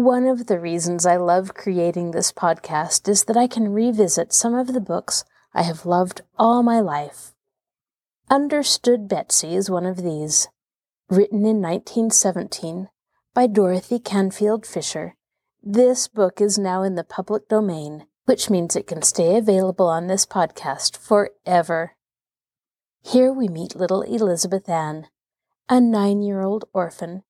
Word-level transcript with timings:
One 0.00 0.26
of 0.26 0.46
the 0.46 0.58
reasons 0.58 1.04
I 1.04 1.16
love 1.16 1.52
creating 1.52 2.12
this 2.12 2.32
podcast 2.32 3.06
is 3.06 3.24
that 3.24 3.36
I 3.36 3.46
can 3.46 3.74
revisit 3.74 4.32
some 4.32 4.54
of 4.54 4.68
the 4.68 4.80
books 4.80 5.24
I 5.52 5.60
have 5.60 5.84
loved 5.84 6.22
all 6.38 6.62
my 6.62 6.80
life. 6.80 7.34
Understood 8.30 9.08
Betsy 9.08 9.54
is 9.54 9.68
one 9.68 9.84
of 9.84 9.98
these. 9.98 10.48
Written 11.10 11.40
in 11.40 11.60
1917 11.60 12.88
by 13.34 13.46
Dorothy 13.46 13.98
Canfield 13.98 14.64
Fisher, 14.64 15.16
this 15.62 16.08
book 16.08 16.40
is 16.40 16.58
now 16.58 16.82
in 16.82 16.94
the 16.94 17.04
public 17.04 17.46
domain, 17.46 18.06
which 18.24 18.48
means 18.48 18.74
it 18.74 18.86
can 18.86 19.02
stay 19.02 19.36
available 19.36 19.88
on 19.88 20.06
this 20.06 20.24
podcast 20.24 20.96
forever. 20.96 21.94
Here 23.02 23.30
we 23.30 23.48
meet 23.48 23.76
little 23.76 24.00
Elizabeth 24.00 24.66
Ann, 24.66 25.08
a 25.68 25.78
nine 25.78 26.22
year 26.22 26.40
old 26.40 26.64
orphan 26.72 27.22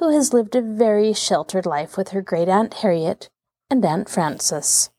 who 0.00 0.10
has 0.10 0.32
lived 0.32 0.56
a 0.56 0.62
very 0.62 1.12
sheltered 1.12 1.66
life 1.66 1.96
with 1.96 2.08
her 2.08 2.22
great 2.22 2.48
Aunt 2.48 2.72
Harriet 2.74 3.28
and 3.68 3.84
Aunt 3.84 4.08
Frances. 4.08 4.90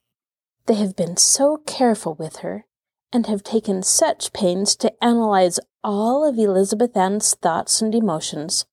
They 0.68 0.76
have 0.76 0.96
been 0.96 1.18
so 1.18 1.58
careful 1.66 2.14
with 2.14 2.38
her 2.38 2.66
and 3.12 3.26
have 3.26 3.44
taken 3.44 3.82
such 3.82 4.32
pains 4.32 4.76
to 4.78 4.94
analyze 5.04 5.60
all 5.84 6.24
of 6.24 6.38
Elizabeth 6.38 6.96
Ann's 6.96 7.34
thoughts 7.34 7.82
and 7.82 7.96
emotions 7.96 8.66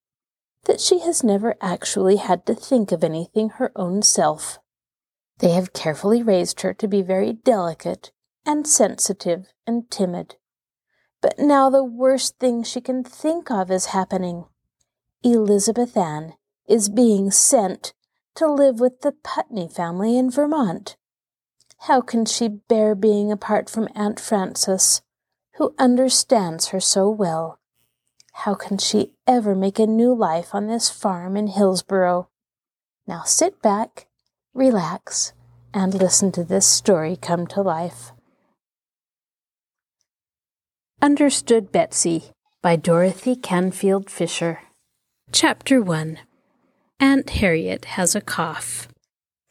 that 0.66 0.82
she 0.82 0.98
has 1.00 1.24
never 1.24 1.56
actually 1.62 2.16
had 2.16 2.44
to 2.44 2.54
think 2.54 2.92
of 2.92 3.02
anything 3.02 3.48
her 3.48 3.72
own 3.74 4.02
self. 4.02 4.58
They 5.38 5.52
have 5.52 5.72
carefully 5.72 6.22
raised 6.22 6.60
her 6.60 6.74
to 6.74 6.86
be 6.86 7.00
very 7.00 7.32
delicate 7.32 8.12
and 8.44 8.66
sensitive 8.66 9.46
and 9.66 9.90
timid. 9.90 10.36
But 11.22 11.38
now 11.38 11.70
the 11.70 11.84
worst 11.84 12.38
thing 12.38 12.62
she 12.62 12.82
can 12.82 13.02
think 13.02 13.50
of 13.50 13.70
is 13.70 13.86
happening. 13.86 14.44
Elizabeth 15.24 15.96
Ann 15.96 16.34
is 16.68 16.88
being 16.88 17.32
sent 17.32 17.92
to 18.36 18.46
live 18.46 18.78
with 18.78 19.00
the 19.00 19.12
Putney 19.24 19.68
family 19.68 20.16
in 20.16 20.30
Vermont. 20.30 20.96
How 21.82 22.00
can 22.00 22.24
she 22.24 22.46
bear 22.46 22.94
being 22.94 23.32
apart 23.32 23.68
from 23.68 23.88
Aunt 23.96 24.20
Frances, 24.20 25.02
who 25.56 25.74
understands 25.76 26.68
her 26.68 26.78
so 26.78 27.10
well? 27.10 27.58
How 28.32 28.54
can 28.54 28.78
she 28.78 29.14
ever 29.26 29.56
make 29.56 29.80
a 29.80 29.86
new 29.86 30.14
life 30.14 30.54
on 30.54 30.68
this 30.68 30.88
farm 30.88 31.36
in 31.36 31.48
Hillsboro? 31.48 32.28
Now 33.08 33.22
sit 33.24 33.60
back, 33.60 34.06
relax, 34.54 35.32
and 35.74 35.94
listen 35.94 36.30
to 36.32 36.44
this 36.44 36.66
story 36.66 37.16
come 37.16 37.48
to 37.48 37.62
life. 37.62 38.12
Understood 41.02 41.72
Betsy 41.72 42.30
by 42.62 42.76
Dorothy 42.76 43.34
Canfield 43.34 44.10
Fisher. 44.10 44.60
Chapter 45.30 45.82
1 45.82 46.20
Aunt 47.00 47.30
Harriet 47.30 47.84
Has 47.84 48.16
a 48.16 48.20
Cough. 48.20 48.88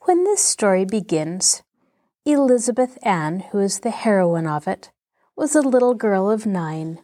When 0.01 0.23
this 0.23 0.43
story 0.43 0.85
begins, 0.85 1.61
Elizabeth 2.25 2.97
Ann, 3.03 3.41
who 3.51 3.59
is 3.59 3.79
the 3.79 3.91
heroine 3.91 4.47
of 4.47 4.67
it, 4.67 4.89
was 5.35 5.55
a 5.55 5.61
little 5.61 5.93
girl 5.93 6.31
of 6.31 6.47
nine 6.47 7.03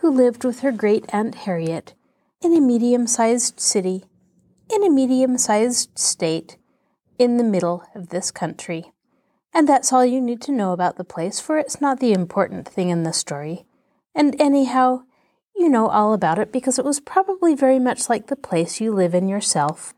who 0.00 0.10
lived 0.10 0.42
with 0.42 0.60
her 0.60 0.72
great 0.72 1.04
Aunt 1.10 1.34
Harriet 1.34 1.94
in 2.42 2.56
a 2.56 2.62
medium 2.62 3.06
sized 3.06 3.60
city, 3.60 4.04
in 4.74 4.82
a 4.82 4.90
medium 4.90 5.36
sized 5.36 5.96
state, 5.98 6.56
in 7.18 7.36
the 7.36 7.44
middle 7.44 7.84
of 7.94 8.08
this 8.08 8.30
country. 8.30 8.90
And 9.52 9.68
that's 9.68 9.92
all 9.92 10.04
you 10.04 10.22
need 10.22 10.40
to 10.42 10.52
know 10.52 10.72
about 10.72 10.96
the 10.96 11.04
place, 11.04 11.40
for 11.40 11.58
it's 11.58 11.80
not 11.80 12.00
the 12.00 12.14
important 12.14 12.66
thing 12.66 12.88
in 12.88 13.02
the 13.02 13.12
story. 13.12 13.66
And 14.14 14.34
anyhow, 14.40 15.02
you 15.58 15.68
know 15.68 15.88
all 15.88 16.14
about 16.14 16.38
it 16.38 16.52
because 16.52 16.78
it 16.78 16.84
was 16.84 17.00
probably 17.00 17.54
very 17.54 17.80
much 17.80 18.08
like 18.08 18.28
the 18.28 18.36
place 18.36 18.80
you 18.80 18.92
live 18.92 19.14
in 19.14 19.28
yourself. 19.28 19.92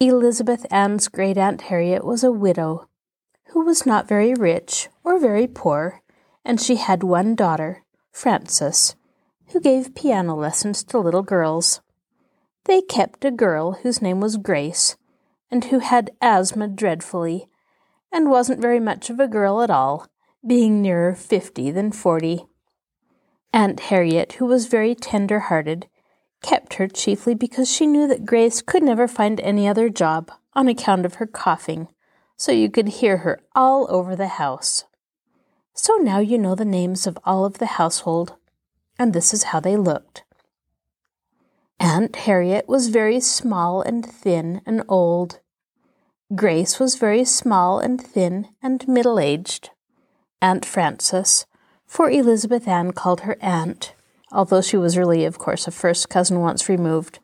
Elizabeth 0.00 0.64
Ann's 0.70 1.08
great 1.08 1.36
aunt 1.36 1.62
Harriet 1.62 2.04
was 2.04 2.24
a 2.24 2.32
widow 2.32 2.88
who 3.48 3.64
was 3.64 3.84
not 3.84 4.08
very 4.08 4.34
rich 4.34 4.88
or 5.04 5.20
very 5.20 5.46
poor, 5.46 6.00
and 6.44 6.60
she 6.60 6.76
had 6.76 7.02
one 7.02 7.34
daughter, 7.34 7.82
Frances, 8.10 8.96
who 9.48 9.60
gave 9.60 9.94
piano 9.94 10.34
lessons 10.34 10.82
to 10.84 10.98
little 10.98 11.22
girls. 11.22 11.80
They 12.64 12.80
kept 12.80 13.24
a 13.24 13.30
girl 13.30 13.72
whose 13.72 14.02
name 14.02 14.20
was 14.20 14.36
Grace, 14.36 14.96
and 15.50 15.64
who 15.64 15.78
had 15.80 16.10
asthma 16.20 16.68
dreadfully, 16.68 17.48
and 18.12 18.30
wasn't 18.30 18.60
very 18.60 18.80
much 18.80 19.10
of 19.10 19.20
a 19.20 19.28
girl 19.28 19.60
at 19.60 19.70
all, 19.70 20.06
being 20.46 20.80
nearer 20.80 21.14
fifty 21.14 21.70
than 21.70 21.92
forty. 21.92 22.46
Aunt 23.52 23.80
Harriet, 23.80 24.34
who 24.34 24.46
was 24.46 24.66
very 24.66 24.94
tender 24.94 25.40
hearted, 25.40 25.88
kept 26.42 26.74
her 26.74 26.86
chiefly 26.86 27.34
because 27.34 27.70
she 27.70 27.86
knew 27.86 28.06
that 28.06 28.26
Grace 28.26 28.62
could 28.62 28.82
never 28.82 29.08
find 29.08 29.40
any 29.40 29.66
other 29.66 29.88
job 29.88 30.30
on 30.54 30.68
account 30.68 31.06
of 31.06 31.14
her 31.14 31.26
coughing, 31.26 31.88
so 32.36 32.52
you 32.52 32.70
could 32.70 32.88
hear 32.88 33.18
her 33.18 33.40
all 33.54 33.86
over 33.90 34.14
the 34.14 34.28
house. 34.28 34.84
So 35.72 35.96
now 35.96 36.18
you 36.18 36.38
know 36.38 36.54
the 36.54 36.64
names 36.64 37.06
of 37.06 37.18
all 37.24 37.44
of 37.44 37.58
the 37.58 37.66
household, 37.66 38.34
and 38.98 39.12
this 39.12 39.32
is 39.32 39.44
how 39.44 39.60
they 39.60 39.76
looked. 39.76 40.24
Aunt 41.80 42.16
Harriet 42.16 42.68
was 42.68 42.88
very 42.88 43.20
small 43.20 43.80
and 43.80 44.04
thin 44.04 44.60
and 44.66 44.82
old. 44.88 45.40
Grace 46.34 46.78
was 46.78 46.96
very 46.96 47.24
small 47.24 47.78
and 47.78 48.00
thin 48.00 48.48
and 48.60 48.86
middle 48.86 49.18
aged. 49.18 49.70
Aunt 50.42 50.64
Frances 50.64 51.46
for 51.88 52.10
Elizabeth 52.10 52.68
Ann 52.68 52.92
called 52.92 53.22
her 53.22 53.38
aunt, 53.40 53.94
although 54.30 54.60
she 54.60 54.76
was 54.76 54.98
really, 54.98 55.24
of 55.24 55.38
course, 55.38 55.66
a 55.66 55.70
first 55.70 56.10
cousin 56.10 56.40
once 56.40 56.68
removed, 56.68 57.18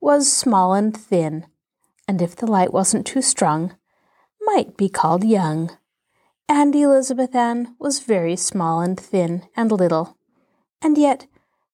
was 0.00 0.30
small 0.30 0.74
and 0.74 0.96
thin, 0.96 1.46
and 2.06 2.20
if 2.20 2.36
the 2.36 2.46
light 2.46 2.72
wasn't 2.72 3.06
too 3.06 3.22
strong, 3.22 3.74
might 4.42 4.76
be 4.76 4.88
called 4.88 5.24
young. 5.24 5.70
And 6.48 6.76
Elizabeth 6.76 7.34
Ann 7.34 7.74
was 7.78 8.00
very 8.00 8.36
small 8.36 8.80
and 8.80 9.00
thin 9.00 9.48
and 9.56 9.72
little, 9.72 10.18
and 10.82 10.98
yet 10.98 11.26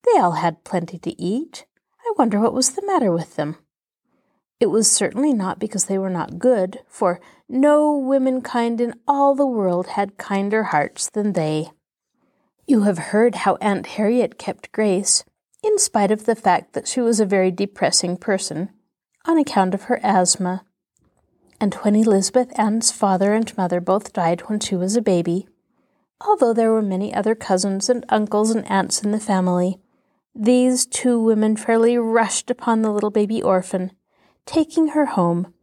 they 0.05 0.21
all 0.21 0.33
had 0.33 0.65
plenty 0.65 0.99
to 1.01 1.21
eat. 1.21 1.67
I 2.01 2.13
wonder 2.17 2.39
what 2.39 2.55
was 2.55 2.71
the 2.71 2.87
matter 2.87 3.11
with 3.11 3.35
them. 3.35 3.57
It 4.61 4.67
was 4.67 4.91
certainly 4.91 5.33
not 5.33 5.59
because 5.59 5.87
they 5.87 5.99
were 5.99 6.11
not 6.11 6.39
good, 6.39 6.79
for 6.87 7.21
no 7.49 7.93
womenkind 7.93 8.81
in 8.81 8.95
all 9.07 9.35
the 9.35 9.47
world 9.47 9.89
had 9.89 10.17
kinder 10.17 10.65
hearts 10.65 11.11
than 11.11 11.33
they. 11.33 11.71
You 12.69 12.83
have 12.83 12.99
heard 12.99 13.37
how 13.37 13.55
Aunt 13.61 13.87
Harriet 13.87 14.39
kept 14.39 14.73
Grace, 14.73 15.23
in 15.63 15.79
spite 15.79 16.11
of 16.11 16.27
the 16.27 16.35
fact 16.35 16.73
that 16.73 16.89
she 16.89 17.01
was 17.01 17.21
a 17.21 17.27
very 17.27 17.53
depressing 17.53 18.17
person, 18.17 18.71
on 19.25 19.39
account 19.39 19.73
of 19.73 19.85
her 19.85 20.01
asthma. 20.03 20.65
And 21.61 21.75
when 21.75 21.95
Elizabeth 21.95 22.51
Ann's 22.59 22.91
father 22.91 23.35
and 23.35 23.57
mother 23.57 23.81
both 23.81 24.13
died 24.13 24.41
when 24.43 24.59
she 24.59 24.75
was 24.75 24.97
a 24.97 25.01
baby, 25.01 25.47
although 26.21 26.53
there 26.53 26.73
were 26.73 26.83
many 26.83 27.15
other 27.15 27.37
cousins 27.37 27.89
and 27.89 28.05
uncles 28.09 28.51
and 28.51 28.69
aunts 28.69 29.01
in 29.01 29.13
the 29.13 29.21
family, 29.21 29.79
these 30.35 30.87
two 30.87 31.21
women 31.21 31.57
fairly 31.57 31.97
rushed 31.97 32.51
upon 32.51 32.83
the 32.83 32.91
little 32.91 33.13
baby 33.13 33.41
orphan, 33.41 33.93
taking 34.45 34.89
her 34.89 35.07
home 35.07 35.55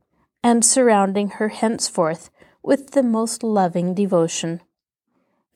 and 0.42 0.64
surrounding 0.64 1.32
her 1.32 1.50
henceforth 1.50 2.30
with 2.64 2.92
the 2.92 3.04
most 3.04 3.44
loving 3.44 3.94
devotion. 3.94 4.62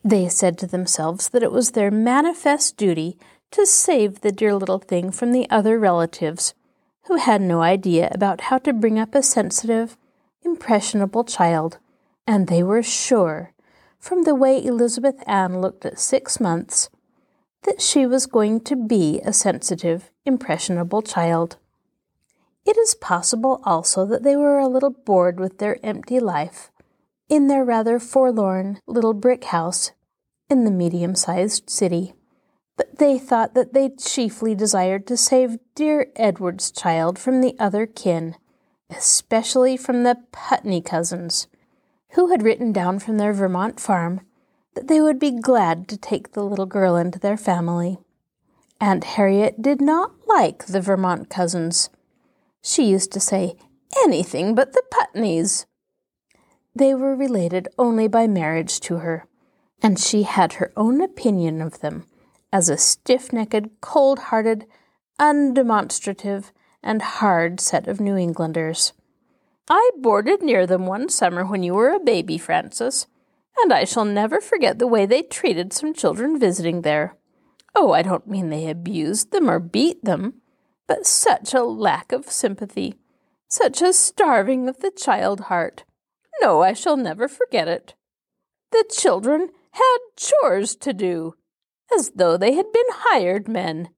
They 0.07 0.29
said 0.29 0.57
to 0.59 0.67
themselves 0.67 1.27
that 1.29 1.43
it 1.43 1.51
was 1.51 1.71
their 1.71 1.91
manifest 1.91 2.77
duty 2.77 3.17
to 3.51 3.65
save 3.65 4.21
the 4.21 4.31
dear 4.31 4.55
little 4.55 4.79
thing 4.79 5.11
from 5.11 5.33
the 5.33 5.49
other 5.49 5.77
relatives, 5.77 6.53
who 7.07 7.17
had 7.17 7.41
no 7.41 7.61
idea 7.61 8.07
about 8.13 8.39
how 8.47 8.57
to 8.59 8.71
bring 8.71 8.97
up 8.97 9.13
a 9.13 9.21
sensitive, 9.21 9.97
impressionable 10.45 11.25
child, 11.25 11.79
and 12.25 12.47
they 12.47 12.63
were 12.63 12.81
sure, 12.81 13.51
from 13.99 14.23
the 14.23 14.33
way 14.33 14.63
Elizabeth 14.63 15.21
Ann 15.27 15.59
looked 15.59 15.85
at 15.85 15.99
six 15.99 16.39
months, 16.39 16.89
that 17.63 17.81
she 17.81 18.05
was 18.05 18.27
going 18.27 18.61
to 18.61 18.77
be 18.77 19.19
a 19.25 19.33
sensitive, 19.33 20.09
impressionable 20.25 21.01
child. 21.01 21.57
It 22.65 22.77
is 22.77 22.95
possible 22.95 23.59
also 23.65 24.05
that 24.05 24.23
they 24.23 24.37
were 24.37 24.57
a 24.57 24.69
little 24.69 24.91
bored 24.91 25.37
with 25.37 25.57
their 25.57 25.85
empty 25.85 26.21
life 26.21 26.71
in 27.27 27.47
their 27.47 27.65
rather 27.65 27.99
forlorn 27.99 28.79
little 28.87 29.13
brick 29.13 29.43
house 29.43 29.91
in 30.49 30.63
the 30.63 30.71
medium 30.71 31.15
sized 31.15 31.69
city. 31.69 32.13
But 32.75 32.99
they 32.99 33.17
thought 33.17 33.53
that 33.55 33.73
they 33.73 33.89
chiefly 33.89 34.53
desired 34.55 35.07
to 35.07 35.17
save 35.17 35.57
dear 35.75 36.07
Edward's 36.15 36.71
child 36.71 37.17
from 37.17 37.41
the 37.41 37.55
other 37.59 37.85
kin, 37.85 38.35
especially 38.89 39.77
from 39.77 40.03
the 40.03 40.17
Putney 40.31 40.81
cousins, 40.81 41.47
who 42.11 42.29
had 42.29 42.43
written 42.43 42.71
down 42.71 42.99
from 42.99 43.17
their 43.17 43.33
Vermont 43.33 43.79
farm 43.79 44.21
that 44.75 44.87
they 44.87 45.01
would 45.01 45.17
be 45.17 45.31
glad 45.31 45.87
to 45.87 45.97
take 45.97 46.33
the 46.33 46.43
little 46.43 46.67
girl 46.67 46.95
into 46.95 47.17
their 47.17 47.37
family. 47.37 47.97
Aunt 48.79 49.03
Harriet 49.03 49.59
did 49.59 49.81
not 49.81 50.11
like 50.27 50.67
the 50.67 50.81
Vermont 50.81 51.31
cousins. 51.31 51.89
She 52.61 52.83
used 52.83 53.11
to 53.13 53.19
say, 53.19 53.55
anything 54.03 54.53
but 54.53 54.73
the 54.73 54.83
Putneys. 54.91 55.65
They 56.75 56.93
were 56.93 57.15
related 57.15 57.67
only 57.79 58.07
by 58.07 58.27
marriage 58.27 58.79
to 58.81 58.97
her, 58.97 59.25
and 59.81 59.99
she 59.99 60.23
had 60.23 60.53
her 60.53 60.71
own 60.75 61.01
opinion 61.01 61.61
of 61.61 61.79
them 61.81 62.05
as 62.51 62.69
a 62.69 62.77
stiff 62.77 63.31
necked, 63.33 63.81
cold 63.81 64.19
hearted, 64.19 64.65
undemonstrative, 65.19 66.51
and 66.81 67.01
hard 67.01 67.59
set 67.59 67.87
of 67.87 67.99
New 67.99 68.15
Englanders. 68.15 68.93
I 69.69 69.91
boarded 69.97 70.41
near 70.41 70.65
them 70.65 70.85
one 70.85 71.09
summer 71.09 71.45
when 71.45 71.63
you 71.63 71.73
were 71.73 71.89
a 71.89 71.99
baby, 71.99 72.37
Frances, 72.37 73.07
and 73.61 73.73
I 73.73 73.83
shall 73.83 74.05
never 74.05 74.39
forget 74.39 74.79
the 74.79 74.87
way 74.87 75.05
they 75.05 75.23
treated 75.23 75.73
some 75.73 75.93
children 75.93 76.39
visiting 76.39 76.81
there. 76.81 77.15
Oh, 77.75 77.91
I 77.91 78.01
don't 78.01 78.27
mean 78.27 78.49
they 78.49 78.69
abused 78.69 79.31
them 79.31 79.49
or 79.49 79.59
beat 79.59 80.03
them, 80.03 80.35
but 80.87 81.05
such 81.05 81.53
a 81.53 81.63
lack 81.63 82.11
of 82.11 82.31
sympathy, 82.31 82.95
such 83.49 83.81
a 83.81 83.91
starving 83.91 84.69
of 84.69 84.79
the 84.79 84.91
child 84.91 85.41
heart. 85.41 85.83
No, 86.41 86.61
I 86.61 86.73
shall 86.73 86.97
never 86.97 87.27
forget 87.27 87.67
it. 87.67 87.93
The 88.71 88.85
children 88.89 89.49
had 89.77 89.97
chores 90.15 90.75
to 90.75 90.93
do, 90.93 91.35
as 91.95 92.11
though 92.15 92.35
they 92.37 92.53
had 92.53 92.71
been 92.71 92.89
hired 92.89 93.47
men. 93.47 93.89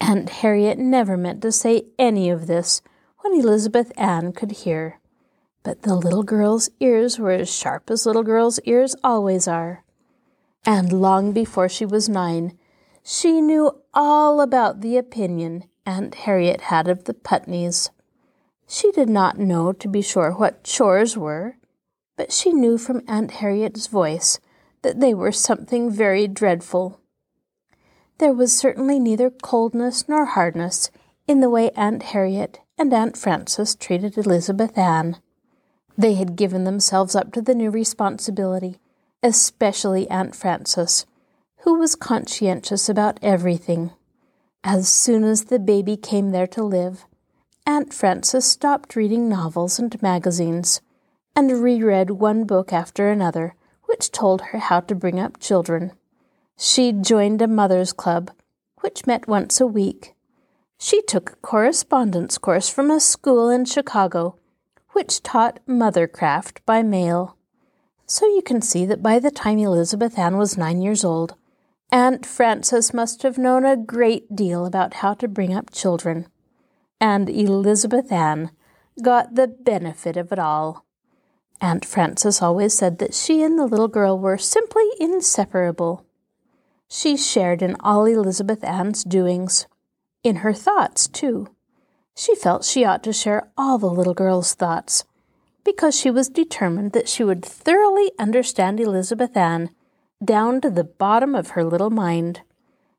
Aunt 0.00 0.30
Harriet 0.30 0.78
never 0.78 1.16
meant 1.16 1.42
to 1.42 1.52
say 1.52 1.84
any 1.98 2.30
of 2.30 2.46
this 2.46 2.80
when 3.18 3.34
Elizabeth 3.34 3.92
Ann 3.96 4.32
could 4.32 4.52
hear, 4.52 5.00
but 5.62 5.82
the 5.82 5.94
little 5.94 6.22
girl's 6.22 6.70
ears 6.80 7.18
were 7.18 7.32
as 7.32 7.52
sharp 7.52 7.90
as 7.90 8.06
little 8.06 8.22
girls' 8.22 8.60
ears 8.64 8.96
always 9.04 9.46
are. 9.46 9.84
And 10.64 10.92
long 10.92 11.32
before 11.32 11.68
she 11.68 11.84
was 11.84 12.08
nine, 12.08 12.56
she 13.02 13.40
knew 13.40 13.72
all 13.92 14.40
about 14.40 14.80
the 14.80 14.96
opinion 14.96 15.64
Aunt 15.84 16.14
Harriet 16.14 16.62
had 16.62 16.88
of 16.88 17.04
the 17.04 17.14
Putneys. 17.14 17.90
She 18.68 18.92
did 18.92 19.08
not 19.08 19.38
know, 19.38 19.72
to 19.72 19.88
be 19.88 20.00
sure, 20.00 20.32
what 20.32 20.64
chores 20.64 21.16
were, 21.16 21.56
but 22.16 22.32
she 22.32 22.52
knew 22.52 22.78
from 22.78 23.02
Aunt 23.08 23.32
Harriet's 23.32 23.86
voice 23.86 24.38
that 24.82 25.00
they 25.00 25.14
were 25.14 25.32
something 25.32 25.90
very 25.90 26.26
dreadful. 26.26 27.00
There 28.18 28.32
was 28.32 28.56
certainly 28.56 28.98
neither 28.98 29.30
coldness 29.30 30.08
nor 30.08 30.26
hardness 30.26 30.90
in 31.26 31.40
the 31.40 31.50
way 31.50 31.70
Aunt 31.76 32.02
Harriet 32.02 32.60
and 32.76 32.92
Aunt 32.92 33.16
Frances 33.16 33.74
treated 33.74 34.18
Elizabeth 34.18 34.76
Ann. 34.76 35.16
They 35.96 36.14
had 36.14 36.36
given 36.36 36.64
themselves 36.64 37.14
up 37.14 37.32
to 37.32 37.42
the 37.42 37.54
new 37.54 37.70
responsibility, 37.70 38.80
especially 39.22 40.08
Aunt 40.10 40.34
Frances, 40.34 41.06
who 41.58 41.78
was 41.78 41.94
conscientious 41.94 42.88
about 42.88 43.18
everything. 43.22 43.92
As 44.64 44.88
soon 44.88 45.24
as 45.24 45.44
the 45.44 45.58
baby 45.58 45.96
came 45.96 46.30
there 46.30 46.46
to 46.48 46.62
live, 46.62 47.04
Aunt 47.66 47.94
Frances 47.94 48.44
stopped 48.44 48.96
reading 48.96 49.28
novels 49.28 49.78
and 49.78 50.00
magazines 50.02 50.80
and 51.36 51.62
reread 51.62 52.10
one 52.10 52.44
book 52.44 52.72
after 52.72 53.10
another 53.10 53.54
which 53.90 54.12
told 54.12 54.40
her 54.40 54.58
how 54.58 54.78
to 54.78 54.94
bring 54.94 55.18
up 55.18 55.40
children. 55.40 55.90
She 56.56 56.92
joined 56.92 57.42
a 57.42 57.48
mother's 57.48 57.92
club, 57.92 58.30
which 58.82 59.04
met 59.04 59.26
once 59.26 59.60
a 59.60 59.66
week. 59.66 60.14
She 60.78 61.02
took 61.02 61.30
a 61.30 61.36
correspondence 61.36 62.38
course 62.38 62.68
from 62.68 62.88
a 62.88 63.00
school 63.00 63.50
in 63.50 63.64
Chicago, 63.64 64.36
which 64.90 65.24
taught 65.24 65.58
mothercraft 65.66 66.58
by 66.64 66.84
mail. 66.84 67.36
So 68.06 68.26
you 68.26 68.42
can 68.42 68.62
see 68.62 68.86
that 68.86 69.02
by 69.02 69.18
the 69.18 69.32
time 69.32 69.58
Elizabeth 69.58 70.16
Ann 70.16 70.36
was 70.36 70.56
nine 70.56 70.80
years 70.80 71.04
old, 71.04 71.34
Aunt 71.90 72.24
Frances 72.24 72.94
must 72.94 73.24
have 73.24 73.38
known 73.38 73.64
a 73.64 73.76
great 73.76 74.36
deal 74.36 74.66
about 74.66 74.94
how 74.94 75.14
to 75.14 75.26
bring 75.26 75.52
up 75.52 75.72
children. 75.72 76.28
And 77.00 77.28
Elizabeth 77.28 78.12
Ann 78.12 78.52
got 79.02 79.34
the 79.34 79.48
benefit 79.48 80.16
of 80.16 80.30
it 80.30 80.38
all. 80.38 80.86
Aunt 81.60 81.84
Frances 81.84 82.40
always 82.40 82.76
said 82.76 82.98
that 82.98 83.14
she 83.14 83.42
and 83.42 83.58
the 83.58 83.66
little 83.66 83.88
girl 83.88 84.18
were 84.18 84.38
simply 84.38 84.84
inseparable. 84.98 86.06
She 86.88 87.16
shared 87.16 87.60
in 87.60 87.76
all 87.80 88.06
Elizabeth 88.06 88.64
Ann's 88.64 89.04
doings, 89.04 89.66
in 90.24 90.36
her 90.36 90.54
thoughts, 90.54 91.06
too. 91.06 91.48
She 92.16 92.34
felt 92.34 92.64
she 92.64 92.84
ought 92.84 93.02
to 93.04 93.12
share 93.12 93.50
all 93.56 93.78
the 93.78 93.90
little 93.90 94.14
girl's 94.14 94.54
thoughts, 94.54 95.04
because 95.62 95.94
she 95.94 96.10
was 96.10 96.28
determined 96.28 96.92
that 96.92 97.08
she 97.08 97.22
would 97.22 97.44
thoroughly 97.44 98.10
understand 98.18 98.80
Elizabeth 98.80 99.36
Ann 99.36 99.70
down 100.24 100.60
to 100.62 100.70
the 100.70 100.84
bottom 100.84 101.34
of 101.34 101.50
her 101.50 101.64
little 101.64 101.90
mind. 101.90 102.40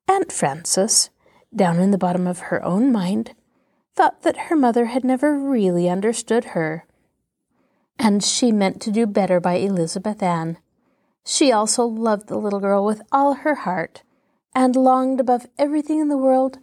Aunt 0.07 0.31
Frances, 0.31 1.09
down 1.55 1.79
in 1.79 1.91
the 1.91 1.97
bottom 1.97 2.27
of 2.27 2.39
her 2.39 2.63
own 2.63 2.91
mind, 2.91 3.33
thought 3.95 4.21
that 4.21 4.47
her 4.49 4.55
mother 4.55 4.85
had 4.85 5.03
never 5.03 5.37
really 5.37 5.89
understood 5.89 6.45
her 6.45 6.85
and 8.01 8.23
she 8.23 8.51
meant 8.51 8.81
to 8.81 8.91
do 8.91 9.05
better 9.05 9.39
by 9.39 9.53
Elizabeth 9.53 10.23
Ann. 10.23 10.57
She 11.23 11.51
also 11.51 11.85
loved 11.85 12.27
the 12.27 12.37
little 12.37 12.59
girl 12.59 12.83
with 12.83 13.03
all 13.11 13.35
her 13.35 13.53
heart, 13.53 14.01
and 14.55 14.75
longed 14.75 15.19
above 15.19 15.45
everything 15.57 15.99
in 15.99 16.09
the 16.09 16.17
world 16.17 16.57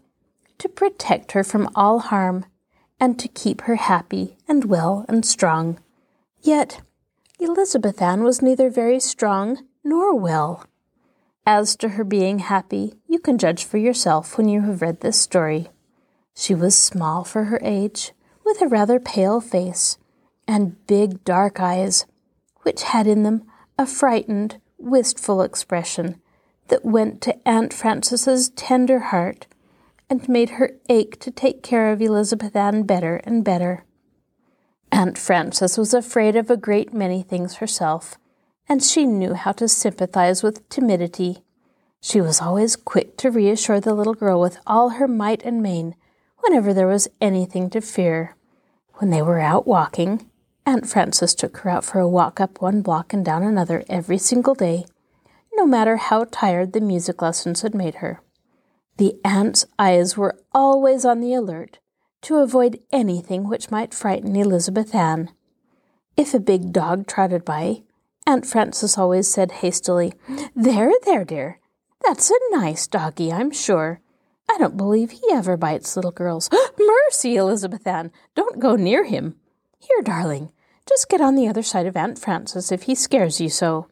to 0.58 0.68
protect 0.68 1.32
her 1.32 1.44
from 1.44 1.70
all 1.76 2.00
harm, 2.00 2.44
and 2.98 3.20
to 3.20 3.28
keep 3.28 3.62
her 3.62 3.76
happy 3.76 4.36
and 4.48 4.64
well 4.64 5.06
and 5.08 5.24
strong. 5.24 5.78
Yet 6.40 6.82
Elizabeth 7.38 8.02
Ann 8.02 8.24
was 8.24 8.42
neither 8.42 8.68
very 8.68 8.98
strong 8.98 9.64
nor 9.84 10.16
well. 10.16 10.66
As 11.46 11.76
to 11.76 11.90
her 11.90 12.02
being 12.02 12.40
happy, 12.40 12.94
you 13.06 13.20
can 13.20 13.38
judge 13.38 13.64
for 13.64 13.78
yourself 13.78 14.36
when 14.36 14.48
you 14.48 14.62
have 14.62 14.82
read 14.82 15.00
this 15.00 15.20
story. 15.20 15.68
She 16.34 16.54
was 16.54 16.76
small 16.76 17.22
for 17.22 17.44
her 17.44 17.60
age, 17.62 18.12
with 18.44 18.60
a 18.60 18.66
rather 18.66 18.98
pale 18.98 19.40
face, 19.40 19.98
and 20.48 20.84
big 20.86 21.22
dark 21.22 21.60
eyes, 21.60 22.06
which 22.62 22.82
had 22.82 23.06
in 23.06 23.22
them 23.22 23.42
a 23.78 23.86
frightened, 23.86 24.58
wistful 24.78 25.42
expression 25.42 26.20
that 26.68 26.84
went 26.84 27.20
to 27.20 27.48
Aunt 27.48 27.72
Frances's 27.72 28.48
tender 28.50 28.98
heart 28.98 29.46
and 30.10 30.28
made 30.28 30.50
her 30.50 30.72
ache 30.88 31.20
to 31.20 31.30
take 31.30 31.62
care 31.62 31.92
of 31.92 32.00
Elizabeth 32.00 32.56
Ann 32.56 32.84
better 32.84 33.16
and 33.24 33.44
better. 33.44 33.84
Aunt 34.90 35.18
Frances 35.18 35.76
was 35.76 35.92
afraid 35.92 36.34
of 36.34 36.50
a 36.50 36.56
great 36.56 36.94
many 36.94 37.22
things 37.22 37.56
herself, 37.56 38.16
and 38.68 38.82
she 38.82 39.04
knew 39.04 39.34
how 39.34 39.52
to 39.52 39.68
sympathize 39.68 40.42
with 40.42 40.66
timidity. 40.70 41.44
She 42.00 42.20
was 42.20 42.40
always 42.40 42.74
quick 42.74 43.16
to 43.18 43.30
reassure 43.30 43.80
the 43.80 43.94
little 43.94 44.14
girl 44.14 44.40
with 44.40 44.58
all 44.66 44.90
her 44.90 45.06
might 45.06 45.42
and 45.42 45.62
main 45.62 45.94
whenever 46.38 46.72
there 46.72 46.86
was 46.86 47.08
anything 47.20 47.68
to 47.70 47.80
fear. 47.80 48.34
When 48.94 49.10
they 49.10 49.22
were 49.22 49.40
out 49.40 49.66
walking, 49.66 50.30
Aunt 50.68 50.86
Frances 50.86 51.34
took 51.34 51.56
her 51.56 51.70
out 51.70 51.82
for 51.82 51.98
a 51.98 52.06
walk 52.06 52.42
up 52.42 52.60
one 52.60 52.82
block 52.82 53.14
and 53.14 53.24
down 53.24 53.42
another 53.42 53.84
every 53.88 54.18
single 54.18 54.54
day, 54.54 54.84
no 55.54 55.64
matter 55.64 55.96
how 55.96 56.24
tired 56.24 56.74
the 56.74 56.80
music 56.82 57.22
lessons 57.22 57.62
had 57.62 57.74
made 57.74 57.94
her. 57.96 58.20
The 58.98 59.18
aunt's 59.24 59.64
eyes 59.78 60.18
were 60.18 60.38
always 60.52 61.06
on 61.06 61.20
the 61.20 61.32
alert 61.32 61.78
to 62.20 62.36
avoid 62.36 62.80
anything 62.92 63.48
which 63.48 63.70
might 63.70 63.94
frighten 63.94 64.36
Elizabeth 64.36 64.94
Ann. 64.94 65.30
If 66.18 66.34
a 66.34 66.38
big 66.38 66.70
dog 66.70 67.06
trotted 67.06 67.46
by, 67.46 67.84
Aunt 68.26 68.44
Frances 68.44 68.98
always 68.98 69.26
said 69.26 69.50
hastily, 69.64 70.12
There, 70.54 70.92
there, 71.06 71.24
dear. 71.24 71.60
That's 72.04 72.30
a 72.30 72.34
nice 72.50 72.86
doggy, 72.86 73.32
I'm 73.32 73.52
sure. 73.52 74.02
I 74.50 74.58
don't 74.58 74.76
believe 74.76 75.12
he 75.12 75.32
ever 75.32 75.56
bites 75.56 75.96
little 75.96 76.10
girls. 76.10 76.50
Mercy, 76.78 77.36
Elizabeth 77.36 77.86
Ann, 77.86 78.12
don't 78.34 78.58
go 78.58 78.76
near 78.76 79.04
him. 79.04 79.36
Here, 79.80 80.02
darling, 80.02 80.50
just 80.88 81.08
get 81.08 81.20
on 81.20 81.34
the 81.34 81.48
other 81.48 81.62
side 81.62 81.86
of 81.86 81.96
Aunt 81.96 82.18
Frances 82.18 82.72
if 82.72 82.84
he 82.84 82.94
scares 82.94 83.40
you 83.40 83.48
so. 83.48 83.88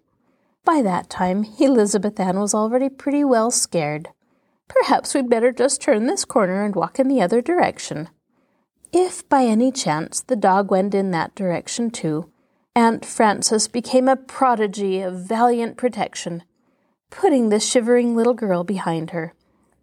By 0.64 0.82
that 0.82 1.10
time, 1.10 1.46
Elizabeth 1.60 2.18
Ann 2.18 2.40
was 2.40 2.54
already 2.54 2.88
pretty 2.88 3.22
well 3.22 3.50
scared. 3.50 4.08
Perhaps 4.68 5.14
we'd 5.14 5.30
better 5.30 5.52
just 5.52 5.80
turn 5.80 6.06
this 6.06 6.24
corner 6.24 6.64
and 6.64 6.74
walk 6.74 6.98
in 6.98 7.08
the 7.08 7.22
other 7.22 7.40
direction. 7.40 8.08
If 8.92 9.28
by 9.28 9.44
any 9.44 9.70
chance 9.70 10.20
the 10.20 10.36
dog 10.36 10.70
went 10.70 10.94
in 10.94 11.10
that 11.10 11.34
direction 11.34 11.90
too, 11.90 12.30
Aunt 12.74 13.04
Frances 13.04 13.68
became 13.68 14.08
a 14.08 14.16
prodigy 14.16 15.00
of 15.00 15.20
valiant 15.20 15.76
protection, 15.76 16.42
putting 17.10 17.48
the 17.48 17.60
shivering 17.60 18.16
little 18.16 18.34
girl 18.34 18.64
behind 18.64 19.10
her, 19.10 19.34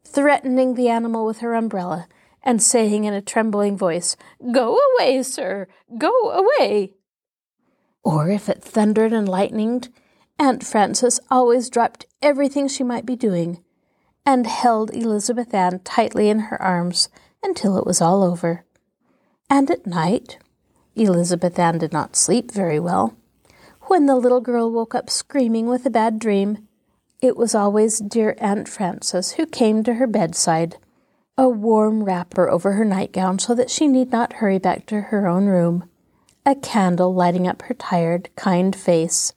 threatening 0.03 0.75
the 0.75 0.89
animal 0.89 1.25
with 1.25 1.39
her 1.39 1.53
umbrella, 1.53 2.07
and 2.43 2.61
saying 2.61 3.05
in 3.05 3.13
a 3.13 3.21
trembling 3.21 3.77
voice, 3.77 4.17
Go 4.51 4.77
away, 4.99 5.23
sir, 5.23 5.67
go 5.97 6.11
away. 6.29 6.93
Or 8.03 8.29
if 8.29 8.49
it 8.49 8.63
thundered 8.63 9.13
and 9.13 9.27
lightened, 9.27 9.89
Aunt 10.37 10.63
Frances 10.63 11.19
always 11.31 11.69
dropped 11.69 12.05
everything 12.21 12.67
she 12.67 12.83
might 12.83 13.05
be 13.05 13.15
doing 13.15 13.63
and 14.25 14.47
held 14.47 14.93
Elizabeth 14.93 15.53
Ann 15.53 15.79
tightly 15.83 16.29
in 16.29 16.39
her 16.39 16.61
arms 16.61 17.09
until 17.43 17.77
it 17.77 17.85
was 17.85 18.01
all 18.01 18.23
over. 18.23 18.65
And 19.49 19.69
at 19.69 19.85
night, 19.85 20.37
Elizabeth 20.95 21.57
Ann 21.59 21.77
did 21.77 21.91
not 21.91 22.15
sleep 22.15 22.51
very 22.51 22.79
well. 22.79 23.15
When 23.83 24.05
the 24.05 24.15
little 24.15 24.41
girl 24.41 24.71
woke 24.71 24.95
up 24.95 25.09
screaming 25.09 25.67
with 25.67 25.85
a 25.85 25.89
bad 25.89 26.19
dream, 26.19 26.67
it 27.21 27.35
was 27.35 27.53
always 27.55 27.99
dear 27.99 28.35
Aunt 28.39 28.67
Frances 28.67 29.33
who 29.33 29.45
came 29.45 29.83
to 29.83 29.95
her 29.95 30.07
bedside, 30.07 30.77
a 31.37 31.49
warm 31.49 32.03
wrapper 32.03 32.49
over 32.49 32.73
her 32.73 32.85
nightgown 32.85 33.39
so 33.39 33.55
that 33.55 33.69
she 33.69 33.87
need 33.87 34.11
not 34.11 34.33
hurry 34.33 34.59
back 34.59 34.85
to 34.87 35.01
her 35.01 35.27
own 35.27 35.45
room, 35.45 35.89
a 36.45 36.55
candle 36.55 37.13
lighting 37.13 37.47
up 37.47 37.61
her 37.63 37.73
tired, 37.73 38.29
kind 38.35 38.75
face. 38.75 39.33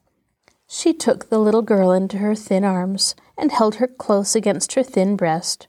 She 0.66 0.92
took 0.92 1.28
the 1.28 1.38
little 1.38 1.62
girl 1.62 1.92
into 1.92 2.18
her 2.18 2.34
thin 2.34 2.64
arms 2.64 3.14
and 3.38 3.52
held 3.52 3.76
her 3.76 3.86
close 3.86 4.34
against 4.34 4.74
her 4.74 4.82
thin 4.82 5.16
breast. 5.16 5.68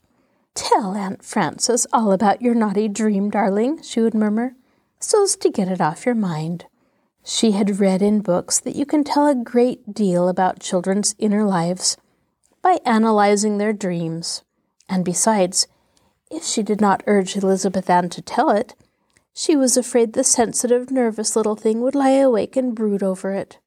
Tell 0.55 0.95
Aunt 0.95 1.23
Frances 1.23 1.85
all 1.93 2.11
about 2.11 2.41
your 2.41 2.55
naughty 2.55 2.87
dream, 2.87 3.29
darling, 3.29 3.81
she 3.83 4.01
would 4.01 4.15
murmur, 4.15 4.55
so's 4.99 5.35
to 5.35 5.51
get 5.51 5.67
it 5.67 5.79
off 5.79 6.05
your 6.05 6.15
mind. 6.15 6.65
She 7.23 7.51
had 7.51 7.79
read 7.79 8.01
in 8.01 8.21
books 8.21 8.59
that 8.61 8.75
you 8.75 8.85
can 8.85 9.03
tell 9.03 9.27
a 9.27 9.35
great 9.35 9.93
deal 9.93 10.29
about 10.29 10.59
children's 10.59 11.13
inner 11.19 11.43
lives 11.43 11.97
by 12.63 12.79
analyzing 12.85 13.57
their 13.57 13.73
dreams. 13.73 14.43
And 14.89 15.05
besides, 15.05 15.67
if 16.31 16.43
she 16.43 16.63
did 16.63 16.81
not 16.81 17.03
urge 17.05 17.35
Elizabeth 17.35 17.89
Ann 17.89 18.09
to 18.09 18.21
tell 18.21 18.49
it, 18.49 18.73
she 19.39 19.55
was 19.55 19.77
afraid 19.77 20.13
the 20.13 20.23
sensitive, 20.23 20.89
nervous 20.89 21.35
little 21.35 21.55
thing 21.55 21.79
would 21.81 21.93
lie 21.93 22.09
awake 22.09 22.55
and 22.55 22.73
brood 22.73 23.03
over 23.03 23.33
it. 23.33 23.59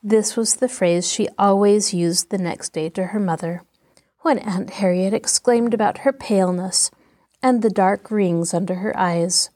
This 0.00 0.36
was 0.36 0.54
the 0.54 0.68
phrase 0.68 1.10
she 1.10 1.28
always 1.36 1.92
used 1.92 2.30
the 2.30 2.38
next 2.38 2.72
day 2.72 2.88
to 2.90 3.06
her 3.06 3.18
mother, 3.18 3.64
when 4.20 4.38
Aunt 4.38 4.70
Harriet 4.74 5.12
exclaimed 5.12 5.74
about 5.74 5.98
her 5.98 6.12
paleness 6.12 6.92
and 7.42 7.62
the 7.62 7.68
dark 7.68 8.12
rings 8.12 8.54
under 8.54 8.76
her 8.76 8.96
eyes. 8.96 9.50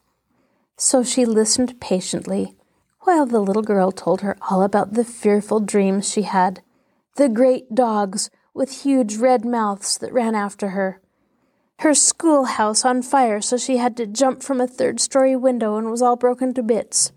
So 0.75 1.01
she 1.01 1.23
listened 1.25 1.79
patiently 1.79 2.57
while 3.03 3.25
the 3.25 3.39
little 3.39 3.63
girl 3.63 3.93
told 3.93 4.19
her 4.19 4.35
all 4.49 4.63
about 4.63 4.95
the 4.95 5.05
fearful 5.05 5.61
dreams 5.61 6.11
she 6.11 6.23
had, 6.23 6.61
the 7.15 7.29
great 7.29 7.73
dogs 7.73 8.29
with 8.53 8.83
huge 8.83 9.15
red 9.15 9.45
mouths 9.45 9.97
that 9.99 10.11
ran 10.11 10.35
after 10.35 10.69
her, 10.69 11.00
her 11.81 11.95
schoolhouse 11.95 12.85
on 12.85 13.01
fire 13.01 13.41
so 13.41 13.57
she 13.57 13.77
had 13.77 13.97
to 13.97 14.05
jump 14.05 14.43
from 14.43 14.61
a 14.61 14.67
third 14.67 14.99
story 14.99 15.35
window 15.35 15.77
and 15.77 15.89
was 15.89 16.01
all 16.01 16.15
broken 16.15 16.53
to 16.53 16.61
bits. 16.61 17.11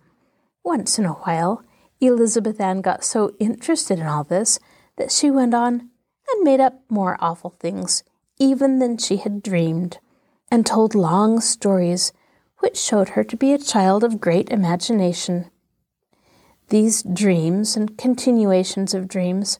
Once 0.64 0.98
in 0.98 1.04
a 1.04 1.12
while, 1.12 1.62
Elizabeth 2.00 2.58
Ann 2.58 2.80
got 2.80 3.04
so 3.04 3.30
interested 3.38 3.98
in 3.98 4.06
all 4.06 4.24
this 4.24 4.58
that 4.96 5.12
she 5.12 5.30
went 5.30 5.52
on 5.52 5.90
and 6.30 6.44
made 6.44 6.60
up 6.60 6.80
more 6.88 7.18
awful 7.20 7.50
things, 7.50 8.04
even 8.38 8.78
than 8.78 8.96
she 8.96 9.18
had 9.18 9.42
dreamed, 9.42 9.98
and 10.50 10.64
told 10.64 10.94
long 10.94 11.40
stories 11.40 12.12
which 12.60 12.78
showed 12.78 13.10
her 13.10 13.24
to 13.24 13.36
be 13.36 13.52
a 13.52 13.58
child 13.58 14.02
of 14.02 14.18
great 14.18 14.48
imagination. 14.48 15.50
These 16.70 17.02
dreams 17.02 17.76
and 17.76 17.98
continuations 17.98 18.94
of 18.94 19.08
dreams, 19.08 19.58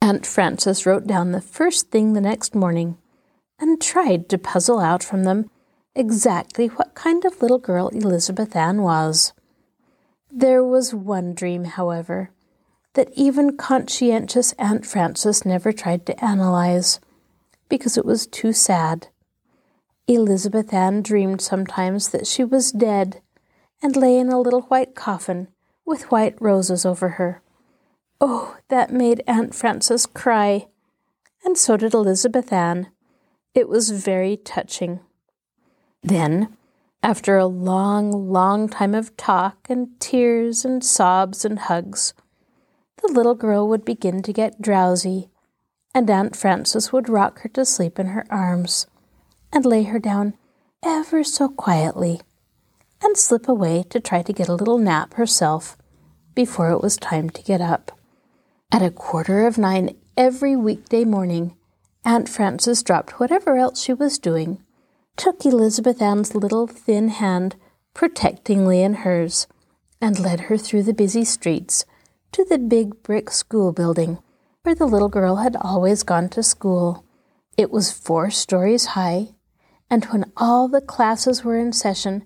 Aunt 0.00 0.26
Frances 0.26 0.84
wrote 0.84 1.06
down 1.06 1.30
the 1.30 1.40
first 1.40 1.92
thing 1.92 2.12
the 2.12 2.20
next 2.20 2.56
morning 2.56 2.98
and 3.62 3.80
tried 3.80 4.28
to 4.28 4.36
puzzle 4.36 4.80
out 4.80 5.04
from 5.04 5.22
them 5.22 5.48
exactly 5.94 6.66
what 6.66 6.96
kind 6.96 7.24
of 7.24 7.40
little 7.40 7.60
girl 7.60 7.88
Elizabeth 7.88 8.56
Ann 8.56 8.82
was. 8.82 9.32
There 10.32 10.64
was 10.64 10.92
one 10.92 11.32
dream, 11.32 11.64
however, 11.64 12.30
that 12.94 13.12
even 13.14 13.56
conscientious 13.56 14.52
Aunt 14.54 14.84
Frances 14.84 15.46
never 15.46 15.72
tried 15.72 16.06
to 16.06 16.24
analyze, 16.24 16.98
because 17.68 17.96
it 17.96 18.04
was 18.04 18.26
too 18.26 18.52
sad. 18.52 19.06
Elizabeth 20.08 20.74
Ann 20.74 21.00
dreamed 21.00 21.40
sometimes 21.40 22.08
that 22.08 22.26
she 22.26 22.42
was 22.42 22.72
dead 22.72 23.22
and 23.80 23.94
lay 23.94 24.18
in 24.18 24.28
a 24.28 24.40
little 24.40 24.62
white 24.62 24.96
coffin 24.96 25.46
with 25.86 26.10
white 26.10 26.34
roses 26.40 26.84
over 26.84 27.10
her. 27.10 27.40
Oh, 28.20 28.56
that 28.70 28.92
made 28.92 29.22
Aunt 29.28 29.54
Frances 29.54 30.04
cry, 30.06 30.66
and 31.44 31.56
so 31.56 31.76
did 31.76 31.94
Elizabeth 31.94 32.52
Ann. 32.52 32.88
It 33.54 33.68
was 33.68 33.90
very 33.90 34.36
touching. 34.36 35.00
Then 36.02 36.56
after 37.02 37.36
a 37.36 37.46
long, 37.46 38.30
long 38.30 38.68
time 38.68 38.94
of 38.94 39.16
talk 39.16 39.66
and 39.68 39.88
tears 40.00 40.64
and 40.64 40.84
sobs 40.84 41.44
and 41.44 41.58
hugs, 41.58 42.14
the 43.02 43.12
little 43.12 43.34
girl 43.34 43.68
would 43.68 43.84
begin 43.84 44.22
to 44.22 44.32
get 44.32 44.62
drowsy, 44.62 45.28
and 45.94 46.08
Aunt 46.08 46.36
Frances 46.36 46.92
would 46.92 47.08
rock 47.08 47.40
her 47.40 47.48
to 47.50 47.64
sleep 47.64 47.98
in 47.98 48.06
her 48.06 48.24
arms 48.30 48.86
and 49.52 49.66
lay 49.66 49.82
her 49.82 49.98
down 49.98 50.34
ever 50.82 51.22
so 51.22 51.48
quietly 51.48 52.20
and 53.02 53.16
slip 53.18 53.48
away 53.48 53.82
to 53.90 54.00
try 54.00 54.22
to 54.22 54.32
get 54.32 54.48
a 54.48 54.54
little 54.54 54.78
nap 54.78 55.14
herself 55.14 55.76
before 56.34 56.70
it 56.70 56.80
was 56.80 56.96
time 56.96 57.28
to 57.30 57.42
get 57.42 57.60
up. 57.60 57.92
At 58.70 58.82
a 58.82 58.90
quarter 58.90 59.46
of 59.46 59.58
nine 59.58 59.96
every 60.16 60.56
weekday 60.56 61.04
morning, 61.04 61.56
Aunt 62.04 62.28
Frances 62.28 62.82
dropped 62.82 63.20
whatever 63.20 63.56
else 63.56 63.80
she 63.80 63.92
was 63.92 64.18
doing 64.18 64.62
took 65.16 65.44
Elizabeth 65.44 66.00
Ann's 66.00 66.34
little 66.34 66.66
thin 66.66 67.08
hand 67.08 67.56
protectingly 67.94 68.82
in 68.82 68.94
hers 68.94 69.46
and 70.00 70.18
led 70.18 70.40
her 70.40 70.56
through 70.56 70.82
the 70.82 70.94
busy 70.94 71.24
streets 71.24 71.84
to 72.32 72.44
the 72.44 72.58
big 72.58 73.02
brick 73.02 73.30
school 73.30 73.72
building 73.72 74.18
where 74.62 74.74
the 74.74 74.86
little 74.86 75.08
girl 75.08 75.36
had 75.36 75.56
always 75.60 76.02
gone 76.02 76.28
to 76.30 76.42
school. 76.42 77.04
It 77.56 77.70
was 77.70 77.92
four 77.92 78.30
stories 78.30 78.86
high, 78.86 79.34
and 79.90 80.04
when 80.06 80.32
all 80.36 80.68
the 80.68 80.80
classes 80.80 81.44
were 81.44 81.58
in 81.58 81.72
session, 81.72 82.24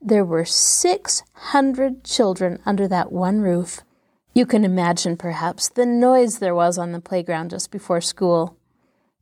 there 0.00 0.24
were 0.24 0.44
600 0.44 2.04
children 2.04 2.60
under 2.64 2.86
that 2.88 3.10
one 3.10 3.40
roof. 3.40 3.80
You 4.34 4.46
can 4.46 4.64
imagine, 4.64 5.16
perhaps, 5.16 5.68
the 5.68 5.86
noise 5.86 6.38
there 6.38 6.54
was 6.54 6.78
on 6.78 6.92
the 6.92 7.00
playground 7.00 7.50
just 7.50 7.70
before 7.70 8.00
school. 8.00 8.57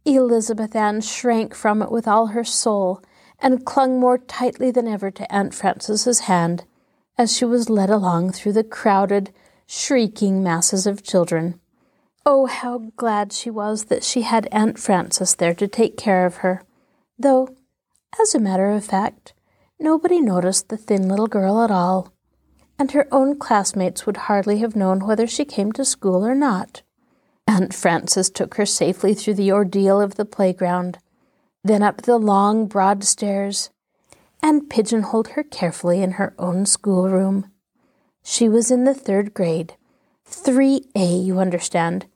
Elizabeth 0.06 0.76
Ann 0.76 1.00
shrank 1.00 1.54
from 1.54 1.82
it 1.82 1.90
with 1.90 2.06
all 2.06 2.28
her 2.28 2.44
soul 2.44 3.02
and 3.40 3.66
clung 3.66 3.98
more 3.98 4.18
tightly 4.18 4.70
than 4.70 4.86
ever 4.86 5.10
to 5.10 5.34
Aunt 5.34 5.52
Frances's 5.52 6.20
hand 6.20 6.64
as 7.18 7.36
she 7.36 7.44
was 7.44 7.68
led 7.68 7.90
along 7.90 8.32
through 8.32 8.52
the 8.52 8.64
crowded, 8.64 9.32
shrieking 9.66 10.42
masses 10.42 10.86
of 10.86 11.02
children. 11.02 11.58
Oh, 12.24 12.46
how 12.46 12.90
glad 12.96 13.32
she 13.32 13.50
was 13.50 13.84
that 13.84 14.04
she 14.04 14.22
had 14.22 14.48
Aunt 14.52 14.78
Frances 14.78 15.34
there 15.34 15.54
to 15.54 15.66
take 15.66 15.96
care 15.96 16.26
of 16.26 16.36
her, 16.36 16.62
though, 17.18 17.48
as 18.20 18.34
a 18.34 18.40
matter 18.40 18.70
of 18.70 18.84
fact, 18.84 19.32
nobody 19.78 20.20
noticed 20.20 20.68
the 20.68 20.76
thin 20.76 21.08
little 21.08 21.26
girl 21.26 21.62
at 21.62 21.70
all, 21.70 22.12
and 22.78 22.92
her 22.92 23.08
own 23.10 23.38
classmates 23.38 24.06
would 24.06 24.16
hardly 24.16 24.58
have 24.58 24.76
known 24.76 25.06
whether 25.06 25.26
she 25.26 25.44
came 25.44 25.72
to 25.72 25.84
school 25.84 26.26
or 26.26 26.34
not. 26.34 26.82
Aunt 27.46 27.72
Frances 27.72 28.28
took 28.28 28.54
her 28.56 28.66
safely 28.66 29.14
through 29.14 29.34
the 29.34 29.52
ordeal 29.52 30.00
of 30.00 30.16
the 30.16 30.24
playground, 30.24 30.98
then 31.62 31.82
up 31.82 32.02
the 32.02 32.18
long, 32.18 32.66
broad 32.66 33.04
stairs, 33.04 33.70
and 34.42 34.68
pigeonholed 34.68 35.28
her 35.28 35.42
carefully 35.42 36.02
in 36.02 36.12
her 36.12 36.34
own 36.38 36.66
schoolroom. 36.66 37.50
She 38.22 38.48
was 38.48 38.70
in 38.70 38.84
the 38.84 38.94
third 38.94 39.32
grade, 39.34 39.74
3A, 40.28 41.24
you 41.24 41.38
understand, 41.38 42.06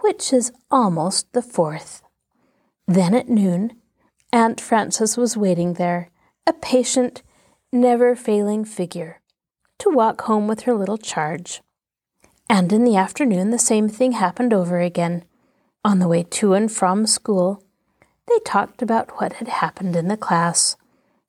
which 0.00 0.32
is 0.32 0.52
almost 0.70 1.32
the 1.32 1.42
fourth. 1.42 2.02
Then 2.86 3.14
at 3.14 3.28
noon, 3.28 3.74
Aunt 4.32 4.60
Frances 4.60 5.16
was 5.16 5.36
waiting 5.36 5.74
there, 5.74 6.10
a 6.46 6.52
patient, 6.52 7.22
never 7.72 8.16
failing 8.16 8.64
figure, 8.64 9.20
to 9.78 9.90
walk 9.90 10.22
home 10.22 10.48
with 10.48 10.62
her 10.62 10.74
little 10.74 10.98
charge. 10.98 11.62
And 12.52 12.70
in 12.70 12.84
the 12.84 12.96
afternoon, 12.96 13.48
the 13.48 13.58
same 13.58 13.88
thing 13.88 14.12
happened 14.12 14.52
over 14.52 14.78
again. 14.78 15.24
On 15.86 16.00
the 16.00 16.06
way 16.06 16.22
to 16.24 16.52
and 16.52 16.70
from 16.70 17.06
school, 17.06 17.64
they 18.28 18.38
talked 18.44 18.82
about 18.82 19.18
what 19.18 19.32
had 19.32 19.48
happened 19.48 19.96
in 19.96 20.08
the 20.08 20.18
class. 20.18 20.76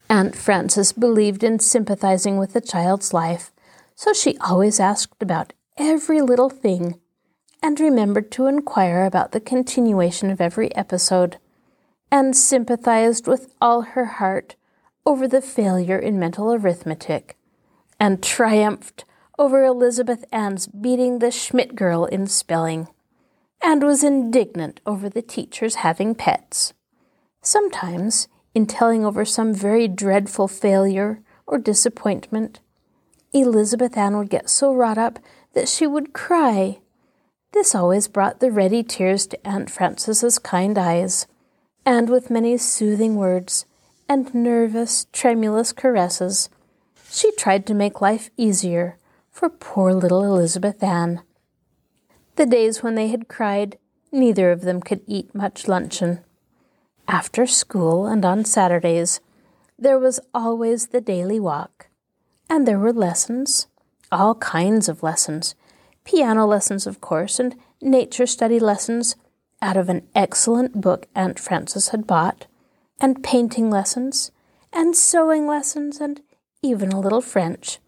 Aunt 0.10 0.36
Frances 0.36 0.92
believed 0.92 1.42
in 1.42 1.60
sympathizing 1.60 2.38
with 2.38 2.51
the 2.51 2.60
child's 2.60 3.13
life, 3.13 3.53
so 3.96 4.12
she 4.12 4.38
always 4.39 4.82
asked 4.82 5.24
about 5.24 5.53
every 5.77 6.20
little 6.20 6.50
thing 6.50 7.00
and 7.62 7.80
remembered 7.80 8.30
to 8.32 8.48
inquire 8.48 9.06
about 9.06 9.32
the 9.32 9.39
continuation 9.39 10.30
of 10.30 10.42
every 10.42 10.75
episode, 10.75 11.38
and 12.12 12.36
sympathized 12.36 13.27
with 13.27 13.56
all 13.62 13.82
her 13.82 14.06
heart 14.06 14.58
over 15.06 15.25
the 15.25 15.42
failure 15.42 15.98
in 15.98 16.20
mental 16.20 16.53
arithmetic, 16.53 17.38
and 17.98 18.22
triumphed 18.22 19.06
over 19.40 19.63
Elizabeth 19.63 20.25
Ann's 20.32 20.68
beating 20.68 21.20
the 21.20 21.32
Schmidt 21.32 21.75
girl 21.75 22.06
in 22.06 22.28
spelling, 22.28 22.88
and 23.62 23.84
was 23.84 24.04
indignant 24.04 24.80
over 24.86 25.10
the 25.10 25.22
teachers 25.22 25.75
having 25.75 26.13
pets. 26.13 26.74
Sometimes, 27.42 28.28
in 28.54 28.68
telling 28.68 29.04
over 29.04 29.25
some 29.25 29.54
very 29.54 29.88
dreadful 29.88 30.48
failure 30.48 31.22
or 31.48 31.58
disappointment, 31.58 32.60
Elizabeth 33.34 33.98
Ann 33.98 34.18
would 34.18 34.30
get 34.30 34.50
so 34.50 34.74
wrought 34.74 35.00
up 35.00 35.18
that 35.54 35.68
she 35.68 35.88
would 35.88 36.13
cry. 36.13 36.80
This 37.54 37.74
always 37.74 38.08
brought 38.08 38.40
the 38.40 38.52
ready 38.52 38.84
tears 38.84 39.25
to 39.28 39.48
Aunt 39.48 39.72
Frances's 39.72 40.38
kind 40.38 40.78
eyes, 40.78 41.25
and 41.86 42.10
with 42.10 42.30
many 42.30 42.58
soothing 42.58 43.16
words 43.16 43.66
and 44.08 44.34
nervous, 44.34 45.08
tremulous 45.12 45.72
caresses, 45.72 46.50
She 47.10 47.32
tried 47.34 47.66
to 47.68 47.74
make 47.74 48.02
life 48.02 48.30
easier 48.38 48.98
for 49.34 49.50
poor 49.50 49.94
little 49.94 50.24
Elizabeth 50.24 50.82
Ann. 50.84 51.24
The 52.36 52.46
days 52.46 52.84
when 52.84 52.94
they 52.94 53.08
had 53.08 53.28
cried, 53.28 53.80
neither 54.12 54.52
of 54.52 54.62
them 54.62 54.80
could 54.80 55.02
eat 55.08 55.34
much 55.34 55.68
luncheon. 55.68 56.20
After 57.08 57.48
school 57.48 58.06
and 58.06 58.24
on 58.24 58.46
Saturdays, 58.46 59.20
there 59.78 59.98
was 59.98 60.20
always 60.36 60.88
the 60.88 61.02
daily 61.02 61.40
walk, 61.40 61.88
and 62.48 62.68
there 62.68 62.78
were 62.78 62.94
lessons, 62.94 63.68
all 64.12 64.36
kinds 64.36 64.88
of 64.88 65.02
lessons, 65.02 65.56
piano 66.06 66.46
lessons, 66.46 66.86
of 66.86 67.02
course, 67.02 67.40
and 67.40 67.56
nature 67.82 68.28
study 68.28 68.60
lessons 68.60 69.16
out 69.63 69.78
of 69.78 69.90
an 69.90 70.08
excellent 70.13 70.80
book 70.80 71.08
Aunt 71.16 71.40
Frances 71.40 71.90
had 71.90 72.06
bought, 72.06 72.46
and 73.02 73.24
painting 73.24 73.72
lessons, 73.72 74.32
and 74.72 74.96
sewing 74.96 75.48
lessons, 75.48 76.00
and 76.00 76.22
even 76.62 76.92
a 76.92 77.00
little 77.00 77.22
French, 77.22 77.80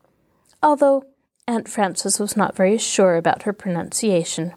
although 0.64 1.04
Aunt 1.48 1.70
Frances 1.70 2.20
was 2.20 2.36
not 2.36 2.56
very 2.56 2.78
sure 2.78 3.18
about 3.18 3.44
her 3.44 3.54
pronunciation. 3.54 4.54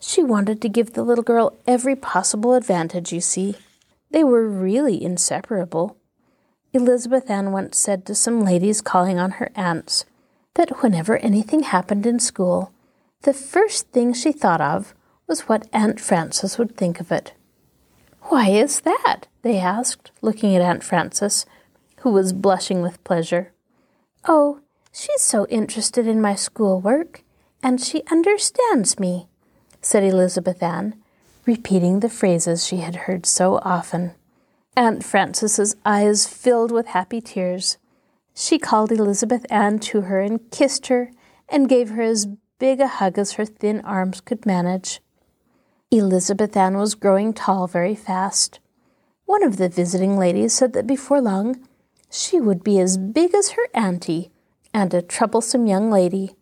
She 0.00 0.22
wanted 0.22 0.60
to 0.62 0.68
give 0.68 0.92
the 0.94 1.04
little 1.04 1.22
girl 1.22 1.56
every 1.66 1.94
possible 1.94 2.54
advantage, 2.54 3.12
you 3.12 3.20
see. 3.20 3.54
They 4.10 4.24
were 4.24 4.48
really 4.48 5.02
inseparable. 5.02 5.96
Elizabeth 6.72 7.30
Ann 7.30 7.52
once 7.52 7.78
said 7.78 8.04
to 8.06 8.14
some 8.14 8.44
ladies 8.44 8.80
calling 8.80 9.18
on 9.18 9.32
her 9.32 9.50
aunts 9.54 10.04
that 10.54 10.82
whenever 10.82 11.16
anything 11.18 11.62
happened 11.62 12.06
in 12.06 12.18
school, 12.18 12.72
the 13.22 13.32
first 13.32 13.88
thing 13.90 14.12
she 14.12 14.32
thought 14.32 14.60
of 14.60 14.94
was 15.26 15.42
what 15.42 15.68
Aunt 15.72 16.00
Frances 16.00 16.58
would 16.58 16.76
think 16.76 16.98
of 16.98 17.12
it. 17.12 17.34
Why 18.22 18.48
is 18.48 18.80
that? 18.80 19.26
they 19.42 19.58
asked, 19.58 20.10
looking 20.22 20.56
at 20.56 20.62
Aunt 20.62 20.82
Frances, 20.82 21.46
who 21.98 22.10
was 22.10 22.32
blushing 22.32 22.82
with 22.82 23.02
pleasure. 23.04 23.52
Oh, 24.26 24.60
she's 24.92 25.22
so 25.22 25.46
interested 25.46 26.06
in 26.06 26.20
my 26.20 26.34
schoolwork, 26.34 27.22
and 27.62 27.80
she 27.80 28.02
understands 28.10 28.98
me, 28.98 29.28
said 29.80 30.02
Elizabeth 30.02 30.62
Ann, 30.62 30.94
repeating 31.46 32.00
the 32.00 32.08
phrases 32.08 32.66
she 32.66 32.78
had 32.78 32.96
heard 32.96 33.26
so 33.26 33.58
often. 33.62 34.14
Aunt 34.76 35.04
Frances's 35.04 35.74
eyes 35.84 36.26
filled 36.26 36.70
with 36.70 36.88
happy 36.88 37.20
tears. 37.20 37.78
She 38.34 38.58
called 38.58 38.92
Elizabeth 38.92 39.44
Ann 39.50 39.78
to 39.80 40.02
her 40.02 40.20
and 40.20 40.50
kissed 40.50 40.86
her 40.86 41.10
and 41.48 41.68
gave 41.68 41.90
her 41.90 42.02
as 42.02 42.28
big 42.58 42.80
a 42.80 42.86
hug 42.86 43.18
as 43.18 43.32
her 43.32 43.44
thin 43.44 43.80
arms 43.80 44.20
could 44.20 44.46
manage. 44.46 45.00
Elizabeth 45.90 46.56
Ann 46.56 46.76
was 46.76 46.94
growing 46.94 47.32
tall 47.32 47.66
very 47.66 47.96
fast. 47.96 48.60
One 49.24 49.42
of 49.42 49.56
the 49.56 49.68
visiting 49.68 50.16
ladies 50.16 50.52
said 50.52 50.72
that 50.74 50.86
before 50.86 51.20
long 51.20 51.66
she 52.10 52.40
would 52.40 52.62
be 52.62 52.78
as 52.78 52.96
big 52.96 53.34
as 53.34 53.50
her 53.50 53.68
auntie 53.74 54.30
and 54.72 54.92
a 54.94 55.02
troublesome 55.02 55.66
young 55.66 55.90
lady. 55.90 56.34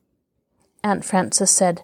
Aunt 0.85 1.04
Frances 1.04 1.50
said, 1.50 1.82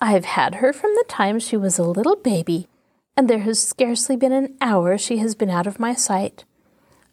I've 0.00 0.24
had 0.24 0.56
her 0.56 0.72
from 0.72 0.92
the 0.94 1.04
time 1.08 1.38
she 1.38 1.56
was 1.56 1.78
a 1.78 1.84
little 1.84 2.16
baby, 2.16 2.68
and 3.16 3.28
there 3.28 3.40
has 3.40 3.62
scarcely 3.62 4.16
been 4.16 4.32
an 4.32 4.56
hour 4.60 4.98
she 4.98 5.18
has 5.18 5.34
been 5.34 5.50
out 5.50 5.66
of 5.66 5.78
my 5.78 5.94
sight. 5.94 6.44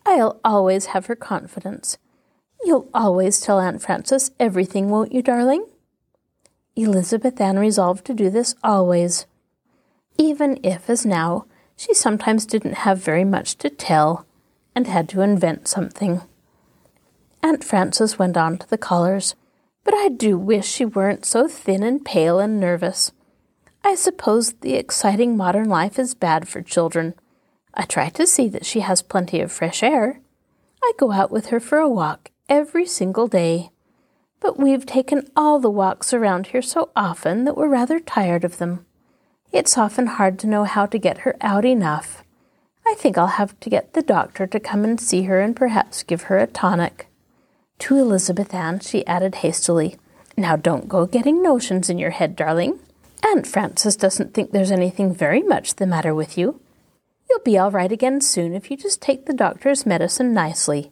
I'll 0.05 0.39
always 0.43 0.87
have 0.87 1.05
her 1.05 1.15
confidence. 1.15 1.97
You'll 2.63 2.89
always 2.93 3.39
tell 3.39 3.59
Aunt 3.59 3.81
Frances 3.81 4.31
everything, 4.39 4.89
won't 4.89 5.13
you, 5.13 5.21
darling? 5.21 5.65
Elizabeth 6.75 7.39
Ann 7.39 7.59
resolved 7.59 8.05
to 8.05 8.13
do 8.13 8.29
this 8.29 8.55
always, 8.63 9.25
even 10.17 10.59
if, 10.63 10.89
as 10.89 11.05
now, 11.05 11.45
she 11.75 11.93
sometimes 11.93 12.45
didn't 12.45 12.79
have 12.79 13.03
very 13.03 13.23
much 13.23 13.55
to 13.57 13.69
tell 13.69 14.25
and 14.75 14.85
had 14.85 15.07
to 15.09 15.21
invent 15.21 15.67
something. 15.67 16.21
Aunt 17.41 17.63
Frances 17.63 18.19
went 18.19 18.35
on 18.37 18.57
to 18.57 18.69
the 18.69 18.77
callers, 18.77 19.35
but 19.83 19.93
I 19.93 20.09
do 20.09 20.37
wish 20.37 20.67
she 20.67 20.85
weren't 20.85 21.25
so 21.25 21.47
thin 21.47 21.83
and 21.83 22.03
pale 22.03 22.39
and 22.39 22.59
nervous. 22.59 23.11
I 23.83 23.95
suppose 23.95 24.53
the 24.53 24.75
exciting 24.75 25.37
modern 25.37 25.69
life 25.69 25.97
is 25.97 26.13
bad 26.13 26.47
for 26.47 26.61
children. 26.61 27.15
I 27.73 27.85
try 27.85 28.09
to 28.09 28.27
see 28.27 28.49
that 28.49 28.65
she 28.65 28.81
has 28.81 29.01
plenty 29.01 29.39
of 29.39 29.51
fresh 29.51 29.81
air. 29.81 30.19
I 30.83 30.91
go 30.97 31.11
out 31.11 31.31
with 31.31 31.47
her 31.47 31.59
for 31.59 31.77
a 31.77 31.89
walk 31.89 32.31
every 32.49 32.85
single 32.85 33.27
day. 33.27 33.69
But 34.41 34.59
we've 34.59 34.85
taken 34.85 35.29
all 35.35 35.59
the 35.59 35.69
walks 35.69 36.13
around 36.13 36.47
here 36.47 36.61
so 36.61 36.89
often 36.95 37.45
that 37.45 37.55
we're 37.55 37.69
rather 37.69 37.99
tired 37.99 38.43
of 38.43 38.57
them. 38.57 38.85
It's 39.51 39.77
often 39.77 40.07
hard 40.07 40.39
to 40.39 40.47
know 40.47 40.65
how 40.65 40.85
to 40.85 40.99
get 40.99 41.19
her 41.19 41.35
out 41.41 41.65
enough. 41.65 42.23
I 42.85 42.95
think 42.95 43.17
I'll 43.17 43.27
have 43.27 43.59
to 43.59 43.69
get 43.69 43.93
the 43.93 44.01
doctor 44.01 44.47
to 44.47 44.59
come 44.59 44.83
and 44.83 44.99
see 44.99 45.23
her 45.23 45.39
and 45.39 45.55
perhaps 45.55 46.03
give 46.03 46.23
her 46.23 46.37
a 46.37 46.47
tonic. 46.47 47.08
To 47.79 47.97
Elizabeth 47.97 48.53
Ann, 48.53 48.79
she 48.79 49.07
added 49.07 49.35
hastily, 49.35 49.95
Now 50.37 50.55
don't 50.55 50.89
go 50.89 51.05
getting 51.05 51.41
notions 51.41 51.89
in 51.89 51.97
your 51.97 52.11
head, 52.11 52.35
darling. 52.35 52.79
Aunt 53.25 53.47
Frances 53.47 53.95
doesn't 53.95 54.33
think 54.33 54.51
there's 54.51 54.71
anything 54.71 55.13
very 55.13 55.41
much 55.41 55.75
the 55.75 55.87
matter 55.87 56.13
with 56.13 56.37
you. 56.37 56.59
You'll 57.29 57.39
be 57.39 57.57
all 57.57 57.71
right 57.71 57.91
again 57.91 58.21
soon 58.21 58.53
if 58.53 58.69
you 58.69 58.77
just 58.77 59.01
take 59.01 59.25
the 59.25 59.33
doctor's 59.33 59.85
medicine 59.85 60.33
nicely. 60.33 60.91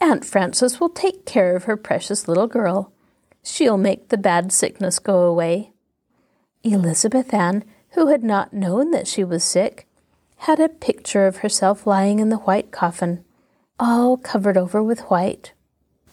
Aunt 0.00 0.24
Frances 0.24 0.78
will 0.78 0.88
take 0.88 1.24
care 1.24 1.56
of 1.56 1.64
her 1.64 1.76
precious 1.76 2.28
little 2.28 2.46
girl. 2.46 2.92
She'll 3.42 3.78
make 3.78 4.08
the 4.08 4.18
bad 4.18 4.52
sickness 4.52 4.98
go 4.98 5.22
away. 5.22 5.70
Elizabeth 6.62 7.32
Ann, 7.32 7.64
who 7.90 8.08
had 8.08 8.24
not 8.24 8.52
known 8.52 8.90
that 8.90 9.06
she 9.06 9.24
was 9.24 9.44
sick, 9.44 9.86
had 10.38 10.60
a 10.60 10.68
picture 10.68 11.26
of 11.26 11.38
herself 11.38 11.86
lying 11.86 12.18
in 12.18 12.28
the 12.28 12.38
white 12.38 12.70
coffin, 12.70 13.24
all 13.78 14.16
covered 14.16 14.56
over 14.56 14.82
with 14.82 15.00
white. 15.02 15.52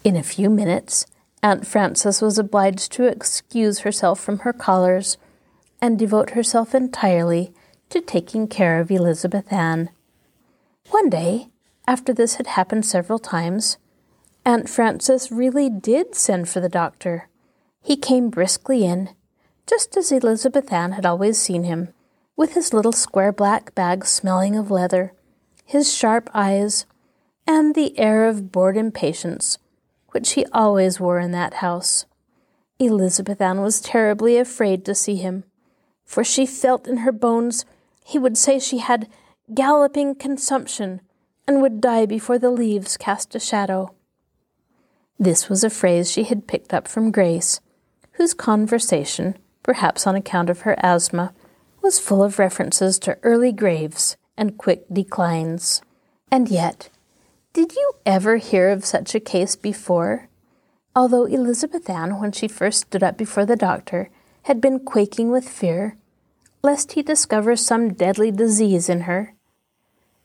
In 0.04 0.18
a 0.18 0.24
few 0.24 0.50
minutes, 0.50 1.06
Aunt 1.42 1.66
Frances 1.66 2.22
was 2.22 2.38
obliged 2.38 2.92
to 2.92 3.06
excuse 3.06 3.80
herself 3.80 4.20
from 4.20 4.40
her 4.40 4.52
callers 4.52 5.18
and 5.82 5.98
devote 5.98 6.32
herself 6.32 6.76
entirely 6.76 7.54
to 7.90 8.02
taking 8.02 8.50
care 8.50 8.82
of 8.82 8.92
Elizabeth 8.92 9.52
Ann. 9.54 9.90
One 10.90 11.10
day, 11.10 11.48
after 11.88 12.14
this 12.14 12.36
had 12.36 12.48
happened 12.48 12.86
several 12.86 13.18
times, 13.18 13.78
Aunt 14.44 14.68
Frances 14.68 15.32
really 15.32 15.70
did 15.70 16.16
send 16.16 16.50
for 16.50 16.60
the 16.60 16.68
doctor. 16.68 17.30
He 17.82 17.96
came 17.96 18.30
briskly 18.30 18.84
in, 18.84 19.10
just 19.66 19.96
as 19.96 20.12
Elizabeth 20.12 20.74
Ann 20.74 20.94
had 20.94 21.06
always 21.06 21.38
seen 21.38 21.64
him, 21.64 21.94
with 22.36 22.56
his 22.56 22.74
little 22.74 22.92
square 22.92 23.32
black 23.32 23.74
bag 23.74 24.06
smelling 24.06 24.58
of 24.58 24.70
leather, 24.70 25.14
his 25.64 25.94
sharp 25.94 26.30
eyes, 26.34 26.86
and 27.48 27.74
the 27.74 27.98
air 27.98 28.28
of 28.28 28.52
bored 28.52 28.76
impatience 28.76 29.60
which 30.14 30.32
he 30.32 30.46
always 30.54 31.00
wore 31.00 31.20
in 31.20 31.32
that 31.32 31.56
house. 31.56 32.06
Elizabeth 32.80 33.42
Ann 33.42 33.62
was 33.62 33.82
terribly 33.82 34.38
afraid 34.38 34.86
to 34.86 34.96
see 34.96 35.16
him, 35.16 35.44
for 36.06 36.24
she 36.24 36.46
felt 36.46 36.88
in 36.88 36.98
her 36.98 37.12
bones 37.12 37.66
he 38.06 38.18
would 38.18 38.38
say 38.38 38.60
she 38.60 38.80
had 38.80 39.10
galloping 39.54 40.16
consumption 40.16 41.02
and 41.48 41.62
would 41.62 41.82
die 41.82 42.06
before 42.06 42.40
the 42.40 42.50
leaves 42.50 42.98
cast 42.98 43.36
a 43.36 43.40
shadow. 43.40 43.94
This 45.20 45.50
was 45.50 45.64
a 45.64 45.70
phrase 45.70 46.12
she 46.12 46.24
had 46.24 46.48
picked 46.48 46.74
up 46.74 46.88
from 46.88 47.12
Grace, 47.12 47.60
whose 48.14 48.34
conversation, 48.34 49.38
perhaps 49.62 50.08
on 50.08 50.16
account 50.16 50.50
of 50.50 50.62
her 50.62 50.76
asthma, 50.80 51.34
was 51.82 52.00
full 52.00 52.24
of 52.24 52.40
references 52.40 52.98
to 53.00 53.18
early 53.24 53.52
graves 53.52 54.18
and 54.38 54.58
quick 54.58 54.86
declines. 54.92 55.82
And 56.32 56.50
yet, 56.50 56.90
did 57.54 57.76
you 57.76 57.94
ever 58.04 58.38
hear 58.38 58.70
of 58.70 58.84
such 58.84 59.14
a 59.14 59.20
case 59.20 59.56
before? 59.56 60.28
Although 60.96 61.26
Elizabeth 61.26 61.88
Ann, 61.88 62.20
when 62.20 62.32
she 62.32 62.48
first 62.48 62.88
stood 62.88 63.04
up 63.04 63.16
before 63.16 63.46
the 63.46 63.56
doctor, 63.56 64.10
had 64.44 64.60
been 64.60 64.80
quaking 64.80 65.30
with 65.30 65.48
fear, 65.48 65.96
lest 66.64 66.94
he 66.94 67.04
discover 67.04 67.56
some 67.56 67.94
deadly 67.94 68.32
disease 68.32 68.90
in 68.90 69.02
her, 69.02 69.36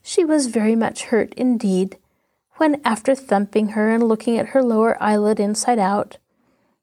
she 0.02 0.24
was 0.24 0.46
very 0.46 0.74
much 0.74 1.04
hurt 1.04 1.34
indeed 1.34 1.98
when, 2.56 2.80
after 2.84 3.14
thumping 3.14 3.70
her 3.70 3.90
and 3.90 4.02
looking 4.02 4.38
at 4.38 4.48
her 4.48 4.62
lower 4.62 5.00
eyelid 5.02 5.38
inside 5.38 5.78
out, 5.78 6.16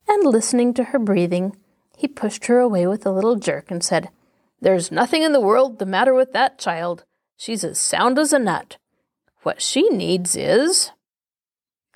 and 0.08 0.24
listening 0.24 0.74
to 0.76 0.86
her 0.86 1.00
breathing, 1.00 1.58
he 1.98 2.08
pushed 2.08 2.46
her 2.46 2.60
away 2.60 2.86
with 2.86 3.06
a 3.06 3.12
little 3.12 3.36
jerk 3.36 3.72
and 3.72 3.84
said, 3.84 4.10
there's 4.62 4.92
nothing 4.92 5.24
in 5.24 5.34
the 5.34 5.42
world 5.42 5.80
the 5.80 5.86
matter 5.86 6.14
with 6.14 6.34
that 6.34 6.58
child. 6.60 7.04
She's 7.36 7.64
as 7.64 7.78
sound 7.78 8.18
as 8.18 8.32
a 8.32 8.40
nut. 8.40 8.78
What 9.46 9.62
she 9.62 9.88
needs 9.90 10.36
is. 10.36 10.90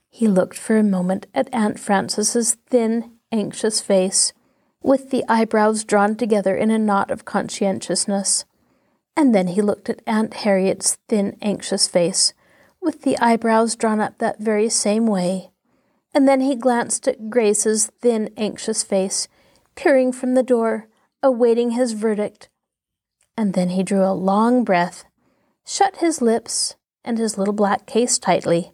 He 0.08 0.28
looked 0.28 0.56
for 0.56 0.78
a 0.78 0.84
moment 0.84 1.26
at 1.34 1.50
Aunt 1.52 1.80
Frances's 1.80 2.54
thin, 2.68 3.14
anxious 3.32 3.82
face, 3.82 4.34
with 4.84 5.10
the 5.10 5.26
eyebrows 5.28 5.84
drawn 5.84 6.16
together 6.16 6.56
in 6.56 6.70
a 6.70 6.78
knot 6.78 7.10
of 7.10 7.26
conscientiousness. 7.26 8.46
And 9.18 9.34
then 9.34 9.48
he 9.48 9.64
looked 9.64 9.90
at 9.90 10.04
Aunt 10.06 10.36
Harriet's 10.36 11.00
thin, 11.08 11.38
anxious 11.42 11.88
face, 11.88 12.36
with 12.80 13.02
the 13.02 13.18
eyebrows 13.18 13.76
drawn 13.76 14.00
up 14.00 14.20
that 14.20 14.40
very 14.40 14.70
same 14.70 15.08
way. 15.08 15.50
And 16.14 16.28
then 16.28 16.42
he 16.42 16.56
glanced 16.56 17.08
at 17.08 17.32
Grace's 17.32 17.88
thin, 18.00 18.30
anxious 18.38 18.84
face, 18.84 19.28
peering 19.74 20.12
from 20.12 20.36
the 20.36 20.44
door, 20.44 20.88
awaiting 21.24 21.72
his 21.72 21.94
verdict. 21.94 22.48
And 23.36 23.56
then 23.56 23.70
he 23.70 23.82
drew 23.82 24.06
a 24.06 24.14
long 24.14 24.64
breath, 24.64 25.06
shut 25.66 25.96
his 25.96 26.22
lips 26.22 26.76
and 27.04 27.18
his 27.18 27.38
little 27.38 27.54
black 27.54 27.86
case 27.86 28.18
tightly, 28.18 28.72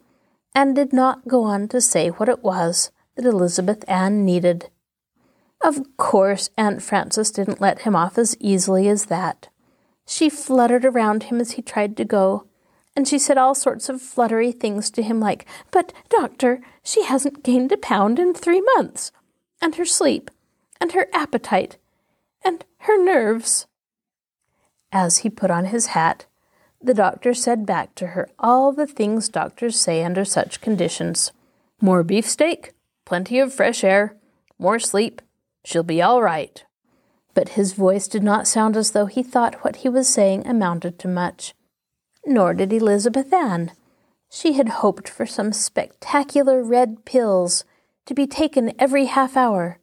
and 0.54 0.74
did 0.74 0.92
not 0.92 1.28
go 1.28 1.44
on 1.44 1.68
to 1.68 1.80
say 1.80 2.08
what 2.08 2.28
it 2.28 2.42
was 2.42 2.90
that 3.14 3.24
Elizabeth 3.24 3.84
Ann 3.88 4.24
needed. 4.24 4.70
Of 5.60 5.96
course, 5.96 6.50
Aunt 6.56 6.82
Frances 6.82 7.30
didn't 7.30 7.60
let 7.60 7.80
him 7.80 7.96
off 7.96 8.18
as 8.18 8.36
easily 8.40 8.88
as 8.88 9.06
that. 9.06 9.48
She 10.06 10.28
fluttered 10.28 10.84
around 10.84 11.24
him 11.24 11.40
as 11.40 11.52
he 11.52 11.62
tried 11.62 11.96
to 11.96 12.04
go, 12.04 12.46
and 12.94 13.06
she 13.06 13.18
said 13.18 13.36
all 13.36 13.54
sorts 13.54 13.88
of 13.88 14.00
fluttery 14.00 14.52
things 14.52 14.90
to 14.92 15.02
him 15.02 15.20
like, 15.20 15.46
But, 15.70 15.92
doctor, 16.08 16.60
she 16.82 17.04
hasn't 17.04 17.42
gained 17.42 17.72
a 17.72 17.76
pound 17.76 18.18
in 18.18 18.32
three 18.32 18.62
months, 18.76 19.12
and 19.60 19.74
her 19.74 19.84
sleep, 19.84 20.30
and 20.80 20.92
her 20.92 21.08
appetite, 21.12 21.78
and 22.44 22.64
her 22.78 23.02
nerves. 23.02 23.66
As 24.92 25.18
he 25.18 25.30
put 25.30 25.50
on 25.50 25.66
his 25.66 25.86
hat, 25.86 26.26
the 26.86 26.94
doctor 26.94 27.34
said 27.34 27.66
back 27.66 27.94
to 27.96 28.08
her 28.08 28.28
all 28.38 28.72
the 28.72 28.86
things 28.86 29.28
doctors 29.28 29.78
say 29.78 30.02
under 30.02 30.24
such 30.24 30.60
conditions 30.60 31.32
more 31.80 32.02
beefsteak, 32.02 32.72
plenty 33.04 33.38
of 33.38 33.52
fresh 33.52 33.84
air, 33.84 34.16
more 34.58 34.78
sleep, 34.78 35.20
she'll 35.64 35.82
be 35.82 36.00
all 36.00 36.22
right. 36.22 36.64
But 37.34 37.50
his 37.50 37.74
voice 37.74 38.08
did 38.08 38.22
not 38.22 38.48
sound 38.48 38.76
as 38.76 38.92
though 38.92 39.06
he 39.06 39.22
thought 39.22 39.62
what 39.62 39.76
he 39.76 39.88
was 39.88 40.08
saying 40.08 40.46
amounted 40.46 40.98
to 41.00 41.08
much. 41.08 41.54
Nor 42.24 42.54
did 42.54 42.72
Elizabeth 42.72 43.32
Ann. 43.32 43.72
She 44.30 44.54
had 44.54 44.80
hoped 44.80 45.08
for 45.08 45.26
some 45.26 45.52
spectacular 45.52 46.62
red 46.62 47.04
pills 47.04 47.64
to 48.06 48.14
be 48.14 48.26
taken 48.26 48.72
every 48.78 49.04
half 49.06 49.36
hour, 49.36 49.78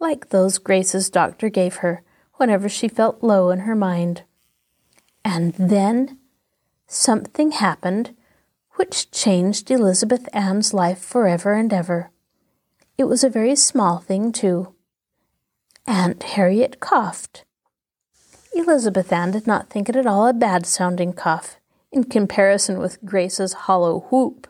like 0.00 0.28
those 0.28 0.58
Grace's 0.58 1.08
doctor 1.08 1.48
gave 1.48 1.76
her 1.76 2.02
whenever 2.34 2.68
she 2.68 2.88
felt 2.88 3.22
low 3.22 3.50
in 3.50 3.60
her 3.60 3.74
mind. 3.74 4.22
And 5.24 5.54
then 5.54 6.18
something 6.92 7.52
happened 7.52 8.14
which 8.76 9.10
changed 9.10 9.70
Elizabeth 9.70 10.28
Ann's 10.32 10.72
life 10.72 10.98
forever 10.98 11.52
and 11.52 11.72
ever. 11.72 12.10
It 12.98 13.04
was 13.04 13.24
a 13.24 13.30
very 13.30 13.56
small 13.56 13.98
thing, 13.98 14.32
too. 14.32 14.74
Aunt 15.86 16.22
Harriet 16.22 16.80
coughed. 16.80 17.44
Elizabeth 18.54 19.12
Ann 19.12 19.30
did 19.30 19.46
not 19.46 19.70
think 19.70 19.88
it 19.88 19.96
at 19.96 20.06
all 20.06 20.26
a 20.26 20.32
bad 20.32 20.66
sounding 20.66 21.12
cough 21.12 21.58
in 21.90 22.04
comparison 22.04 22.78
with 22.78 23.04
Grace's 23.04 23.52
hollow 23.52 24.06
whoop. 24.10 24.46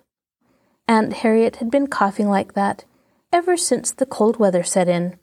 Aunt 0.88 1.12
Harriet 1.14 1.56
had 1.56 1.70
been 1.70 1.86
coughing 1.86 2.28
like 2.28 2.54
that 2.54 2.84
ever 3.32 3.56
since 3.56 3.92
the 3.92 4.06
cold 4.06 4.38
weather 4.38 4.62
set 4.62 4.88
in, 4.88 5.18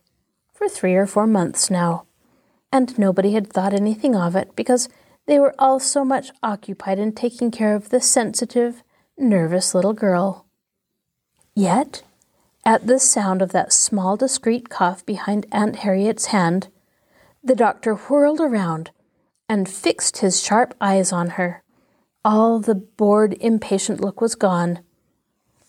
for 0.53 0.67
three 0.67 0.95
or 0.95 1.05
four 1.05 1.27
months 1.27 1.69
now, 1.69 2.05
and 2.71 2.97
nobody 2.97 3.33
had 3.33 3.47
thought 3.47 3.73
anything 3.73 4.15
of 4.15 4.35
it 4.35 4.55
because 4.55 4.89
they 5.29 5.37
were 5.37 5.53
all 5.59 5.79
so 5.79 6.03
much 6.03 6.31
occupied 6.41 6.97
in 6.97 7.11
taking 7.11 7.51
care 7.51 7.75
of 7.75 7.89
the 7.89 8.01
sensitive, 8.01 8.81
nervous 9.15 9.75
little 9.75 9.93
girl. 9.93 10.47
Yet, 11.53 12.01
at 12.65 12.87
the 12.87 12.99
sound 12.99 13.43
of 13.43 13.51
that 13.51 13.71
small, 13.71 14.17
discreet 14.17 14.69
cough 14.69 15.05
behind 15.05 15.45
Aunt 15.51 15.75
Harriet's 15.77 16.27
hand, 16.27 16.69
the 17.43 17.53
doctor 17.53 17.93
whirled 17.93 18.41
around 18.41 18.89
and 19.47 19.69
fixed 19.69 20.17
his 20.17 20.41
sharp 20.41 20.73
eyes 20.81 21.11
on 21.11 21.31
her. 21.31 21.61
All 22.25 22.59
the 22.59 22.73
bored, 22.73 23.37
impatient 23.39 24.01
look 24.01 24.21
was 24.21 24.33
gone. 24.33 24.79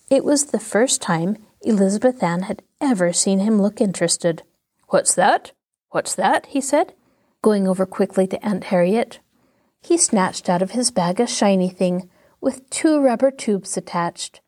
It 0.09 0.25
was 0.25 0.47
the 0.47 0.59
first 0.59 1.03
time 1.03 1.37
Elizabeth 1.61 2.23
Ann 2.23 2.45
had 2.45 2.63
ever 2.81 3.13
seen 3.13 3.41
him 3.41 3.61
look 3.61 3.79
interested. 3.79 4.43
What's 4.89 5.15
that? 5.17 5.53
What's 5.91 6.15
that? 6.15 6.47
he 6.47 6.63
said, 6.63 6.95
going 7.43 7.69
over 7.69 7.85
quickly 7.85 8.27
to 8.27 8.43
Aunt 8.43 8.65
Harriet. 8.65 9.19
He 9.83 9.97
snatched 9.97 10.49
out 10.49 10.63
of 10.63 10.73
his 10.73 10.91
bag 10.91 11.21
a 11.21 11.27
shiny 11.27 11.69
thing 11.69 12.09
with 12.41 12.69
two 12.71 13.01
rubber 13.01 13.31
tubes 13.31 13.77
attached, 13.77 14.41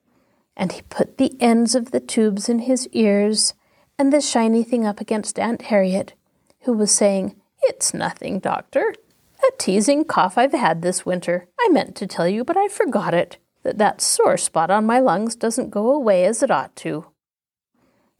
and 0.56 0.72
he 0.72 0.82
put 0.82 1.18
the 1.18 1.34
ends 1.40 1.74
of 1.74 1.90
the 1.90 2.00
tubes 2.00 2.48
in 2.48 2.60
his 2.60 2.88
ears 2.88 3.54
and 3.98 4.12
the 4.12 4.20
shiny 4.20 4.62
thing 4.62 4.86
up 4.86 5.00
against 5.00 5.38
Aunt 5.38 5.62
Harriet, 5.62 6.14
who 6.62 6.72
was 6.72 6.90
saying, 6.90 7.36
It's 7.62 7.94
nothing, 7.94 8.38
doctor. 8.38 8.94
A 9.42 9.50
teasing 9.58 10.04
cough 10.04 10.38
I've 10.38 10.52
had 10.52 10.82
this 10.82 11.04
winter. 11.04 11.48
I 11.60 11.68
meant 11.70 11.96
to 11.96 12.06
tell 12.06 12.28
you, 12.28 12.44
but 12.44 12.56
I 12.56 12.68
forgot 12.68 13.12
it, 13.14 13.38
that 13.62 13.78
that 13.78 14.00
sore 14.00 14.36
spot 14.36 14.70
on 14.70 14.86
my 14.86 15.00
lungs 15.00 15.34
doesn't 15.34 15.70
go 15.70 15.90
away 15.90 16.24
as 16.24 16.42
it 16.42 16.50
ought 16.50 16.76
to. 16.76 17.06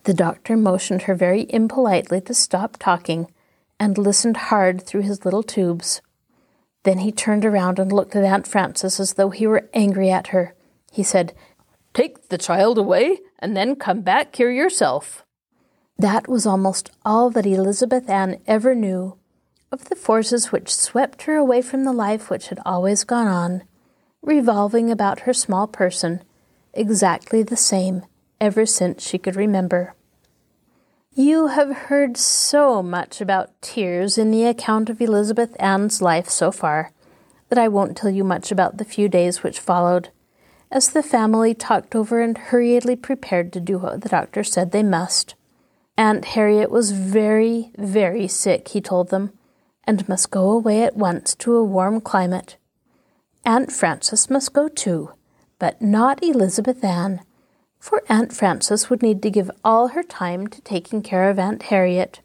The 0.05 0.15
doctor 0.15 0.57
motioned 0.57 1.03
her 1.03 1.15
very 1.15 1.47
impolitely 1.49 2.21
to 2.23 2.35
stop 2.35 2.77
talking 2.79 3.33
and 3.79 3.97
listened 3.97 4.37
hard 4.37 4.83
through 4.83 5.03
his 5.03 5.25
little 5.25 5.45
tubes. 5.45 6.01
Then 6.85 6.99
he 6.99 7.13
turned 7.13 7.45
around 7.45 7.79
and 7.79 7.93
looked 7.93 8.17
at 8.17 8.25
Aunt 8.25 8.47
Frances 8.47 8.99
as 8.99 9.15
though 9.15 9.31
he 9.31 9.47
were 9.47 9.69
angry 9.73 10.11
at 10.11 10.29
her. 10.29 10.55
He 10.91 11.03
said, 11.03 11.35
Take 11.95 12.29
the 12.29 12.39
child 12.39 12.79
away 12.79 13.19
and 13.39 13.57
then 13.57 13.77
come 13.77 14.01
back 14.01 14.35
here 14.35 14.51
yourself. 14.51 15.25
That 15.99 16.29
was 16.29 16.47
almost 16.47 16.91
all 17.05 17.31
that 17.31 17.47
Elizabeth 17.47 18.09
Ann 18.11 18.41
ever 18.47 18.75
knew 18.75 19.17
of 19.71 19.89
the 19.89 19.97
forces 19.97 20.53
which 20.53 20.75
swept 20.75 21.23
her 21.23 21.37
away 21.37 21.63
from 21.63 21.85
the 21.85 21.93
life 21.93 22.29
which 22.29 22.49
had 22.49 22.61
always 22.67 23.05
gone 23.05 23.27
on, 23.27 23.63
revolving 24.21 24.91
about 24.91 25.21
her 25.21 25.33
small 25.33 25.67
person, 25.67 26.23
exactly 26.75 27.43
the 27.43 27.57
same 27.57 28.03
ever 28.41 28.67
since 28.67 29.07
she 29.07 29.19
could 29.19 29.37
remember. 29.37 29.95
You 31.15 31.49
have 31.49 31.77
heard 31.77 32.17
so 32.17 32.83
much 32.83 33.21
about 33.21 33.61
tears 33.61 34.17
in 34.17 34.31
the 34.31 34.47
account 34.47 34.89
of 34.89 34.99
Elizabeth 34.99 35.55
Ann's 35.61 36.01
life 36.01 36.31
so 36.31 36.51
far 36.51 36.91
that 37.51 37.59
I 37.59 37.69
won't 37.69 37.99
tell 37.99 38.09
you 38.09 38.25
much 38.25 38.51
about 38.51 38.79
the 38.79 38.85
few 38.87 39.11
days 39.11 39.43
which 39.43 39.61
followed, 39.61 40.09
as 40.71 40.89
the 40.89 41.03
family 41.03 41.53
talked 41.53 41.95
over 41.95 42.23
and 42.23 42.39
hurriedly 42.39 42.97
prepared 42.97 43.53
to 43.53 43.61
do 43.61 43.77
what 43.77 44.01
the 44.01 44.09
doctor 44.09 44.43
said 44.43 44.73
they 44.73 44.83
must. 44.83 45.35
Aunt 45.99 46.25
Harriet 46.25 46.71
was 46.71 46.93
very, 46.93 47.73
very 47.77 48.27
sick, 48.27 48.69
he 48.69 48.81
told 48.81 49.11
them, 49.11 49.33
and 49.85 50.09
must 50.09 50.31
go 50.31 50.51
away 50.51 50.83
at 50.83 50.97
once 50.97 51.35
to 51.35 51.55
a 51.57 51.63
warm 51.63 52.01
climate. 52.01 52.57
Aunt 53.45 53.71
Frances 53.71 54.31
must 54.31 54.55
go 54.55 54.67
too, 54.67 55.13
but 55.59 55.83
not 55.83 56.25
Elizabeth 56.25 56.83
Ann 56.83 57.21
for 57.83 58.01
Aunt 58.09 58.33
Frances 58.33 58.89
would 58.89 59.03
need 59.03 59.21
to 59.23 59.29
give 59.29 59.51
all 59.65 59.89
her 59.89 60.05
time 60.05 60.47
to 60.47 60.61
taking 60.61 61.03
care 61.03 61.29
of 61.29 61.37
Aunt 61.37 61.65
Harriet. 61.65 62.21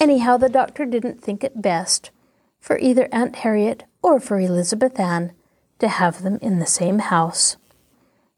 Anyhow, 0.00 0.36
the 0.36 0.48
doctor 0.48 0.84
didn't 0.84 1.22
think 1.22 1.44
it 1.44 1.62
best 1.62 2.10
for 2.58 2.76
either 2.76 3.08
Aunt 3.12 3.36
Harriet 3.36 3.84
or 4.02 4.18
for 4.18 4.40
Elizabeth 4.40 4.98
Ann 4.98 5.30
to 5.78 5.86
have 5.86 6.24
them 6.24 6.40
in 6.42 6.58
the 6.58 6.66
same 6.66 6.98
house. 6.98 7.56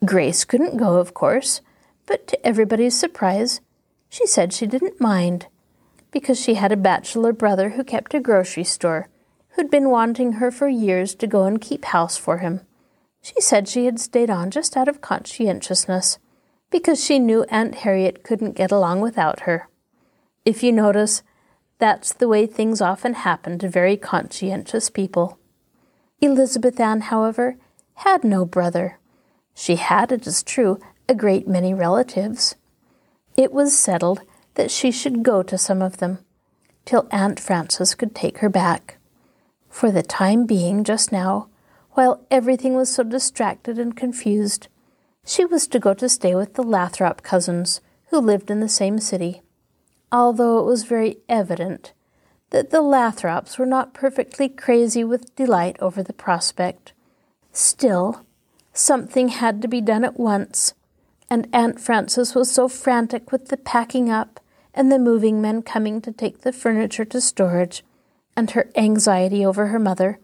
Grace 0.05 0.45
couldn't 0.45 0.77
go, 0.77 0.97
of 0.97 1.15
course, 1.15 1.62
but 2.05 2.27
to 2.27 2.47
everybody's 2.47 3.01
surprise, 3.01 3.62
she 4.11 4.27
said 4.27 4.53
she 4.53 4.67
didn't 4.67 5.01
mind, 5.01 5.47
because 6.11 6.38
she 6.38 6.57
had 6.57 6.71
a 6.71 6.77
bachelor 6.77 7.33
brother 7.33 7.71
who 7.71 7.83
kept 7.83 8.12
a 8.12 8.21
grocery 8.21 8.65
store 8.65 9.09
who'd 9.53 9.71
been 9.71 9.88
wanting 9.88 10.33
her 10.33 10.51
for 10.51 10.69
years 10.69 11.15
to 11.15 11.27
go 11.27 11.45
and 11.45 11.62
keep 11.62 11.87
house 11.87 12.19
for 12.19 12.38
him. 12.38 12.61
She 13.23 13.41
said 13.41 13.69
she 13.69 13.87
had 13.87 13.99
stayed 13.99 14.29
on 14.29 14.51
just 14.51 14.77
out 14.77 14.87
of 14.87 15.01
conscientiousness 15.01 16.19
because 16.73 17.05
she 17.05 17.21
knew 17.21 17.45
Aunt 17.51 17.77
Harriet 17.77 18.25
couldn't 18.25 18.57
get 18.57 18.73
along 18.73 19.01
without 19.03 19.41
her. 19.41 19.69
If 20.45 20.65
you 20.65 20.73
notice, 20.73 21.23
that's 21.79 22.13
the 22.13 22.27
way 22.27 22.47
things 22.47 22.81
often 22.81 23.15
happen 23.15 23.59
to 23.61 23.69
very 23.69 23.97
conscientious 23.97 24.91
people. 24.91 25.39
Elizabeth 26.21 26.81
Ann, 26.81 27.03
however, 27.03 27.57
had 27.97 28.25
no 28.25 28.45
brother. 28.45 28.99
She 29.55 29.77
had, 29.77 30.11
it 30.11 30.27
is 30.27 30.43
true, 30.43 30.81
a 31.09 31.15
great 31.15 31.47
many 31.47 31.75
relatives. 31.75 32.57
It 33.37 33.53
was 33.53 33.79
settled 33.79 34.21
that 34.55 34.71
she 34.71 34.91
should 34.91 35.23
go 35.23 35.43
to 35.43 35.59
some 35.59 35.83
of 35.83 35.99
them, 35.99 36.19
till 36.85 37.09
Aunt 37.11 37.39
Frances 37.39 37.95
could 37.95 38.15
take 38.15 38.39
her 38.39 38.49
back. 38.49 38.99
For 39.69 39.91
the 39.91 40.03
time 40.03 40.47
being, 40.47 40.85
just 40.85 41.13
now, 41.13 41.49
while 41.93 42.25
everything 42.31 42.75
was 42.75 42.93
so 42.93 43.03
distracted 43.03 43.79
and 43.79 43.97
confused, 43.97 44.69
she 45.25 45.45
was 45.45 45.67
to 45.69 45.79
go 45.79 45.95
to 45.95 46.09
stay 46.09 46.35
with 46.35 46.55
the 46.55 46.63
Lathrop 46.63 47.23
cousins, 47.23 47.81
who 48.11 48.19
lived 48.19 48.51
in 48.51 48.61
the 48.61 48.69
same 48.69 48.99
city, 48.99 49.43
although 50.11 50.59
it 50.59 50.67
was 50.67 50.85
very 50.85 51.19
evident 51.29 51.93
that 52.51 52.71
the 52.71 52.83
Lathrops 52.83 53.59
were 53.59 53.67
not 53.67 53.95
perfectly 53.95 54.49
crazy 54.49 55.03
with 55.03 55.35
delight 55.37 55.77
over 55.81 56.03
the 56.03 56.13
prospect. 56.13 56.93
Still, 57.53 58.27
something 58.75 59.29
had 59.29 59.63
to 59.63 59.69
be 59.69 59.81
done 59.81 60.05
at 60.05 60.21
once, 60.21 60.75
and 61.31 61.49
Aunt 61.53 61.81
Frances 61.81 62.35
was 62.35 62.51
so 62.51 62.69
frantic 62.69 63.33
with 63.33 63.49
the 63.49 63.57
packing 63.57 64.11
up 64.11 64.39
and 64.75 64.93
the 64.93 64.99
moving 64.99 65.41
men 65.41 65.63
coming 65.63 66.01
to 66.03 66.13
take 66.13 66.43
the 66.43 66.53
furniture 66.53 67.07
to 67.07 67.21
storage, 67.21 67.83
and 68.37 68.51
her 68.51 68.71
anxiety 68.77 69.45
over 69.45 69.69
her 69.69 69.79
mother. 69.79 70.19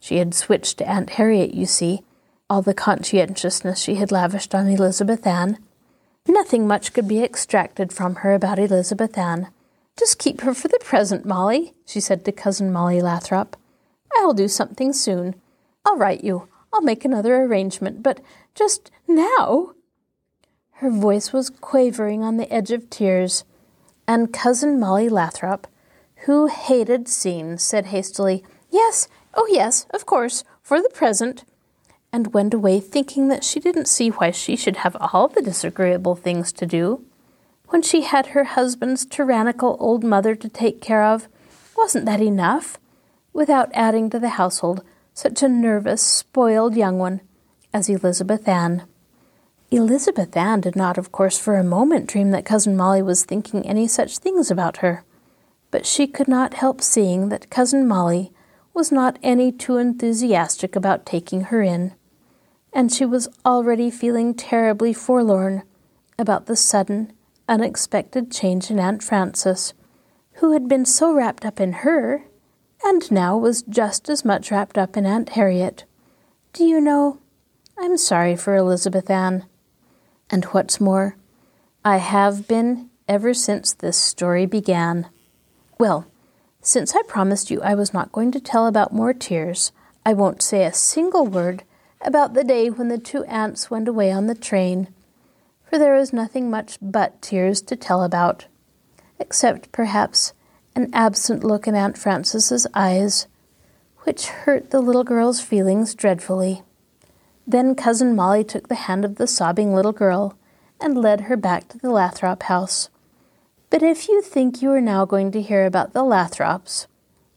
She 0.00 0.16
had 0.16 0.34
switched 0.34 0.78
to 0.78 0.88
Aunt 0.88 1.10
Harriet, 1.10 1.52
you 1.52 1.66
see, 1.66 2.02
all 2.48 2.62
the 2.62 2.74
conscientiousness 2.74 3.80
she 3.80 3.96
had 3.96 4.12
lavished 4.12 4.54
on 4.54 4.68
Elizabeth 4.68 5.26
Ann. 5.26 5.58
Nothing 6.28 6.66
much 6.66 6.92
could 6.92 7.08
be 7.08 7.22
extracted 7.22 7.92
from 7.92 8.16
her 8.16 8.34
about 8.34 8.58
Elizabeth 8.58 9.18
Ann. 9.18 9.48
Just 9.98 10.18
keep 10.18 10.42
her 10.42 10.54
for 10.54 10.68
the 10.68 10.80
present, 10.84 11.24
Molly, 11.24 11.74
she 11.86 12.00
said 12.00 12.24
to 12.24 12.32
Cousin 12.32 12.72
Molly 12.72 13.00
Lathrop. 13.00 13.56
I'll 14.16 14.34
do 14.34 14.48
something 14.48 14.92
soon. 14.92 15.34
I'll 15.84 15.96
write 15.96 16.22
you. 16.22 16.48
I'll 16.72 16.82
make 16.82 17.04
another 17.04 17.36
arrangement, 17.36 18.02
but 18.02 18.20
just 18.54 18.90
now. 19.08 19.72
Her 20.74 20.90
voice 20.90 21.32
was 21.32 21.50
quavering 21.50 22.22
on 22.22 22.36
the 22.36 22.52
edge 22.52 22.70
of 22.70 22.90
tears, 22.90 23.44
and 24.06 24.32
Cousin 24.32 24.78
Molly 24.78 25.08
Lathrop, 25.08 25.66
who 26.26 26.48
hated 26.48 27.08
scenes, 27.08 27.62
said 27.62 27.86
hastily, 27.86 28.44
Yes, 28.70 29.08
oh 29.34 29.48
yes, 29.50 29.86
of 29.90 30.06
course, 30.06 30.44
for 30.62 30.82
the 30.82 30.90
present, 30.90 31.44
and 32.16 32.32
went 32.32 32.54
away 32.54 32.80
thinking 32.80 33.28
that 33.28 33.44
she 33.44 33.60
didn't 33.60 33.86
see 33.86 34.08
why 34.08 34.30
she 34.30 34.56
should 34.56 34.78
have 34.78 34.96
all 34.98 35.28
the 35.28 35.42
disagreeable 35.42 36.16
things 36.16 36.50
to 36.50 36.64
do. 36.64 37.04
When 37.68 37.82
she 37.82 38.00
had 38.00 38.28
her 38.28 38.44
husband's 38.44 39.04
tyrannical 39.04 39.76
old 39.78 40.02
mother 40.02 40.34
to 40.34 40.48
take 40.48 40.80
care 40.80 41.04
of, 41.04 41.28
wasn't 41.76 42.06
that 42.06 42.22
enough? 42.22 42.78
Without 43.34 43.68
adding 43.74 44.08
to 44.08 44.18
the 44.18 44.30
household 44.30 44.82
such 45.12 45.42
a 45.42 45.48
nervous, 45.48 46.00
spoiled 46.00 46.74
young 46.74 46.98
one 46.98 47.20
as 47.70 47.90
Elizabeth 47.90 48.48
Ann. 48.48 48.84
Elizabeth 49.70 50.34
Ann 50.34 50.62
did 50.62 50.74
not, 50.74 50.96
of 50.96 51.12
course, 51.12 51.38
for 51.38 51.56
a 51.56 51.62
moment 51.62 52.08
dream 52.08 52.30
that 52.30 52.46
Cousin 52.46 52.78
Molly 52.78 53.02
was 53.02 53.26
thinking 53.26 53.66
any 53.66 53.86
such 53.86 54.16
things 54.16 54.50
about 54.50 54.78
her, 54.78 55.04
but 55.70 55.84
she 55.84 56.06
could 56.06 56.28
not 56.28 56.54
help 56.54 56.80
seeing 56.80 57.28
that 57.28 57.50
Cousin 57.50 57.86
Molly 57.86 58.32
was 58.72 58.90
not 58.90 59.18
any 59.22 59.52
too 59.52 59.76
enthusiastic 59.76 60.74
about 60.74 61.04
taking 61.04 61.42
her 61.42 61.60
in 61.60 61.92
and 62.76 62.92
she 62.92 63.06
was 63.06 63.26
already 63.46 63.90
feeling 63.90 64.34
terribly 64.34 64.92
forlorn 64.92 65.62
about 66.18 66.44
the 66.44 66.54
sudden, 66.54 67.10
unexpected 67.48 68.30
change 68.30 68.70
in 68.70 68.78
Aunt 68.78 69.02
Frances, 69.02 69.72
who 70.34 70.52
had 70.52 70.68
been 70.68 70.84
so 70.84 71.14
wrapped 71.14 71.46
up 71.46 71.58
in 71.58 71.72
her, 71.72 72.24
and 72.84 73.10
now 73.10 73.34
was 73.34 73.62
just 73.62 74.10
as 74.10 74.26
much 74.26 74.50
wrapped 74.50 74.76
up 74.76 74.94
in 74.94 75.06
Aunt 75.06 75.30
Harriet. 75.30 75.84
Do 76.52 76.64
you 76.64 76.78
know, 76.78 77.18
I'm 77.78 77.96
sorry 77.96 78.36
for 78.36 78.54
Elizabeth 78.54 79.08
Ann. 79.08 79.46
And 80.28 80.44
what's 80.46 80.78
more, 80.78 81.16
I 81.82 81.96
have 81.96 82.46
been 82.46 82.90
ever 83.08 83.32
since 83.32 83.72
this 83.72 83.96
story 83.96 84.44
began. 84.44 85.08
Well, 85.78 86.06
since 86.60 86.94
I 86.94 87.00
promised 87.08 87.50
you 87.50 87.62
I 87.62 87.74
was 87.74 87.94
not 87.94 88.12
going 88.12 88.32
to 88.32 88.40
tell 88.40 88.66
about 88.66 88.92
more 88.92 89.14
tears, 89.14 89.72
I 90.04 90.12
won't 90.12 90.42
say 90.42 90.66
a 90.66 90.74
single 90.74 91.26
word 91.26 91.64
about 92.00 92.34
the 92.34 92.44
day 92.44 92.70
when 92.70 92.88
the 92.88 92.98
two 92.98 93.24
aunts 93.24 93.70
went 93.70 93.88
away 93.88 94.12
on 94.12 94.26
the 94.26 94.34
train, 94.34 94.88
for 95.64 95.78
there 95.78 95.94
was 95.94 96.12
nothing 96.12 96.50
much 96.50 96.78
but 96.80 97.20
tears 97.20 97.60
to 97.62 97.76
tell 97.76 98.02
about, 98.02 98.46
except 99.18 99.72
perhaps 99.72 100.32
an 100.74 100.90
absent 100.92 101.42
look 101.42 101.66
in 101.66 101.74
Aunt 101.74 101.96
Frances's 101.98 102.66
eyes, 102.74 103.26
which 104.00 104.26
hurt 104.26 104.70
the 104.70 104.80
little 104.80 105.04
girl's 105.04 105.40
feelings 105.40 105.94
dreadfully. 105.94 106.62
Then 107.46 107.74
Cousin 107.74 108.14
Molly 108.14 108.44
took 108.44 108.68
the 108.68 108.74
hand 108.74 109.04
of 109.04 109.16
the 109.16 109.26
sobbing 109.26 109.74
little 109.74 109.92
girl 109.92 110.36
and 110.80 110.98
led 110.98 111.22
her 111.22 111.36
back 111.36 111.68
to 111.68 111.78
the 111.78 111.90
Lathrop 111.90 112.44
house. 112.44 112.90
But 113.70 113.82
if 113.82 114.08
you 114.08 114.20
think 114.22 114.62
you 114.62 114.70
are 114.72 114.80
now 114.80 115.04
going 115.04 115.32
to 115.32 115.42
hear 115.42 115.64
about 115.64 115.92
the 115.92 116.04
Lathrops, 116.04 116.86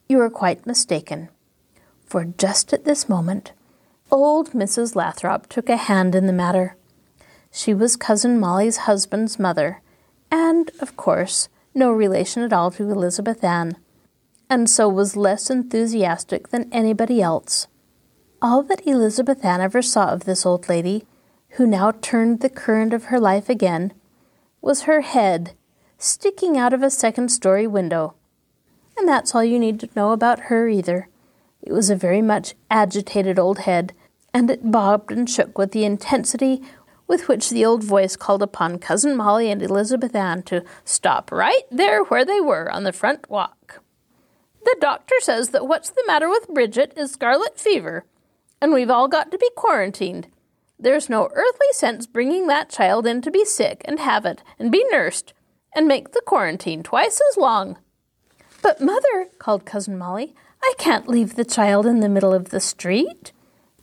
you 0.07 0.19
are 0.19 0.29
quite 0.29 0.65
mistaken, 0.65 1.29
for 2.05 2.25
just 2.25 2.73
at 2.73 2.85
this 2.85 3.07
moment 3.07 3.53
Old 4.11 4.53
Mrs. 4.53 4.95
Lathrop 4.95 5.47
took 5.47 5.69
a 5.69 5.77
hand 5.77 6.15
in 6.15 6.25
the 6.25 6.33
matter. 6.33 6.75
She 7.51 7.75
was 7.75 7.95
Cousin 7.95 8.39
Molly's 8.39 8.77
husband's 8.77 9.37
mother, 9.37 9.81
and, 10.31 10.71
of 10.79 10.97
course, 10.97 11.47
no 11.75 11.91
relation 11.91 12.41
at 12.41 12.51
all 12.51 12.71
to 12.71 12.89
Elizabeth 12.89 13.43
Ann, 13.43 13.77
and 14.49 14.67
so 14.67 14.89
was 14.89 15.15
less 15.15 15.51
enthusiastic 15.51 16.49
than 16.49 16.73
anybody 16.73 17.21
else. 17.21 17.67
All 18.41 18.63
that 18.63 18.87
Elizabeth 18.87 19.45
Ann 19.45 19.61
ever 19.61 19.83
saw 19.83 20.07
of 20.07 20.25
this 20.25 20.43
old 20.43 20.67
lady, 20.69 21.05
who 21.51 21.67
now 21.67 21.91
turned 21.91 22.39
the 22.39 22.49
current 22.49 22.93
of 22.93 23.05
her 23.05 23.19
life 23.19 23.47
again, 23.47 23.93
was 24.59 24.83
her 24.83 25.01
head 25.01 25.53
sticking 25.99 26.57
out 26.57 26.73
of 26.73 26.81
a 26.81 26.89
second 26.89 27.29
story 27.29 27.67
window. 27.67 28.15
And 28.97 29.07
that's 29.07 29.35
all 29.35 29.43
you 29.43 29.59
need 29.59 29.79
to 29.81 29.89
know 29.95 30.13
about 30.13 30.41
her 30.41 30.67
either. 30.67 31.09
It 31.61 31.73
was 31.73 31.89
a 31.89 31.95
very 31.95 32.21
much 32.21 32.55
agitated 32.71 33.37
old 33.37 33.59
head, 33.59 33.93
and 34.33 34.49
it 34.49 34.71
bobbed 34.71 35.11
and 35.11 35.29
shook 35.29 35.57
with 35.57 35.71
the 35.71 35.85
intensity 35.85 36.61
with 37.07 37.27
which 37.27 37.49
the 37.49 37.65
old 37.65 37.83
voice 37.83 38.15
called 38.15 38.43
upon 38.43 38.77
Cousin 38.77 39.17
Molly 39.17 39.49
and 39.49 39.61
Elizabeth 39.61 40.15
Ann 40.15 40.43
to 40.43 40.63
stop 40.85 41.31
right 41.31 41.63
there 41.71 42.03
where 42.03 42.23
they 42.23 42.39
were 42.39 42.71
on 42.71 42.83
the 42.83 42.93
front 42.93 43.29
walk. 43.29 43.81
The 44.63 44.77
doctor 44.79 45.15
says 45.19 45.49
that 45.49 45.67
what's 45.67 45.89
the 45.89 46.03
matter 46.05 46.29
with 46.29 46.47
Bridget 46.49 46.93
is 46.95 47.11
scarlet 47.11 47.59
fever, 47.59 48.05
and 48.61 48.73
we've 48.73 48.91
all 48.91 49.07
got 49.07 49.31
to 49.31 49.37
be 49.37 49.49
quarantined. 49.55 50.27
There's 50.77 51.09
no 51.09 51.29
earthly 51.33 51.67
sense 51.71 52.05
bringing 52.05 52.47
that 52.47 52.69
child 52.69 53.07
in 53.07 53.21
to 53.23 53.31
be 53.31 53.43
sick 53.43 53.81
and 53.85 53.99
have 53.99 54.25
it 54.25 54.43
and 54.59 54.71
be 54.71 54.85
nursed 54.91 55.33
and 55.75 55.87
make 55.87 56.11
the 56.11 56.21
quarantine 56.25 56.83
twice 56.83 57.19
as 57.31 57.37
long. 57.37 57.77
But, 58.61 58.81
Mother, 58.81 59.29
called 59.39 59.65
Cousin 59.65 59.97
Molly, 59.97 60.35
I 60.61 60.73
can't 60.77 61.07
leave 61.07 61.35
the 61.35 61.45
child 61.45 61.85
in 61.85 62.01
the 62.01 62.09
middle 62.09 62.33
of 62.33 62.49
the 62.49 62.59
street. 62.59 63.31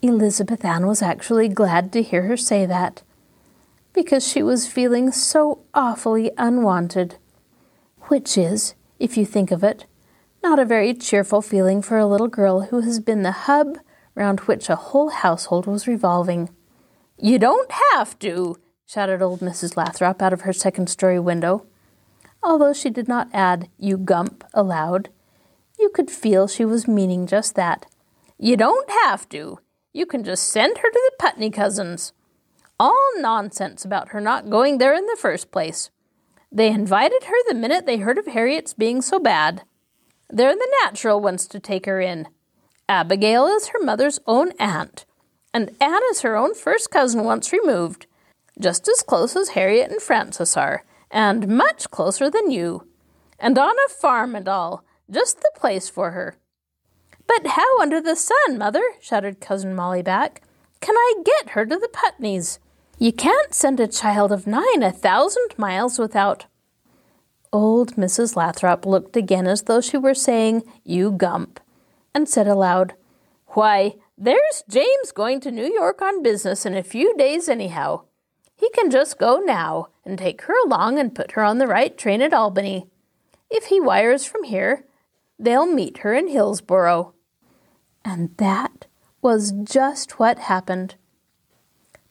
Elizabeth 0.01 0.63
Ann 0.63 0.85
was 0.85 1.01
actually 1.01 1.47
glad 1.47 1.91
to 1.93 2.03
hear 2.03 2.23
her 2.23 2.37
say 2.37 2.65
that, 2.65 3.01
because 3.93 4.27
she 4.27 4.43
was 4.43 4.67
feeling 4.67 5.11
so 5.11 5.63
awfully 5.73 6.31
unwanted. 6.37 7.15
Which 8.03 8.37
is, 8.37 8.75
if 8.99 9.17
you 9.17 9.25
think 9.25 9.51
of 9.51 9.63
it, 9.63 9.85
not 10.43 10.59
a 10.59 10.65
very 10.65 10.93
cheerful 10.93 11.41
feeling 11.41 11.81
for 11.81 11.97
a 11.97 12.05
little 12.05 12.27
girl 12.27 12.61
who 12.61 12.81
has 12.81 12.99
been 12.99 13.23
the 13.23 13.31
hub 13.31 13.77
round 14.15 14.41
which 14.41 14.69
a 14.69 14.75
whole 14.75 15.09
household 15.09 15.65
was 15.67 15.87
revolving. 15.87 16.49
You 17.17 17.39
don't 17.39 17.71
have 17.93 18.17
to, 18.19 18.55
shouted 18.85 19.21
old 19.21 19.39
Mrs. 19.41 19.75
Lathrop 19.75 20.21
out 20.21 20.33
of 20.33 20.41
her 20.41 20.53
second 20.53 20.89
story 20.89 21.19
window. 21.19 21.65
Although 22.41 22.73
she 22.73 22.89
did 22.89 23.07
not 23.07 23.29
add, 23.33 23.69
you 23.77 23.97
gump, 23.97 24.43
aloud, 24.53 25.09
you 25.79 25.89
could 25.89 26.09
feel 26.09 26.47
she 26.47 26.65
was 26.65 26.87
meaning 26.87 27.27
just 27.27 27.55
that. 27.55 27.85
You 28.37 28.55
don't 28.55 28.89
have 29.03 29.27
to. 29.29 29.59
You 29.93 30.05
can 30.05 30.23
just 30.23 30.43
send 30.49 30.77
her 30.77 30.89
to 30.89 31.11
the 31.11 31.15
Putney 31.17 31.49
cousins. 31.49 32.13
All 32.79 33.09
nonsense 33.17 33.83
about 33.83 34.09
her 34.09 34.21
not 34.21 34.49
going 34.49 34.77
there 34.77 34.93
in 34.93 35.05
the 35.05 35.17
first 35.19 35.51
place. 35.51 35.89
They 36.51 36.67
invited 36.69 37.23
her 37.25 37.35
the 37.47 37.55
minute 37.55 37.85
they 37.85 37.97
heard 37.97 38.17
of 38.17 38.27
Harriet's 38.27 38.73
being 38.73 39.01
so 39.01 39.19
bad. 39.19 39.63
They're 40.29 40.55
the 40.55 40.77
natural 40.83 41.19
ones 41.19 41.47
to 41.47 41.59
take 41.59 41.85
her 41.85 41.99
in. 41.99 42.27
Abigail 42.89 43.47
is 43.47 43.67
her 43.67 43.79
mother's 43.79 44.19
own 44.27 44.51
aunt, 44.59 45.05
and 45.53 45.75
Anne 45.81 46.01
is 46.11 46.21
her 46.21 46.35
own 46.35 46.53
first 46.53 46.91
cousin 46.91 47.23
once 47.23 47.51
removed, 47.51 48.05
just 48.59 48.87
as 48.87 49.03
close 49.03 49.35
as 49.35 49.49
Harriet 49.49 49.91
and 49.91 50.01
Frances 50.01 50.55
are, 50.55 50.83
and 51.11 51.47
much 51.47 51.89
closer 51.89 52.29
than 52.29 52.51
you. 52.51 52.87
And 53.39 53.57
on 53.57 53.75
a 53.85 53.89
farm 53.89 54.35
and 54.35 54.47
all, 54.47 54.83
just 55.09 55.41
the 55.41 55.51
place 55.55 55.89
for 55.89 56.11
her. 56.11 56.37
But 57.27 57.47
how 57.47 57.79
under 57.81 58.01
the 58.01 58.15
sun, 58.15 58.57
mother? 58.57 58.83
shouted 58.99 59.39
Cousin 59.39 59.75
Molly 59.75 60.01
back. 60.01 60.41
Can 60.79 60.95
I 60.95 61.15
get 61.23 61.51
her 61.51 61.65
to 61.65 61.75
the 61.75 61.89
Putneys? 61.89 62.59
You 62.97 63.11
can't 63.11 63.53
send 63.53 63.79
a 63.79 63.87
child 63.87 64.31
of 64.31 64.47
nine 64.47 64.81
a 64.81 64.91
thousand 64.91 65.49
miles 65.57 65.99
without. 65.99 66.45
Old 67.53 67.95
Mrs. 67.95 68.35
Lathrop 68.35 68.85
looked 68.85 69.15
again 69.15 69.47
as 69.47 69.63
though 69.63 69.81
she 69.81 69.97
were 69.97 70.13
saying, 70.13 70.63
You 70.83 71.11
gump, 71.11 71.59
and 72.13 72.27
said 72.27 72.47
aloud, 72.47 72.93
Why, 73.49 73.95
there's 74.17 74.63
James 74.67 75.11
going 75.13 75.39
to 75.41 75.51
New 75.51 75.71
York 75.71 76.01
on 76.01 76.23
business 76.23 76.65
in 76.65 76.75
a 76.75 76.83
few 76.83 77.15
days, 77.17 77.47
anyhow. 77.47 78.01
He 78.55 78.69
can 78.71 78.89
just 78.89 79.19
go 79.19 79.37
now 79.37 79.89
and 80.03 80.17
take 80.17 80.41
her 80.43 80.55
along 80.65 80.97
and 80.97 81.13
put 81.13 81.33
her 81.33 81.43
on 81.43 81.59
the 81.59 81.67
right 81.67 81.95
train 81.95 82.21
at 82.23 82.33
Albany. 82.33 82.87
If 83.51 83.65
he 83.65 83.79
wires 83.79 84.25
from 84.25 84.43
here, 84.43 84.85
they'll 85.37 85.67
meet 85.67 85.99
her 85.99 86.15
in 86.15 86.27
Hillsboro. 86.27 87.13
And 88.07 88.29
that 88.37 88.85
was 89.21 89.51
just 89.51 90.17
what 90.17 90.39
happened. 90.39 90.95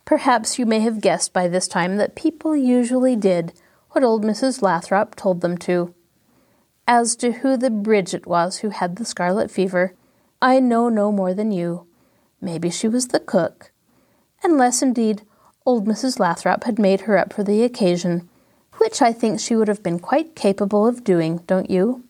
Perhaps 0.05 0.59
you 0.59 0.67
may 0.67 0.81
have 0.81 1.01
guessed 1.01 1.33
by 1.33 1.49
this 1.49 1.67
time 1.67 1.97
that 1.97 2.15
people 2.15 2.55
usually 2.55 3.17
did 3.17 3.55
what 3.93 4.05
old 4.05 4.23
Mrs. 4.23 4.61
Lathrop 4.61 5.17
told 5.17 5.41
them 5.41 5.57
to. 5.57 5.95
As 6.87 7.17
to 7.17 7.33
who 7.33 7.57
the 7.57 7.71
Bridget 7.71 8.27
was 8.27 8.59
who 8.59 8.69
had 8.69 8.97
the 8.97 9.07
scarlet 9.07 9.51
fever, 9.51 9.95
I 10.43 10.61
know 10.61 10.91
no 10.91 11.11
more 11.11 11.33
than 11.33 11.51
you. 11.51 11.87
Maybe 12.43 12.69
she 12.69 12.89
was 12.89 13.09
the 13.09 13.19
cook. 13.19 13.73
Unless, 14.43 14.83
indeed, 14.83 15.23
old 15.65 15.87
Mrs. 15.89 16.19
Lathrop 16.19 16.65
had 16.65 16.79
made 16.79 17.03
her 17.03 17.17
up 17.17 17.33
for 17.33 17.43
the 17.43 17.63
occasion, 17.63 18.29
which 18.75 19.01
I 19.01 19.15
think 19.15 19.41
she 19.41 19.57
would 19.57 19.69
have 19.69 19.83
been 19.83 19.99
quite 19.99 20.37
capable 20.37 20.87
of 20.87 21.05
doing, 21.05 21.39
don't 21.47 21.71
you? 21.71 22.05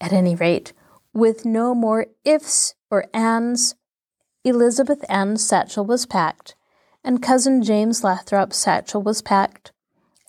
At 0.00 0.14
any 0.14 0.34
rate, 0.34 0.72
with 1.12 1.44
no 1.44 1.74
more 1.74 2.06
ifs 2.24 2.74
or 2.92 3.06
ands, 3.14 3.74
Elizabeth 4.44 5.02
Ann's 5.08 5.42
satchel 5.42 5.86
was 5.86 6.04
packed, 6.04 6.54
and 7.02 7.22
cousin 7.22 7.62
James 7.62 8.04
Lathrop's 8.04 8.58
satchel 8.58 9.02
was 9.02 9.22
packed, 9.22 9.72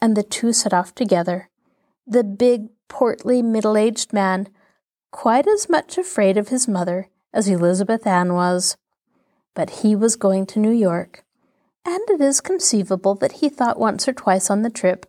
and 0.01 0.15
the 0.15 0.23
two 0.23 0.53
set 0.53 0.73
off 0.73 0.95
together. 0.95 1.49
The 2.07 2.23
big, 2.23 2.69
portly, 2.87 3.41
middle 3.41 3.75
aged 3.75 4.13
man, 4.13 4.47
quite 5.11 5.45
as 5.45 5.67
much 5.67 5.97
afraid 5.97 6.37
of 6.37 6.47
his 6.47 6.65
mother 6.65 7.09
as 7.33 7.49
Elizabeth 7.49 8.07
Ann 8.07 8.33
was. 8.33 8.77
But 9.53 9.81
he 9.81 9.93
was 9.93 10.15
going 10.15 10.45
to 10.47 10.59
New 10.59 10.71
York, 10.71 11.25
and 11.85 12.01
it 12.09 12.21
is 12.21 12.39
conceivable 12.39 13.15
that 13.15 13.33
he 13.33 13.49
thought 13.49 13.77
once 13.77 14.07
or 14.07 14.13
twice 14.13 14.49
on 14.49 14.61
the 14.61 14.69
trip 14.69 15.05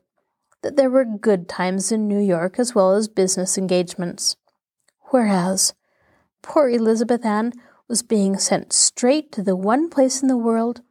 that 0.63 0.75
there 0.75 0.91
were 0.91 1.05
good 1.05 1.49
times 1.49 1.93
in 1.93 2.09
New 2.09 2.19
York 2.19 2.59
as 2.59 2.75
well 2.75 2.95
as 2.95 3.07
business 3.07 3.57
engagements. 3.57 4.35
Whereas 5.11 5.73
poor 6.45 6.69
Elizabeth 6.69 7.25
Ann 7.25 7.55
was 7.89 8.03
being 8.03 8.39
sent 8.39 8.73
straight 8.73 9.33
to 9.33 9.43
the 9.43 9.57
one 9.57 9.89
place 9.89 10.21
in 10.21 10.29
the 10.29 10.37
world 10.37 10.83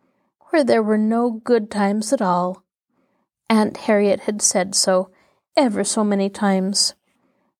where 0.49 0.63
there 0.63 0.83
were 0.83 0.97
no 0.97 1.29
good 1.31 1.69
times 1.69 2.11
at 2.11 2.21
all. 2.21 2.63
Aunt 3.49 3.77
Harriet 3.77 4.21
had 4.21 4.41
said 4.41 4.73
so 4.73 5.11
ever 5.55 5.83
so 5.83 6.03
many 6.03 6.29
times. 6.29 6.95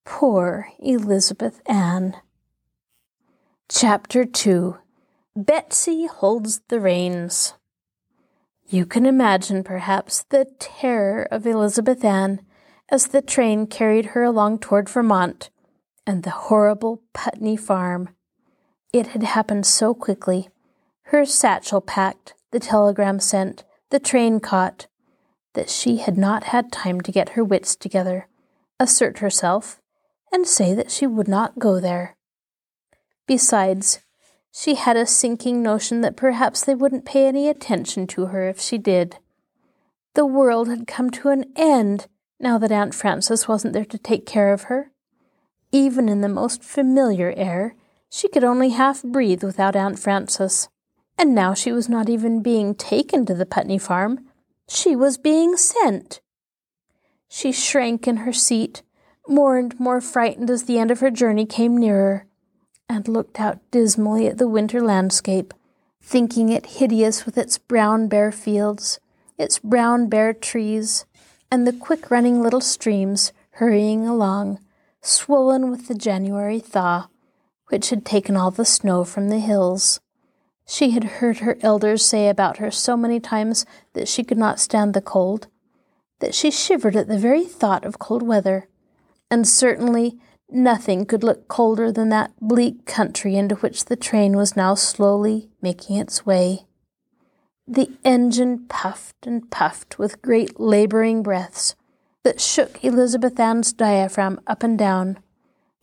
Poor 0.05 0.69
Elizabeth 0.79 1.61
Ann. 1.67 2.15
Chapter 3.69 4.25
2 4.25 4.77
Betsy 5.35 6.07
Holds 6.07 6.61
the 6.69 6.79
Reins. 6.79 7.53
You 8.67 8.87
can 8.87 9.05
imagine, 9.05 9.63
perhaps, 9.63 10.25
the 10.29 10.45
terror 10.57 11.27
of 11.29 11.45
Elizabeth 11.45 12.03
Ann 12.03 12.41
as 12.89 13.07
the 13.07 13.21
train 13.21 13.67
carried 13.67 14.07
her 14.07 14.23
along 14.23 14.59
toward 14.59 14.89
Vermont 14.89 15.51
and 16.05 16.23
the 16.23 16.29
horrible 16.29 17.01
Putney 17.13 17.57
farm. 17.57 18.09
It 18.91 19.07
had 19.07 19.23
happened 19.23 19.65
so 19.65 19.93
quickly. 19.93 20.49
Her 21.03 21.25
satchel 21.25 21.81
packed, 21.81 22.33
the 22.51 22.59
telegram 22.59 23.19
sent, 23.19 23.63
the 23.89 23.99
train 23.99 24.39
caught, 24.39 24.87
that 25.53 25.69
she 25.69 25.97
had 25.97 26.17
not 26.17 26.45
had 26.45 26.71
time 26.71 27.01
to 27.01 27.11
get 27.11 27.29
her 27.29 27.43
wits 27.43 27.75
together, 27.75 28.27
assert 28.79 29.19
herself, 29.19 29.81
and 30.31 30.47
say 30.47 30.73
that 30.73 30.91
she 30.91 31.05
would 31.05 31.27
not 31.27 31.59
go 31.59 31.79
there. 31.79 32.15
Besides, 33.27 33.99
she 34.51 34.75
had 34.75 34.97
a 34.97 35.05
sinking 35.05 35.63
notion 35.63 36.01
that 36.01 36.17
perhaps 36.17 36.63
they 36.63 36.75
wouldn't 36.75 37.05
pay 37.05 37.27
any 37.27 37.47
attention 37.47 38.07
to 38.07 38.27
her 38.27 38.47
if 38.47 38.59
she 38.59 38.77
did. 38.77 39.17
The 40.15 40.25
world 40.25 40.67
had 40.67 40.85
come 40.85 41.09
to 41.11 41.29
an 41.29 41.45
end 41.55 42.07
now 42.39 42.57
that 42.59 42.71
Aunt 42.71 42.93
Frances 42.93 43.47
wasn't 43.47 43.73
there 43.73 43.85
to 43.85 43.97
take 43.97 44.25
care 44.25 44.53
of 44.53 44.63
her. 44.63 44.91
Even 45.73 46.07
in 46.07 46.21
the 46.21 46.29
most 46.29 46.63
familiar 46.63 47.33
air, 47.35 47.75
she 48.07 48.29
could 48.29 48.43
only 48.43 48.69
half 48.69 49.01
breathe 49.01 49.43
without 49.43 49.75
Aunt 49.75 49.97
Frances. 49.97 50.69
And 51.17 51.33
now 51.33 51.55
she 51.55 51.71
was 51.71 51.89
not 51.89 52.09
even 52.09 52.43
being 52.43 52.75
taken 52.75 53.25
to 53.25 53.33
the 53.33 53.45
Putney 53.45 53.79
farm, 53.79 54.19
she 54.69 54.95
was 54.95 55.17
being 55.17 55.57
sent. 55.57 56.21
She 57.27 57.51
shrank 57.51 58.07
in 58.07 58.17
her 58.17 58.31
seat, 58.31 58.83
more 59.27 59.57
and 59.57 59.77
more 59.79 59.99
frightened 59.99 60.51
as 60.51 60.63
the 60.63 60.77
end 60.77 60.91
of 60.91 60.99
her 60.99 61.09
journey 61.09 61.47
came 61.47 61.75
nearer 61.75 62.27
and 62.87 63.07
looked 63.07 63.39
out 63.39 63.59
dismally 63.71 64.27
at 64.27 64.37
the 64.37 64.47
winter 64.47 64.79
landscape, 64.79 65.55
thinking 65.99 66.49
it 66.49 66.77
hideous 66.77 67.25
with 67.25 67.35
its 67.35 67.57
brown 67.57 68.07
bare 68.07 68.31
fields, 68.31 68.99
its 69.39 69.57
brown 69.57 70.07
bare 70.07 70.33
trees, 70.33 71.05
and 71.49 71.65
the 71.65 71.73
quick 71.73 72.11
running 72.11 72.43
little 72.43 72.61
streams 72.61 73.33
hurrying 73.53 74.07
along, 74.07 74.59
swollen 75.03 75.69
with 75.69 75.87
the 75.87 75.95
January 75.95 76.59
thaw, 76.59 77.07
which 77.67 77.91
had 77.91 78.03
taken 78.05 78.35
all 78.35 78.49
the 78.49 78.65
snow 78.65 79.03
from 79.03 79.29
the 79.29 79.39
hills. 79.39 79.99
She 80.65 80.91
had 80.91 81.03
heard 81.03 81.39
her 81.39 81.57
elders 81.61 82.05
say 82.05 82.29
about 82.29 82.57
her 82.57 82.71
so 82.71 82.97
many 82.97 83.19
times 83.19 83.65
that 83.93 84.07
she 84.07 84.23
could 84.23 84.37
not 84.37 84.59
stand 84.59 84.93
the 84.93 85.01
cold, 85.01 85.47
that 86.19 86.33
she 86.33 86.49
shivered 86.49 86.95
at 86.95 87.07
the 87.07 87.19
very 87.19 87.45
thought 87.45 87.85
of 87.85 87.99
cold 87.99 88.23
weather, 88.23 88.67
and 89.29 89.47
certainly 89.47 90.17
Nothing 90.55 91.07
could 91.07 91.23
look 91.23 91.47
colder 91.47 91.91
than 91.91 92.09
that 92.09 92.31
bleak 92.39 92.85
country 92.85 93.35
into 93.35 93.55
which 93.55 93.85
the 93.85 93.95
train 93.95 94.37
was 94.37 94.55
now 94.55 94.75
slowly 94.75 95.49
making 95.63 95.95
its 95.97 96.27
way. 96.27 96.67
The 97.67 97.89
engine 98.05 98.67
puffed 98.67 99.25
and 99.25 99.49
puffed 99.49 99.97
with 99.97 100.21
great 100.21 100.59
laboring 100.59 101.23
breaths 101.23 101.73
that 102.23 102.41
shook 102.41 102.83
Elizabeth 102.83 103.39
Ann's 103.39 103.73
diaphragm 103.73 104.39
up 104.47 104.63
and 104.63 104.77
down, 104.77 105.19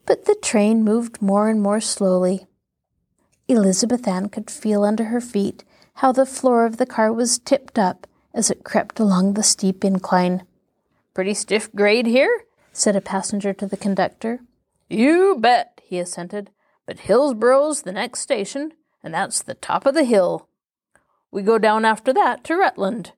but 0.06 0.24
the 0.24 0.36
train 0.42 0.82
moved 0.82 1.20
more 1.20 1.48
and 1.48 1.60
more 1.60 1.80
slowly. 1.80 2.46
Elizabeth 3.48 4.06
Ann 4.06 4.28
could 4.28 4.50
feel 4.50 4.84
under 4.84 5.04
her 5.04 5.20
feet 5.20 5.64
how 5.94 6.12
the 6.12 6.26
floor 6.26 6.64
of 6.64 6.76
the 6.76 6.86
car 6.86 7.12
was 7.12 7.38
tipped 7.38 7.78
up 7.78 8.06
as 8.32 8.50
it 8.50 8.64
crept 8.64 9.00
along 9.00 9.34
the 9.34 9.42
steep 9.42 9.84
incline. 9.84 10.44
Pretty 11.14 11.34
stiff 11.34 11.70
grade 11.72 12.06
here? 12.06 12.44
said 12.72 12.94
a 12.94 13.00
passenger 13.00 13.52
to 13.52 13.66
the 13.66 13.76
conductor. 13.76 14.40
You 14.88 15.36
bet, 15.38 15.80
he 15.84 15.98
assented. 15.98 16.50
But 16.86 17.00
Hillsboro's 17.00 17.82
the 17.82 17.92
next 17.92 18.20
station, 18.20 18.72
and 19.02 19.12
that's 19.12 19.42
the 19.42 19.54
top 19.54 19.86
of 19.86 19.94
the 19.94 20.04
hill. 20.04 20.48
We 21.30 21.42
go 21.42 21.58
down 21.58 21.84
after 21.84 22.12
that 22.12 22.42
to 22.44 22.56
Rutland. 22.56 23.12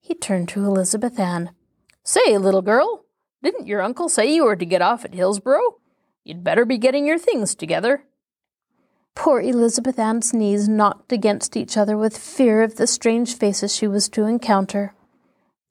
He 0.00 0.14
turned 0.14 0.48
to 0.50 0.64
Elizabeth 0.64 1.18
Ann. 1.18 1.50
Say, 2.04 2.36
little 2.36 2.60
girl, 2.62 3.06
didn't 3.42 3.66
your 3.66 3.80
uncle 3.80 4.10
say 4.10 4.32
you 4.32 4.44
were 4.44 4.56
to 4.56 4.66
get 4.66 4.82
off 4.82 5.06
at 5.06 5.14
Hillsboro? 5.14 5.78
You'd 6.22 6.44
better 6.44 6.66
be 6.66 6.76
getting 6.76 7.06
your 7.06 7.18
things 7.18 7.54
together. 7.54 8.04
Poor 9.14 9.40
Elizabeth 9.40 9.98
Ann's 9.98 10.34
knees 10.34 10.68
knocked 10.68 11.12
against 11.12 11.56
each 11.56 11.76
other 11.76 11.96
with 11.96 12.18
fear 12.18 12.62
of 12.62 12.76
the 12.76 12.86
strange 12.86 13.34
faces 13.34 13.74
she 13.74 13.86
was 13.86 14.08
to 14.10 14.24
encounter. 14.24 14.94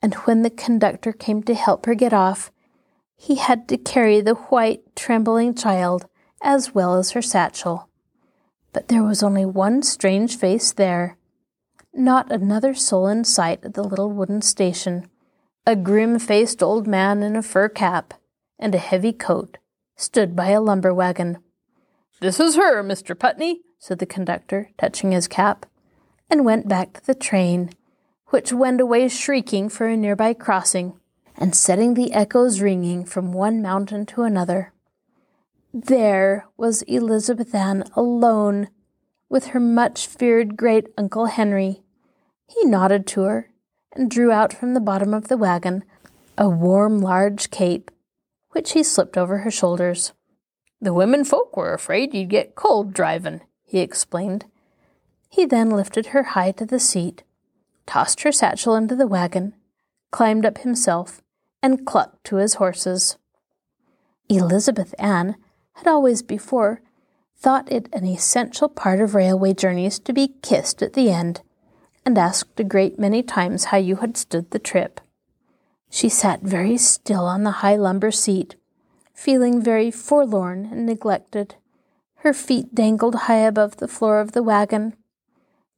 And 0.01 0.15
when 0.25 0.41
the 0.41 0.49
conductor 0.49 1.13
came 1.13 1.43
to 1.43 1.53
help 1.53 1.85
her 1.85 1.93
get 1.93 2.13
off, 2.13 2.51
he 3.15 3.35
had 3.35 3.67
to 3.67 3.77
carry 3.77 4.19
the 4.19 4.35
white, 4.35 4.95
trembling 4.95 5.53
child 5.53 6.07
as 6.41 6.73
well 6.73 6.95
as 6.95 7.11
her 7.11 7.21
satchel. 7.21 7.89
But 8.71 8.87
there 8.87 9.03
was 9.03 9.21
only 9.21 9.45
one 9.45 9.83
strange 9.83 10.35
face 10.35 10.73
there. 10.73 11.17
Not 11.93 12.31
another 12.31 12.73
soul 12.73 13.07
in 13.07 13.23
sight 13.23 13.63
at 13.63 13.75
the 13.75 13.83
little 13.83 14.11
wooden 14.11 14.41
station. 14.41 15.09
A 15.65 15.77
grim 15.77 16.19
faced 16.19 16.61
old 16.61 16.87
man 16.87 17.23
in 17.23 17.37
a 17.37 17.41
fur 17.41 17.69
cap 17.69 18.15
and 18.59 18.75
a 18.75 18.79
heavy 18.79 19.13
coat 19.13 19.59
stood 19.95 20.35
by 20.35 20.49
a 20.49 20.59
lumber 20.59 20.93
wagon. 20.93 21.37
This 22.19 22.37
is 22.37 22.57
her, 22.57 22.83
Mr. 22.83 23.17
Putney, 23.17 23.61
said 23.79 23.99
the 23.99 24.05
conductor, 24.05 24.71
touching 24.77 25.13
his 25.13 25.29
cap, 25.29 25.65
and 26.29 26.43
went 26.43 26.67
back 26.67 26.93
to 26.93 27.05
the 27.05 27.15
train, 27.15 27.69
which 28.27 28.51
went 28.51 28.81
away 28.81 29.07
shrieking 29.07 29.69
for 29.69 29.87
a 29.87 29.95
nearby 29.95 30.33
crossing 30.33 30.99
and 31.37 31.55
setting 31.55 31.93
the 31.93 32.11
echoes 32.11 32.59
ringing 32.59 33.05
from 33.05 33.31
one 33.31 33.61
mountain 33.61 34.05
to 34.07 34.23
another. 34.23 34.73
There 35.73 36.45
was 36.57 36.81
Elizabeth 36.83 37.55
Ann 37.55 37.85
alone 37.95 38.67
with 39.29 39.47
her 39.47 39.61
much 39.61 40.07
feared 40.07 40.57
great 40.57 40.87
uncle 40.97 41.27
Henry. 41.27 41.83
He 42.47 42.65
nodded 42.65 43.07
to 43.07 43.21
her 43.21 43.49
and 43.93 44.09
drew 44.09 44.31
out 44.31 44.53
from 44.53 44.73
the 44.73 44.79
bottom 44.79 45.13
of 45.13 45.27
the 45.27 45.37
wagon 45.37 45.83
a 46.37 46.49
warm, 46.49 46.99
large 46.99 47.51
cape, 47.51 47.91
which 48.51 48.71
he 48.71 48.83
slipped 48.83 49.17
over 49.17 49.39
her 49.39 49.51
shoulders. 49.51 50.13
The 50.81 50.93
women 50.93 51.23
folk 51.23 51.55
were 51.55 51.73
afraid 51.73 52.13
you'd 52.13 52.29
get 52.29 52.55
cold 52.55 52.93
drivin', 52.93 53.41
he 53.63 53.79
explained. 53.79 54.45
He 55.29 55.45
then 55.45 55.69
lifted 55.69 56.07
her 56.07 56.23
high 56.23 56.51
to 56.53 56.65
the 56.65 56.79
seat, 56.79 57.23
tossed 57.85 58.21
her 58.21 58.31
satchel 58.31 58.75
into 58.75 58.95
the 58.95 59.07
wagon, 59.07 59.55
climbed 60.11 60.45
up 60.45 60.59
himself, 60.59 61.21
and 61.61 61.85
clucked 61.85 62.23
to 62.25 62.37
his 62.37 62.55
horses. 62.55 63.17
Elizabeth 64.29 64.93
Ann 64.99 65.35
had 65.73 65.87
always 65.87 66.21
before 66.21 66.81
thought 67.35 67.71
it 67.71 67.89
an 67.93 68.05
essential 68.05 68.69
part 68.69 68.99
of 68.99 69.15
railway 69.15 69.53
journeys 69.53 69.99
to 69.99 70.13
be 70.13 70.35
kissed 70.41 70.81
at 70.81 70.93
the 70.93 71.11
end, 71.11 71.41
and 72.05 72.17
asked 72.17 72.59
a 72.59 72.63
great 72.63 72.99
many 72.99 73.23
times 73.23 73.65
how 73.65 73.77
you 73.77 73.97
had 73.97 74.17
stood 74.17 74.51
the 74.51 74.59
trip. 74.59 74.99
She 75.89 76.09
sat 76.09 76.41
very 76.41 76.77
still 76.77 77.25
on 77.25 77.43
the 77.43 77.61
high 77.61 77.75
lumber 77.75 78.11
seat, 78.11 78.55
feeling 79.13 79.61
very 79.61 79.91
forlorn 79.91 80.67
and 80.71 80.85
neglected. 80.85 81.55
Her 82.17 82.33
feet 82.33 82.73
dangled 82.73 83.15
high 83.15 83.45
above 83.45 83.77
the 83.77 83.87
floor 83.87 84.19
of 84.19 84.31
the 84.31 84.43
wagon. 84.43 84.95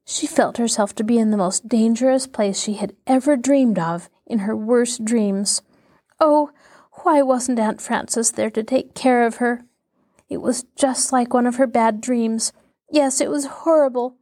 She 0.04 0.26
felt 0.26 0.56
herself 0.56 0.94
to 0.94 1.04
be 1.04 1.18
in 1.18 1.32
the 1.32 1.36
most 1.36 1.68
dangerous 1.68 2.26
place 2.26 2.60
she 2.60 2.74
had 2.74 2.94
ever 3.06 3.36
dreamed 3.36 3.78
of 3.78 4.08
in 4.26 4.40
her 4.40 4.56
worst 4.56 5.04
dreams. 5.04 5.62
Oh, 6.20 6.50
why 7.02 7.22
wasn't 7.22 7.58
Aunt 7.58 7.80
Frances 7.80 8.32
there 8.32 8.50
to 8.50 8.62
take 8.62 8.94
care 8.94 9.26
of 9.26 9.36
her? 9.36 9.64
It 10.28 10.38
was 10.38 10.64
just 10.76 11.12
like 11.12 11.34
one 11.34 11.46
of 11.46 11.56
her 11.56 11.66
bad 11.66 12.00
dreams. 12.00 12.52
Yes, 12.90 13.20
it 13.20 13.30
was 13.30 13.46
horrible. 13.46 14.16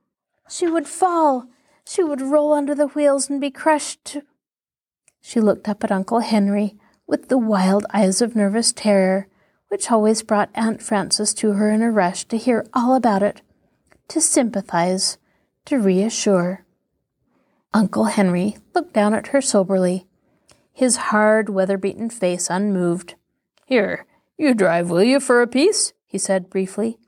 She 0.48 0.66
would 0.66 0.86
fall. 0.86 1.46
She 1.86 2.02
would 2.02 2.20
roll 2.20 2.52
under 2.52 2.74
the 2.74 2.88
wheels 2.88 3.28
and 3.28 3.40
be 3.40 3.50
crushed. 3.50 4.18
She 5.20 5.40
looked 5.40 5.68
up 5.68 5.84
at 5.84 5.92
Uncle 5.92 6.20
Henry 6.20 6.76
with 7.06 7.28
the 7.28 7.38
wild 7.38 7.86
eyes 7.92 8.22
of 8.22 8.36
nervous 8.36 8.72
terror, 8.72 9.26
which 9.68 9.90
always 9.90 10.22
brought 10.22 10.50
Aunt 10.54 10.82
Frances 10.82 11.34
to 11.34 11.52
her 11.52 11.70
in 11.70 11.82
a 11.82 11.90
rush 11.90 12.24
to 12.26 12.36
hear 12.36 12.66
all 12.72 12.94
about 12.94 13.22
it, 13.22 13.42
to 14.08 14.20
sympathize, 14.20 15.18
to 15.66 15.78
reassure. 15.78 16.64
Uncle 17.72 18.04
Henry 18.04 18.56
looked 18.74 18.92
down 18.92 19.14
at 19.14 19.28
her 19.28 19.40
soberly 19.40 20.06
his 20.74 20.96
hard, 20.96 21.48
weather 21.48 21.78
beaten 21.78 22.10
face 22.10 22.50
unmoved. 22.50 23.14
Here, 23.64 24.06
you 24.36 24.54
drive, 24.54 24.90
will 24.90 25.04
you, 25.04 25.20
for 25.20 25.40
a 25.40 25.46
piece? 25.46 25.92
he 26.04 26.18
said 26.18 26.50
briefly, 26.50 26.98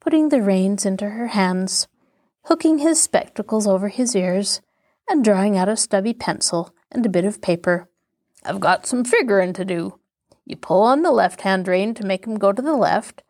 putting 0.00 0.28
the 0.28 0.42
reins 0.42 0.84
into 0.84 1.10
her 1.10 1.28
hands, 1.28 1.86
hooking 2.44 2.78
his 2.78 3.00
spectacles 3.00 3.66
over 3.66 3.88
his 3.88 4.14
ears, 4.14 4.60
and 5.08 5.24
drawing 5.24 5.56
out 5.56 5.68
a 5.68 5.76
stubby 5.76 6.14
pencil 6.14 6.74
and 6.90 7.04
a 7.04 7.10
bit 7.10 7.24
of 7.24 7.42
paper. 7.42 7.88
I've 8.44 8.60
got 8.60 8.86
some 8.86 9.04
figuring 9.04 9.52
to 9.54 9.64
do. 9.64 9.98
You 10.44 10.56
pull 10.56 10.82
on 10.82 11.02
the 11.02 11.10
left 11.10 11.42
hand 11.42 11.66
rein 11.66 11.94
to 11.94 12.06
make 12.06 12.26
'em 12.26 12.38
go 12.38 12.52
to 12.52 12.62
the 12.62 12.76
left, 12.76 13.22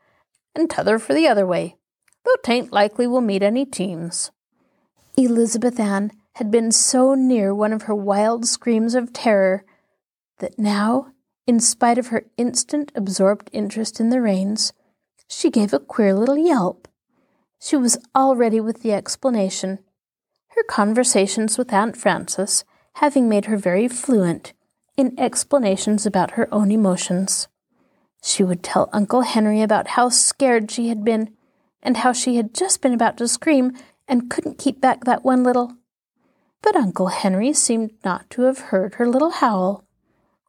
and 0.55 0.69
t'other 0.69 0.99
for 0.99 1.15
the 1.15 1.29
other 1.29 1.47
way, 1.47 1.77
though 2.25 2.37
tain't 2.43 2.73
likely 2.73 3.07
we'll 3.07 3.21
meet 3.21 3.43
any 3.43 3.65
teams. 3.65 4.31
Elizabeth 5.17 5.79
Ann 5.79 6.11
had 6.35 6.51
been 6.51 6.73
so 6.73 7.15
near 7.15 7.55
one 7.55 7.73
of 7.73 7.83
her 7.83 7.95
wild 7.95 8.47
screams 8.47 8.97
of 8.97 9.13
terror 9.13 9.65
that 10.39 10.59
now, 10.59 11.13
in 11.47 11.61
spite 11.61 11.99
of 11.99 12.09
her 12.09 12.27
instant 12.37 12.91
absorbed 12.97 13.49
interest 13.53 14.01
in 14.01 14.11
the 14.11 14.21
reins, 14.21 14.73
she 15.29 15.51
gave 15.51 15.73
a 15.73 15.79
queer 15.79 16.15
little 16.15 16.37
yelp. 16.37 16.89
She 17.65 17.79
was 17.79 17.97
all 18.15 18.37
ready 18.37 18.61
with 18.61 18.83
the 18.83 18.93
explanation, 18.93 19.79
her 20.49 20.63
conversations 20.65 21.57
with 21.57 21.73
Aunt 21.73 21.97
Frances 21.97 22.63
having 22.97 23.27
made 23.27 23.47
her 23.47 23.57
very 23.57 23.89
fluent 23.89 24.53
in 24.99 25.19
explanations 25.19 26.05
about 26.05 26.33
her 26.33 26.47
own 26.53 26.71
emotions. 26.71 27.49
She 28.23 28.45
would 28.45 28.63
tell 28.63 28.91
Uncle 28.93 29.23
Henry 29.23 29.63
about 29.63 29.89
how 29.89 30.11
scared 30.11 30.71
she 30.71 30.89
had 30.89 31.07
been 31.07 31.35
and 31.83 31.97
how 31.97 32.13
she 32.13 32.37
had 32.37 32.53
just 32.53 32.83
been 32.83 32.93
about 32.93 33.17
to 33.17 33.27
scream 33.27 33.73
and 34.07 34.29
couldn't 34.29 34.59
keep 34.59 34.79
back 34.79 35.05
that 35.05 35.25
one 35.25 35.43
little. 35.43 35.75
But 36.61 36.77
Uncle 36.77 37.09
Henry 37.09 37.55
seemed 37.55 37.93
not 38.05 38.29
to 38.31 38.43
have 38.43 38.59
heard 38.59 38.97
her 38.97 39.09
little 39.09 39.31
howl, 39.31 39.87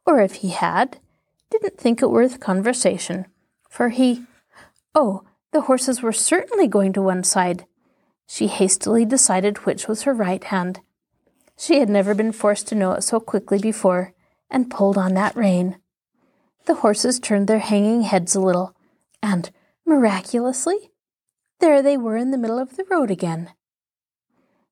or 0.04 0.20
if 0.20 0.34
he 0.34 0.50
had, 0.50 0.98
didn't 1.50 1.78
think 1.78 2.02
it 2.02 2.10
worth 2.10 2.40
conversation, 2.40 3.24
for 3.70 3.88
he, 3.88 4.26
oh, 4.94 5.24
the 5.56 5.62
horses 5.62 6.02
were 6.02 6.12
certainly 6.12 6.68
going 6.68 6.92
to 6.92 7.00
one 7.00 7.24
side. 7.24 7.64
She 8.26 8.46
hastily 8.46 9.06
decided 9.06 9.64
which 9.64 9.88
was 9.88 10.02
her 10.02 10.12
right 10.12 10.44
hand. 10.44 10.80
She 11.56 11.78
had 11.78 11.88
never 11.88 12.12
been 12.12 12.32
forced 12.32 12.68
to 12.68 12.74
know 12.74 12.92
it 12.92 13.00
so 13.00 13.20
quickly 13.20 13.58
before, 13.58 14.12
and 14.50 14.70
pulled 14.70 14.98
on 14.98 15.14
that 15.14 15.34
rein. 15.34 15.78
The 16.66 16.74
horses 16.74 17.18
turned 17.18 17.48
their 17.48 17.60
hanging 17.60 18.02
heads 18.02 18.34
a 18.34 18.40
little, 18.42 18.76
and, 19.22 19.50
miraculously, 19.86 20.90
there 21.60 21.80
they 21.80 21.96
were 21.96 22.18
in 22.18 22.32
the 22.32 22.38
middle 22.38 22.58
of 22.58 22.76
the 22.76 22.84
road 22.90 23.10
again. 23.10 23.48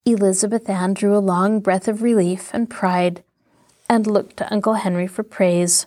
Elizabeth 0.04 0.68
Ann 0.68 0.92
drew 0.92 1.16
a 1.16 1.28
long 1.32 1.60
breath 1.60 1.88
of 1.88 2.02
relief 2.02 2.50
and 2.52 2.68
pride, 2.68 3.24
and 3.88 4.06
looked 4.06 4.36
to 4.36 4.52
Uncle 4.52 4.74
Henry 4.74 5.06
for 5.06 5.22
praise. 5.22 5.86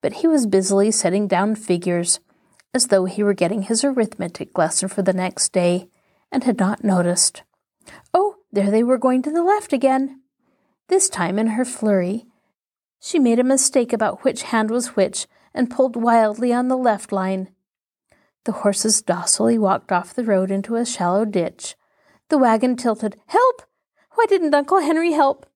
But 0.00 0.14
he 0.14 0.26
was 0.26 0.46
busily 0.46 0.90
setting 0.90 1.28
down 1.28 1.54
figures, 1.54 2.18
as 2.76 2.88
though 2.88 3.06
he 3.06 3.22
were 3.22 3.34
getting 3.34 3.62
his 3.62 3.82
arithmetic 3.82 4.56
lesson 4.56 4.86
for 4.88 5.00
the 5.00 5.14
next 5.14 5.52
day, 5.52 5.88
and 6.30 6.44
had 6.44 6.58
not 6.58 6.84
noticed. 6.84 7.42
Oh, 8.12 8.36
there 8.52 8.70
they 8.70 8.84
were 8.84 8.98
going 8.98 9.22
to 9.22 9.30
the 9.30 9.42
left 9.42 9.72
again. 9.72 10.20
This 10.88 11.08
time, 11.08 11.38
in 11.38 11.48
her 11.48 11.64
flurry, 11.64 12.26
she 13.00 13.18
made 13.18 13.38
a 13.38 13.44
mistake 13.44 13.94
about 13.94 14.24
which 14.24 14.42
hand 14.42 14.70
was 14.70 14.88
which 14.88 15.26
and 15.54 15.70
pulled 15.70 15.96
wildly 15.96 16.52
on 16.52 16.68
the 16.68 16.76
left 16.76 17.12
line. 17.12 17.48
The 18.44 18.52
horses 18.52 19.00
docilely 19.00 19.56
walked 19.56 19.90
off 19.90 20.14
the 20.14 20.24
road 20.24 20.50
into 20.50 20.76
a 20.76 20.84
shallow 20.84 21.24
ditch, 21.24 21.76
the 22.28 22.38
wagon 22.38 22.76
tilted. 22.76 23.16
Help! 23.28 23.62
Why 24.14 24.26
didn't 24.26 24.54
Uncle 24.54 24.80
Henry 24.80 25.12
help? 25.12 25.46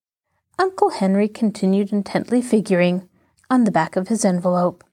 Uncle 0.59 0.91
Henry 0.91 1.29
continued 1.29 1.93
intently 1.93 2.41
figuring 2.41 3.09
on 3.51 3.64
the 3.64 3.71
back 3.71 3.95
of 3.95 4.09
his 4.09 4.25
envelope. 4.25 4.85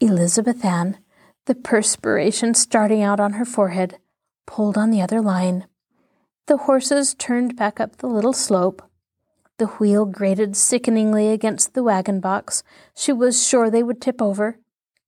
Elizabeth 0.00 0.64
Ann, 0.64 0.98
the 1.46 1.54
perspiration 1.54 2.54
starting 2.54 3.02
out 3.02 3.20
on 3.20 3.34
her 3.34 3.44
forehead, 3.44 3.98
pulled 4.46 4.76
on 4.76 4.90
the 4.90 5.02
other 5.02 5.20
line. 5.20 5.66
The 6.46 6.58
horses 6.58 7.14
turned 7.14 7.56
back 7.56 7.80
up 7.80 7.96
the 7.96 8.06
little 8.06 8.32
slope. 8.32 8.82
The 9.58 9.66
wheel 9.66 10.06
grated 10.06 10.56
sickeningly 10.56 11.28
against 11.28 11.74
the 11.74 11.82
wagon 11.82 12.20
box. 12.20 12.62
She 12.94 13.12
was 13.12 13.46
sure 13.46 13.70
they 13.70 13.82
would 13.82 14.00
tip 14.00 14.22
over. 14.22 14.58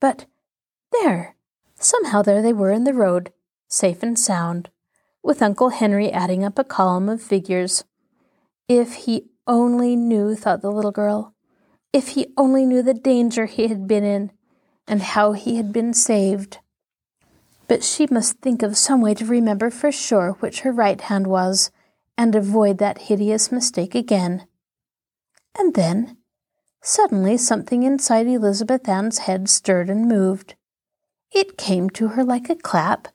But 0.01 0.27
there! 0.93 1.37
Somehow 1.77 2.23
there 2.23 2.43
they 2.43 2.53
were 2.53 2.71
in 2.71 2.85
the 2.85 2.95
road, 2.95 3.33
safe 3.69 4.03
and 4.03 4.19
sound 4.19 4.71
with 5.23 5.43
Uncle 5.43 5.71
Henry 5.71 6.11
adding 6.11 6.45
up 6.45 6.59
a 6.59 6.65
column 6.65 7.09
of 7.09 7.23
figures. 7.23 7.85
If 8.69 8.95
he 8.95 9.29
only 9.47 9.97
knew, 9.97 10.35
thought 10.35 10.63
the 10.63 10.71
little 10.71 10.91
girl, 10.91 11.35
if 11.93 12.09
he 12.09 12.33
only 12.37 12.67
knew 12.67 12.83
the 12.83 12.95
danger 12.95 13.47
he 13.47 13.69
had 13.69 13.87
been 13.87 14.05
in 14.05 14.33
and 14.87 15.03
how 15.03 15.33
he 15.33 15.57
had 15.57 15.73
been 15.73 15.95
saved. 15.95 16.59
But 17.69 17.83
she 17.83 18.07
must 18.11 18.39
think 18.39 18.63
of 18.63 18.77
some 18.77 19.01
way 19.01 19.15
to 19.15 19.25
remember 19.25 19.71
for 19.71 19.93
sure 19.93 20.33
which 20.41 20.61
her 20.61 20.73
right 20.73 21.01
hand 21.01 21.27
was 21.27 21.71
and 22.19 22.35
avoid 22.35 22.79
that 22.79 23.03
hideous 23.03 23.51
mistake 23.51 23.95
again. 23.95 24.47
And 25.59 25.75
then, 25.75 26.17
suddenly, 26.83 27.37
something 27.37 27.83
inside 27.83 28.27
Elizabeth 28.27 28.89
Ann's 28.89 29.19
head 29.19 29.49
stirred 29.49 29.89
and 29.89 30.09
moved. 30.09 30.55
It 31.31 31.57
came 31.57 31.89
to 31.91 32.09
her 32.09 32.25
like 32.25 32.51
a 32.51 32.57
clap 32.57 33.09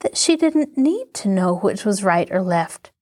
that 0.00 0.16
she 0.16 0.36
didn't 0.36 0.78
need 0.78 1.12
to 1.14 1.28
know 1.28 1.56
which 1.56 1.84
was 1.84 2.04
right 2.04 2.30
or 2.30 2.42
left. 2.42 2.92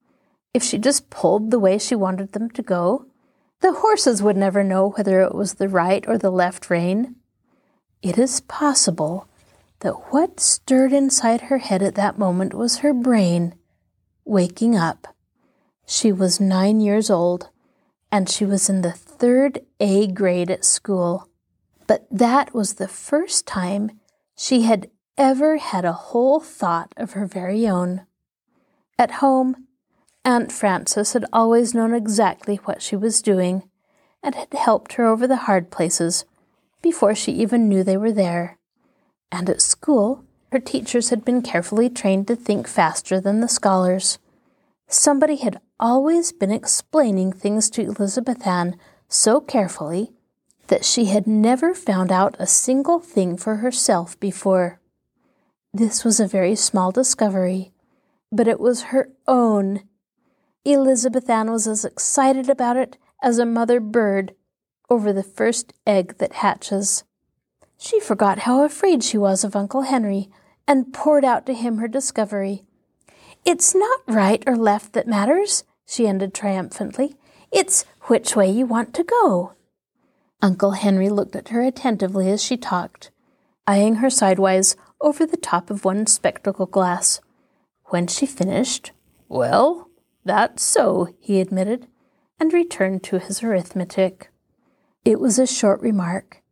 If 0.55 0.63
she 0.63 0.79
just 0.79 1.11
pulled 1.11 1.51
the 1.51 1.59
way 1.59 1.77
she 1.77 1.95
wanted 1.95 2.33
them 2.33 2.49
to 2.51 2.63
go, 2.63 3.07
the 3.61 3.75
horses 3.75 4.23
would 4.23 4.37
never 4.37 4.65
know 4.65 4.91
whether 4.91 5.21
it 5.21 5.35
was 5.35 5.55
the 5.55 5.69
right 5.69 6.05
or 6.09 6.17
the 6.17 6.31
left 6.31 6.71
rein. 6.71 7.17
It 8.03 8.19
is 8.19 8.41
possible 8.41 9.27
that 9.81 10.13
what 10.13 10.41
stirred 10.41 10.93
inside 10.93 11.43
her 11.43 11.59
head 11.59 11.83
at 11.83 11.95
that 11.95 12.19
moment 12.19 12.55
was 12.55 12.79
her 12.79 12.93
brain 12.93 13.55
waking 14.25 14.77
up. 14.77 15.15
She 15.87 16.13
was 16.13 16.41
nine 16.41 16.81
years 16.81 17.11
old, 17.11 17.51
and 18.11 18.29
she 18.29 18.45
was 18.45 18.69
in 18.69 18.83
the 18.83 18.93
third 18.93 19.61
A 19.81 20.07
grade 20.09 20.51
at 20.51 20.65
school. 20.65 21.29
But 21.87 22.07
that 22.11 22.55
was 22.55 22.75
the 22.75 22.89
first 22.89 23.47
time 23.47 24.01
she 24.37 24.63
had 24.63 24.91
ever 25.17 25.57
had 25.57 25.85
a 25.85 25.93
whole 25.93 26.41
thought 26.41 26.93
of 26.97 27.13
her 27.13 27.27
very 27.27 27.67
own. 27.69 28.07
At 28.99 29.13
home, 29.13 29.67
Aunt 30.25 30.51
Frances 30.51 31.13
had 31.13 31.25
always 31.33 31.75
known 31.75 31.95
exactly 31.95 32.57
what 32.57 32.83
she 32.83 32.97
was 32.97 33.23
doing 33.23 33.69
and 34.23 34.35
had 34.35 34.53
helped 34.53 34.95
her 34.95 35.07
over 35.07 35.27
the 35.27 35.37
hard 35.37 35.71
places 35.71 36.25
before 36.87 37.16
she 37.16 37.32
even 37.32 37.68
knew 37.68 37.82
they 37.82 37.97
were 37.97 38.12
there. 38.12 38.57
And 39.32 39.51
at 39.51 39.61
school, 39.61 40.24
her 40.53 40.61
teachers 40.61 41.09
had 41.11 41.24
been 41.24 41.43
carefully 41.43 41.91
trained 41.91 42.28
to 42.28 42.37
think 42.37 42.68
faster 42.68 43.20
than 43.20 43.41
the 43.41 43.49
scholars. 43.49 44.20
Somebody 44.87 45.34
had 45.34 45.61
always 45.80 46.30
been 46.30 46.53
explaining 46.53 47.32
things 47.32 47.70
to 47.70 47.82
Elizabeth 47.82 48.47
Ann 48.47 48.76
so 49.09 49.41
carefully 49.41 50.12
that 50.68 50.84
she 50.84 51.07
had 51.07 51.26
never 51.26 51.74
found 51.74 52.12
out 52.12 52.37
a 52.39 52.47
single 52.47 53.01
thing 53.01 53.37
for 53.37 53.57
herself 53.57 54.18
before. 54.20 54.80
This 55.74 56.05
was 56.05 56.20
a 56.20 56.28
very 56.28 56.55
small 56.55 56.93
discovery, 56.93 57.72
but 58.30 58.47
it 58.47 58.61
was 58.61 58.95
her 58.95 59.11
own. 59.26 59.82
Elizabeth 60.64 61.28
Ann 61.28 61.51
was 61.51 61.66
as 61.66 61.84
excited 61.84 62.49
about 62.49 62.76
it 62.76 62.97
as 63.20 63.41
a 63.41 63.45
mother 63.45 63.80
bird 63.80 64.34
over 64.89 65.12
the 65.12 65.22
first 65.22 65.72
egg 65.87 66.18
that 66.18 66.34
hatches. 66.34 67.05
She 67.78 68.01
forgot 68.01 68.41
how 68.41 68.64
afraid 68.64 69.03
she 69.03 69.18
was 69.18 69.45
of 69.45 69.57
Uncle 69.57 69.82
Henry 69.82 70.28
and 70.66 70.93
poured 70.93 71.24
out 71.24 71.47
to 71.47 71.55
him 71.55 71.78
her 71.78 71.89
discovery. 71.89 72.64
It's 73.45 73.74
not 73.74 74.01
right 74.07 74.43
or 74.47 74.57
left 74.57 74.93
that 74.95 75.07
matters, 75.07 75.64
she 75.87 76.09
ended 76.09 76.34
triumphantly. 76.34 77.16
It's 77.53 77.84
which 78.03 78.34
way 78.34 78.51
you 78.51 78.66
want 78.66 78.93
to 78.95 79.05
go. 79.05 79.53
Uncle 80.43 80.72
Henry 80.72 81.09
looked 81.09 81.37
at 81.37 81.49
her 81.49 81.62
attentively 81.62 82.30
as 82.30 82.43
she 82.43 82.57
talked, 82.57 83.11
eyeing 83.66 83.97
her 83.97 84.11
sidewise 84.11 84.76
over 85.01 85.24
the 85.26 85.37
top 85.37 85.70
of 85.70 85.84
one 85.84 86.07
spectacle 86.07 86.66
glass. 86.66 87.20
When 87.87 88.07
she 88.07 88.26
finished, 88.26 88.93
Well, 89.28 89.89
that's 90.24 90.62
so, 90.62 91.14
he 91.20 91.41
admitted, 91.41 91.87
and 92.41 92.53
returned 92.53 93.03
to 93.05 93.18
his 93.18 93.43
arithmetic. 93.43 94.30
It 95.07 95.21
was 95.21 95.39
a 95.39 95.47
short 95.47 95.81
remark, 95.83 96.43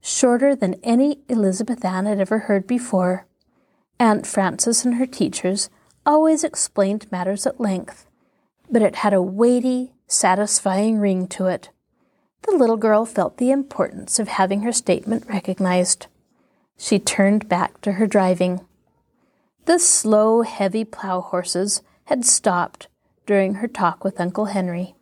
shorter 0.00 0.56
than 0.56 0.80
any 0.82 1.20
Elizabeth 1.28 1.84
Ann 1.84 2.06
had 2.06 2.18
ever 2.18 2.40
heard 2.40 2.66
before. 2.66 3.24
Aunt 4.00 4.26
Frances 4.26 4.84
and 4.84 4.96
her 4.96 5.06
teachers 5.06 5.70
always 6.04 6.42
explained 6.42 7.06
matters 7.12 7.46
at 7.46 7.60
length, 7.60 8.08
but 8.68 8.82
it 8.82 8.96
had 8.96 9.14
a 9.14 9.22
weighty, 9.22 9.92
satisfying 10.08 10.98
ring 10.98 11.28
to 11.28 11.46
it. 11.46 11.70
The 12.42 12.56
little 12.56 12.76
girl 12.76 13.06
felt 13.06 13.36
the 13.36 13.52
importance 13.52 14.18
of 14.18 14.26
having 14.26 14.62
her 14.62 14.72
statement 14.72 15.28
recognized. 15.28 16.08
She 16.76 16.98
turned 16.98 17.48
back 17.48 17.80
to 17.82 17.92
her 17.92 18.08
driving. 18.08 18.66
The 19.66 19.78
slow, 19.78 20.42
heavy 20.42 20.84
plow 20.84 21.20
horses 21.20 21.80
had 22.06 22.24
stopped 22.24 22.88
during 23.24 23.54
her 23.54 23.68
talk 23.68 24.02
with 24.02 24.20
Uncle 24.20 24.46
Henry. 24.46 24.96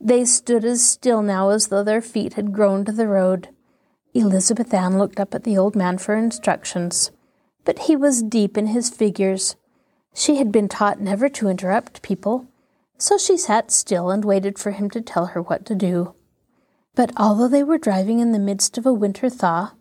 They 0.00 0.24
stood 0.24 0.64
as 0.64 0.86
still 0.86 1.22
now 1.22 1.50
as 1.50 1.68
though 1.68 1.82
their 1.82 2.00
feet 2.00 2.34
had 2.34 2.52
grown 2.52 2.84
to 2.84 2.92
the 2.92 3.08
road. 3.08 3.48
Elizabeth 4.14 4.72
Ann 4.72 4.98
looked 4.98 5.20
up 5.20 5.34
at 5.34 5.44
the 5.44 5.58
old 5.58 5.76
man 5.76 5.98
for 5.98 6.14
instructions, 6.14 7.10
but 7.64 7.80
he 7.80 7.96
was 7.96 8.22
deep 8.22 8.56
in 8.56 8.68
his 8.68 8.90
figures. 8.90 9.56
She 10.14 10.36
had 10.36 10.50
been 10.50 10.68
taught 10.68 11.00
never 11.00 11.28
to 11.28 11.48
interrupt 11.48 12.02
people, 12.02 12.46
So 13.00 13.16
she 13.16 13.36
sat 13.36 13.70
still 13.70 14.10
and 14.10 14.24
waited 14.24 14.58
for 14.58 14.72
him 14.72 14.90
to 14.90 15.00
tell 15.00 15.26
her 15.26 15.40
what 15.40 15.64
to 15.66 15.74
do. 15.76 16.14
But 16.96 17.12
although 17.16 17.46
they 17.46 17.62
were 17.62 17.78
driving 17.78 18.18
in 18.18 18.32
the 18.32 18.40
midst 18.40 18.76
of 18.76 18.84
a 18.84 18.92
winter 18.92 19.30
thaw, 19.30 19.72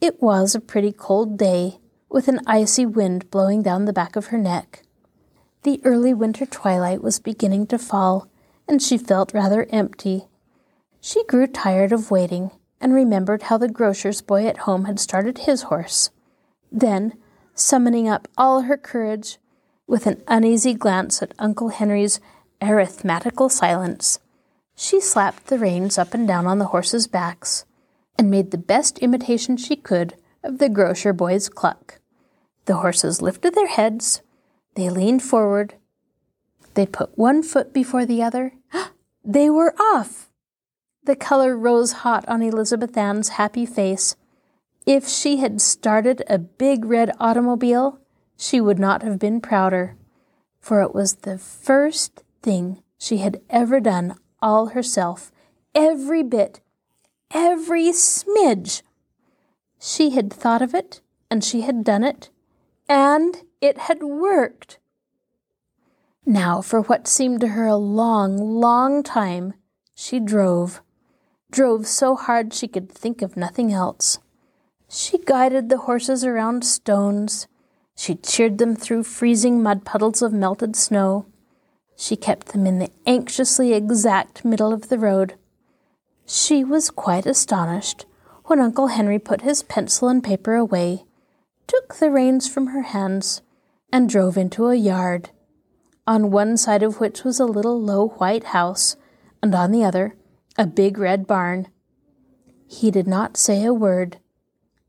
it 0.00 0.22
was 0.22 0.54
a 0.54 0.60
pretty 0.60 0.92
cold 0.92 1.36
day, 1.36 1.78
with 2.08 2.26
an 2.26 2.40
icy 2.46 2.86
wind 2.86 3.30
blowing 3.30 3.62
down 3.62 3.84
the 3.84 3.92
back 3.92 4.16
of 4.16 4.26
her 4.26 4.38
neck. 4.38 4.82
The 5.62 5.80
early 5.84 6.14
winter 6.14 6.46
twilight 6.46 7.02
was 7.02 7.20
beginning 7.20 7.66
to 7.66 7.78
fall, 7.78 8.28
and 8.68 8.82
she 8.82 8.98
felt 8.98 9.32
rather 9.32 9.66
empty. 9.70 10.26
She 11.00 11.24
grew 11.24 11.46
tired 11.46 11.92
of 11.92 12.10
waiting 12.10 12.50
and 12.80 12.94
remembered 12.94 13.44
how 13.44 13.58
the 13.58 13.68
grocer's 13.68 14.20
boy 14.20 14.46
at 14.46 14.58
home 14.58 14.84
had 14.84 15.00
started 15.00 15.38
his 15.38 15.62
horse. 15.62 16.10
Then, 16.70 17.14
summoning 17.54 18.08
up 18.08 18.28
all 18.36 18.62
her 18.62 18.76
courage, 18.76 19.38
with 19.86 20.06
an 20.06 20.22
uneasy 20.28 20.74
glance 20.74 21.22
at 21.22 21.32
Uncle 21.38 21.70
Henry's 21.70 22.20
arithmetical 22.62 23.48
silence, 23.48 24.18
she 24.76 25.00
slapped 25.00 25.46
the 25.46 25.58
reins 25.58 25.96
up 25.98 26.14
and 26.14 26.28
down 26.28 26.46
on 26.46 26.58
the 26.58 26.66
horses' 26.66 27.06
backs 27.06 27.64
and 28.16 28.30
made 28.30 28.50
the 28.50 28.58
best 28.58 28.98
imitation 28.98 29.56
she 29.56 29.76
could 29.76 30.14
of 30.44 30.58
the 30.58 30.68
grocer 30.68 31.12
boy's 31.12 31.48
cluck. 31.48 32.00
The 32.66 32.76
horses 32.76 33.22
lifted 33.22 33.54
their 33.54 33.66
heads, 33.66 34.20
they 34.74 34.90
leaned 34.90 35.22
forward, 35.22 35.74
they 36.74 36.86
put 36.86 37.18
one 37.18 37.42
foot 37.42 37.72
before 37.72 38.06
the 38.06 38.22
other. 38.22 38.52
They 39.28 39.50
were 39.50 39.74
off! 39.78 40.30
The 41.04 41.14
color 41.14 41.54
rose 41.54 41.92
hot 42.00 42.26
on 42.26 42.40
Elizabeth 42.40 42.96
Ann's 42.96 43.28
happy 43.30 43.66
face. 43.66 44.16
If 44.86 45.06
she 45.06 45.36
had 45.36 45.60
started 45.60 46.24
a 46.28 46.38
big 46.38 46.86
red 46.86 47.12
automobile, 47.20 48.00
she 48.38 48.58
would 48.58 48.78
not 48.78 49.02
have 49.02 49.18
been 49.18 49.42
prouder, 49.42 49.96
for 50.60 50.80
it 50.80 50.94
was 50.94 51.16
the 51.16 51.36
first 51.36 52.24
thing 52.42 52.82
she 52.96 53.18
had 53.18 53.42
ever 53.50 53.80
done 53.80 54.14
all 54.40 54.68
herself, 54.68 55.30
every 55.74 56.22
bit, 56.22 56.60
every 57.30 57.88
smidge. 57.92 58.80
She 59.78 60.10
had 60.10 60.32
thought 60.32 60.62
of 60.62 60.74
it, 60.74 61.02
and 61.30 61.44
she 61.44 61.60
had 61.60 61.84
done 61.84 62.02
it, 62.02 62.30
and 62.88 63.42
it 63.60 63.76
had 63.76 64.02
worked. 64.02 64.78
Now, 66.28 66.60
for 66.60 66.82
what 66.82 67.08
seemed 67.08 67.40
to 67.40 67.48
her 67.48 67.66
a 67.66 67.76
long, 67.76 68.36
long 68.36 69.02
time, 69.02 69.54
she 69.94 70.20
drove. 70.20 70.82
Drove 71.50 71.86
so 71.86 72.16
hard 72.16 72.52
she 72.52 72.68
could 72.68 72.92
think 72.92 73.22
of 73.22 73.34
nothing 73.34 73.72
else. 73.72 74.18
She 74.90 75.16
guided 75.16 75.70
the 75.70 75.78
horses 75.78 76.26
around 76.26 76.66
stones. 76.66 77.48
She 77.96 78.14
cheered 78.14 78.58
them 78.58 78.76
through 78.76 79.04
freezing 79.04 79.62
mud 79.62 79.86
puddles 79.86 80.20
of 80.20 80.34
melted 80.34 80.76
snow. 80.76 81.24
She 81.96 82.14
kept 82.14 82.48
them 82.48 82.66
in 82.66 82.78
the 82.78 82.90
anxiously 83.06 83.72
exact 83.72 84.44
middle 84.44 84.74
of 84.74 84.90
the 84.90 84.98
road. 84.98 85.36
She 86.26 86.62
was 86.62 86.90
quite 86.90 87.24
astonished 87.24 88.04
when 88.44 88.60
Uncle 88.60 88.88
Henry 88.88 89.18
put 89.18 89.40
his 89.40 89.62
pencil 89.62 90.08
and 90.08 90.22
paper 90.22 90.56
away, 90.56 91.06
took 91.66 91.94
the 91.94 92.10
reins 92.10 92.46
from 92.46 92.66
her 92.66 92.82
hands, 92.82 93.40
and 93.90 94.10
drove 94.10 94.36
into 94.36 94.66
a 94.66 94.74
yard, 94.74 95.30
on 96.08 96.30
one 96.30 96.56
side 96.56 96.82
of 96.82 97.00
which 97.00 97.22
was 97.22 97.38
a 97.38 97.44
little 97.44 97.78
low 97.78 98.08
white 98.08 98.44
house, 98.44 98.96
and 99.42 99.54
on 99.54 99.70
the 99.70 99.84
other 99.84 100.16
a 100.56 100.66
big 100.66 100.96
red 100.96 101.26
barn. 101.26 101.68
He 102.66 102.90
did 102.90 103.06
not 103.06 103.36
say 103.36 103.62
a 103.62 103.74
word, 103.74 104.16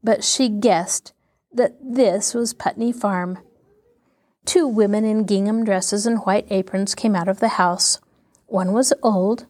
but 0.02 0.24
she 0.24 0.48
guessed 0.48 1.12
that 1.54 1.76
this 1.82 2.34
was 2.34 2.54
Putney 2.54 2.94
Farm. 2.94 3.38
Two 4.46 4.66
women 4.66 5.04
in 5.04 5.26
gingham 5.26 5.66
dresses 5.66 6.06
and 6.06 6.20
white 6.20 6.48
aprons 6.50 6.96
came 6.96 7.18
out 7.18 7.28
of 7.28 7.42
the 7.42 7.50
house. 7.50 8.00
One 8.48 8.72
was 8.72 8.94
old, 9.04 9.46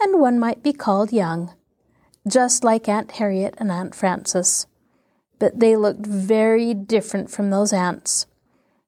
and 0.00 0.20
one 0.20 0.38
might 0.38 0.62
be 0.62 0.72
called 0.72 1.12
young, 1.12 1.52
just 2.26 2.64
like 2.64 2.88
Aunt 2.88 3.12
Harriet 3.12 3.54
and 3.58 3.70
Aunt 3.70 3.94
Frances. 3.94 4.66
But 5.38 5.60
they 5.60 5.76
looked 5.76 6.06
very 6.06 6.72
different 6.72 7.30
from 7.30 7.50
those 7.50 7.74
aunts. 7.74 8.26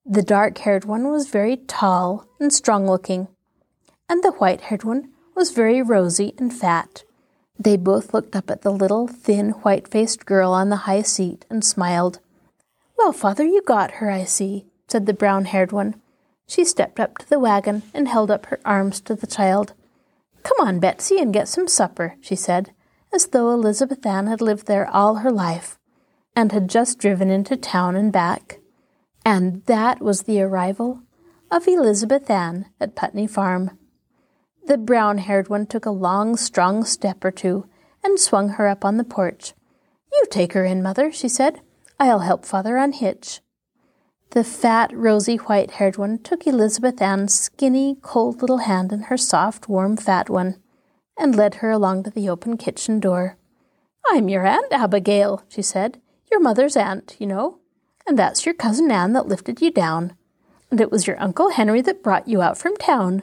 The 0.04 0.22
dark 0.22 0.58
haired 0.58 0.84
one 0.84 1.10
was 1.10 1.28
very 1.28 1.58
tall 1.58 2.26
and 2.40 2.52
strong 2.52 2.86
looking, 2.86 3.28
and 4.08 4.22
the 4.22 4.32
white 4.32 4.62
haired 4.62 4.82
one 4.82 5.10
was 5.36 5.52
very 5.52 5.80
rosy 5.80 6.34
and 6.38 6.52
fat. 6.52 7.04
They 7.58 7.76
both 7.76 8.12
looked 8.12 8.34
up 8.34 8.50
at 8.50 8.62
the 8.62 8.72
little, 8.72 9.06
thin, 9.06 9.50
white 9.50 9.86
faced 9.86 10.26
girl 10.26 10.52
on 10.52 10.70
the 10.70 10.84
high 10.88 11.02
seat 11.02 11.46
and 11.48 11.64
smiled. 11.64 12.18
Well, 12.98 13.12
father, 13.12 13.44
you 13.44 13.62
got 13.62 13.92
her, 13.92 14.10
I 14.10 14.24
see, 14.24 14.66
said 14.88 15.06
the 15.06 15.14
brown 15.14 15.44
haired 15.44 15.70
one. 15.70 15.94
She 16.48 16.64
stepped 16.64 16.98
up 16.98 17.18
to 17.18 17.28
the 17.30 17.38
wagon 17.38 17.82
and 17.94 18.08
held 18.08 18.30
up 18.30 18.46
her 18.46 18.58
arms 18.64 19.00
to 19.02 19.14
the 19.14 19.28
child. 19.28 19.72
Come 20.42 20.66
on, 20.66 20.80
Betsy, 20.80 21.18
and 21.20 21.32
get 21.32 21.46
some 21.46 21.68
supper, 21.68 22.16
she 22.20 22.34
said, 22.34 22.72
as 23.14 23.28
though 23.28 23.50
Elizabeth 23.52 24.04
Ann 24.04 24.26
had 24.26 24.40
lived 24.40 24.66
there 24.66 24.88
all 24.88 25.16
her 25.16 25.30
life 25.30 25.78
and 26.34 26.50
had 26.50 26.68
just 26.68 26.98
driven 26.98 27.30
into 27.30 27.56
town 27.56 27.94
and 27.94 28.12
back. 28.12 28.58
And 29.24 29.64
that 29.66 30.00
was 30.00 30.22
the 30.22 30.40
arrival 30.42 31.02
of 31.50 31.68
Elizabeth 31.68 32.28
Ann 32.30 32.66
at 32.80 32.96
Putney 32.96 33.26
Farm. 33.26 33.78
The 34.66 34.78
brown 34.78 35.18
haired 35.18 35.48
one 35.48 35.66
took 35.66 35.86
a 35.86 35.90
long, 35.90 36.36
strong 36.36 36.84
step 36.84 37.24
or 37.24 37.30
two 37.30 37.66
and 38.02 38.18
swung 38.18 38.50
her 38.50 38.68
up 38.68 38.84
on 38.84 38.96
the 38.96 39.04
porch. 39.04 39.54
You 40.12 40.24
take 40.30 40.52
her 40.52 40.64
in, 40.64 40.82
mother, 40.82 41.12
she 41.12 41.28
said. 41.28 41.60
I'll 41.98 42.20
help 42.20 42.44
father 42.44 42.76
unhitch. 42.76 43.40
The 44.30 44.44
fat, 44.44 44.90
rosy, 44.94 45.36
white 45.36 45.72
haired 45.72 45.98
one 45.98 46.18
took 46.18 46.46
Elizabeth 46.46 47.02
Ann's 47.02 47.34
skinny, 47.34 47.98
cold 48.00 48.40
little 48.40 48.58
hand 48.58 48.92
in 48.92 49.02
her 49.02 49.16
soft, 49.16 49.68
warm, 49.68 49.96
fat 49.96 50.30
one, 50.30 50.56
and 51.18 51.36
led 51.36 51.56
her 51.56 51.70
along 51.70 52.04
to 52.04 52.10
the 52.10 52.28
open 52.28 52.56
kitchen 52.56 52.98
door. 52.98 53.36
I'm 54.10 54.28
your 54.28 54.46
Aunt 54.46 54.72
Abigail, 54.72 55.44
she 55.48 55.62
said. 55.62 56.00
Your 56.30 56.40
mother's 56.40 56.76
aunt, 56.76 57.14
you 57.18 57.26
know. 57.26 57.58
And 58.06 58.18
that's 58.18 58.44
your 58.44 58.54
cousin 58.54 58.90
Anne 58.90 59.12
that 59.12 59.28
lifted 59.28 59.60
you 59.60 59.70
down. 59.70 60.16
And 60.70 60.80
it 60.80 60.90
was 60.90 61.06
your 61.06 61.20
Uncle 61.20 61.50
Henry 61.50 61.82
that 61.82 62.02
brought 62.02 62.28
you 62.28 62.42
out 62.42 62.58
from 62.58 62.76
town. 62.76 63.22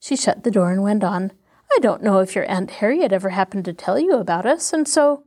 She 0.00 0.16
shut 0.16 0.44
the 0.44 0.50
door 0.50 0.72
and 0.72 0.82
went 0.82 1.04
on. 1.04 1.32
I 1.72 1.78
don't 1.80 2.02
know 2.02 2.18
if 2.18 2.34
your 2.34 2.50
Aunt 2.50 2.70
Harriet 2.70 3.12
ever 3.12 3.30
happened 3.30 3.64
to 3.66 3.72
tell 3.72 3.98
you 3.98 4.14
about 4.16 4.46
us, 4.46 4.72
and 4.72 4.88
so. 4.88 5.24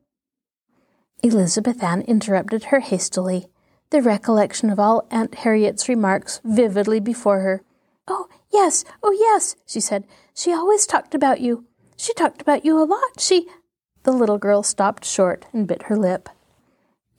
Elizabeth 1.21 1.81
Ann 1.81 2.01
interrupted 2.01 2.65
her 2.65 2.81
hastily 2.81 3.47
the 3.93 4.01
recollection 4.01 4.71
of 4.71 4.79
all 4.79 5.07
Aunt 5.11 5.35
Harriet's 5.35 5.87
remarks 5.87 6.41
vividly 6.43 6.99
before 6.99 7.41
her. 7.41 7.61
Oh, 8.07 8.27
yes, 8.51 8.83
oh, 9.03 9.11
yes, 9.11 9.55
she 9.67 9.79
said. 9.79 10.05
She 10.33 10.51
always 10.51 10.87
talked 10.87 11.13
about 11.13 11.41
you. 11.41 11.67
She 11.95 12.11
talked 12.15 12.41
about 12.41 12.65
you 12.65 12.75
a 12.75 12.83
lot. 12.85 13.19
She. 13.19 13.47
The 14.01 14.11
little 14.11 14.39
girl 14.39 14.63
stopped 14.63 15.05
short 15.05 15.45
and 15.53 15.67
bit 15.67 15.83
her 15.83 15.95
lip. 15.95 16.27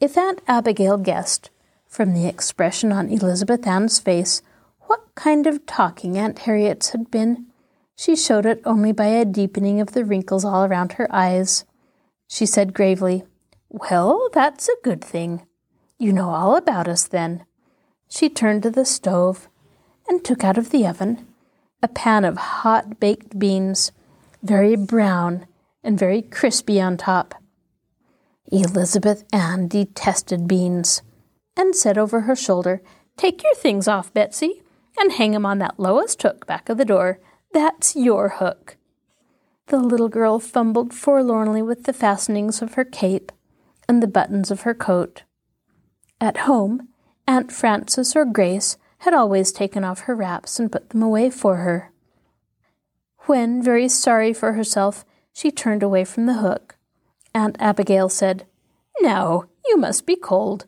If 0.01 0.17
Aunt 0.17 0.41
Abigail 0.49 0.97
guessed, 0.97 1.49
from 1.95 2.13
the 2.13 2.27
expression 2.27 2.91
on 2.91 3.07
Elizabeth 3.07 3.65
Ann's 3.65 3.99
face, 3.99 4.41
what 4.81 5.15
kind 5.15 5.47
of 5.47 5.65
talking 5.65 6.17
Aunt 6.17 6.39
Harriet's 6.39 6.89
had 6.89 7.09
been, 7.09 7.45
she 7.95 8.17
showed 8.17 8.45
it 8.45 8.61
only 8.65 8.91
by 8.91 9.05
a 9.05 9.23
deepening 9.23 9.79
of 9.79 9.93
the 9.93 10.03
wrinkles 10.03 10.43
all 10.43 10.65
around 10.65 10.93
her 10.93 11.07
eyes. 11.09 11.63
She 12.27 12.45
said 12.45 12.73
gravely, 12.73 13.23
Well, 13.69 14.29
that's 14.33 14.67
a 14.67 14.75
good 14.83 15.01
thing. 15.01 15.47
You 15.97 16.11
know 16.11 16.31
all 16.31 16.57
about 16.57 16.89
us 16.89 17.07
then. 17.07 17.45
She 18.09 18.27
turned 18.27 18.63
to 18.63 18.71
the 18.71 18.83
stove 18.83 19.47
and 20.05 20.21
took 20.21 20.43
out 20.43 20.57
of 20.57 20.71
the 20.71 20.85
oven 20.85 21.25
a 21.81 21.87
pan 21.87 22.25
of 22.25 22.35
hot 22.35 22.99
baked 22.99 23.39
beans, 23.39 23.93
very 24.43 24.75
brown 24.75 25.45
and 25.81 25.97
very 25.97 26.21
crispy 26.21 26.81
on 26.81 26.97
top. 26.97 27.35
Elizabeth 28.51 29.23
Ann 29.31 29.69
detested 29.69 30.45
beans 30.45 31.01
and 31.57 31.75
said 31.75 31.97
over 31.97 32.21
her 32.21 32.35
shoulder, 32.35 32.81
Take 33.17 33.43
your 33.43 33.55
things 33.55 33.87
off, 33.87 34.13
Betsy, 34.13 34.63
and 34.97 35.13
hang 35.13 35.35
'em 35.35 35.45
on 35.45 35.59
that 35.59 35.79
lowest 35.79 36.21
hook 36.21 36.45
back 36.45 36.69
of 36.69 36.77
the 36.77 36.85
door. 36.85 37.19
That's 37.53 37.95
your 37.95 38.29
hook. 38.29 38.77
The 39.67 39.77
little 39.77 40.09
girl 40.09 40.39
fumbled 40.39 40.93
forlornly 40.93 41.61
with 41.61 41.83
the 41.83 41.93
fastenings 41.93 42.61
of 42.61 42.75
her 42.75 42.85
cape 42.85 43.31
and 43.87 44.01
the 44.01 44.07
buttons 44.07 44.51
of 44.51 44.61
her 44.61 44.73
coat. 44.73 45.23
At 46.21 46.39
home, 46.39 46.89
Aunt 47.27 47.51
Frances 47.51 48.15
or 48.15 48.25
Grace 48.25 48.77
had 48.99 49.13
always 49.13 49.51
taken 49.51 49.83
off 49.83 50.01
her 50.01 50.15
wraps 50.15 50.59
and 50.59 50.71
put 50.71 50.89
them 50.89 51.01
away 51.01 51.29
for 51.29 51.57
her. 51.57 51.91
When, 53.25 53.61
very 53.61 53.89
sorry 53.89 54.33
for 54.33 54.53
herself, 54.53 55.03
she 55.33 55.51
turned 55.51 55.83
away 55.83 56.05
from 56.05 56.25
the 56.25 56.35
hook, 56.35 56.77
Aunt 57.33 57.57
Abigail 57.59 58.07
said, 58.07 58.45
Now, 59.01 59.45
you 59.67 59.77
must 59.77 60.05
be 60.05 60.15
cold. 60.15 60.67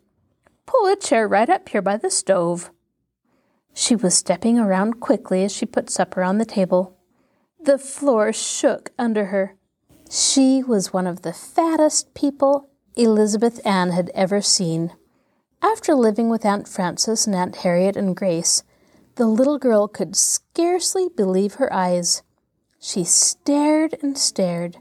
Pull 0.68 0.86
a 0.86 0.96
chair 0.96 1.26
right 1.26 1.48
up 1.48 1.70
here 1.70 1.80
by 1.80 1.96
the 1.96 2.10
stove. 2.10 2.70
She 3.72 3.96
was 3.96 4.14
stepping 4.14 4.58
around 4.58 5.00
quickly 5.00 5.42
as 5.42 5.50
she 5.50 5.64
put 5.64 5.88
supper 5.88 6.22
on 6.22 6.36
the 6.36 6.44
table. 6.44 6.94
The 7.58 7.78
floor 7.78 8.34
shook 8.34 8.90
under 8.98 9.26
her. 9.26 9.56
She 10.10 10.62
was 10.62 10.92
one 10.92 11.06
of 11.06 11.22
the 11.22 11.32
fattest 11.32 12.12
people 12.12 12.68
Elizabeth 12.96 13.66
Ann 13.66 13.92
had 13.92 14.10
ever 14.14 14.42
seen. 14.42 14.92
After 15.62 15.94
living 15.94 16.28
with 16.28 16.44
Aunt 16.44 16.68
Frances 16.68 17.26
and 17.26 17.34
Aunt 17.34 17.56
Harriet 17.56 17.96
and 17.96 18.14
Grace, 18.14 18.62
The 19.14 19.26
little 19.26 19.58
girl 19.58 19.88
could 19.88 20.16
scarcely 20.16 21.08
believe 21.08 21.54
her 21.54 21.72
eyes. 21.72 22.22
She 22.78 23.04
stared 23.04 23.96
and 24.02 24.18
stared. 24.18 24.78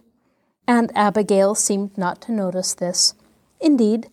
Aunt 0.67 0.91
Abigail 0.95 1.55
seemed 1.55 1.97
not 1.97 2.21
to 2.23 2.33
notice 2.33 2.73
this. 2.73 3.13
Indeed, 3.61 4.09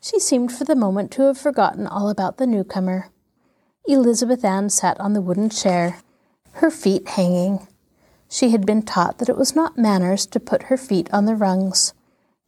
she 0.00 0.20
seemed 0.20 0.52
for 0.52 0.64
the 0.64 0.76
moment 0.76 1.10
to 1.10 1.22
have 1.22 1.38
forgotten 1.38 1.86
all 1.86 2.08
about 2.08 2.36
the 2.36 2.46
newcomer. 2.46 3.10
Elizabeth 3.88 4.44
Ann 4.44 4.68
sat 4.70 4.98
on 5.00 5.12
the 5.12 5.20
wooden 5.20 5.50
chair, 5.50 6.00
her 6.54 6.70
feet 6.70 7.08
hanging. 7.08 7.66
She 8.28 8.50
had 8.50 8.66
been 8.66 8.82
taught 8.82 9.18
that 9.18 9.28
it 9.28 9.36
was 9.36 9.54
not 9.54 9.78
manners 9.78 10.26
to 10.26 10.40
put 10.40 10.64
her 10.64 10.76
feet 10.76 11.08
on 11.12 11.26
the 11.26 11.36
rungs, 11.36 11.94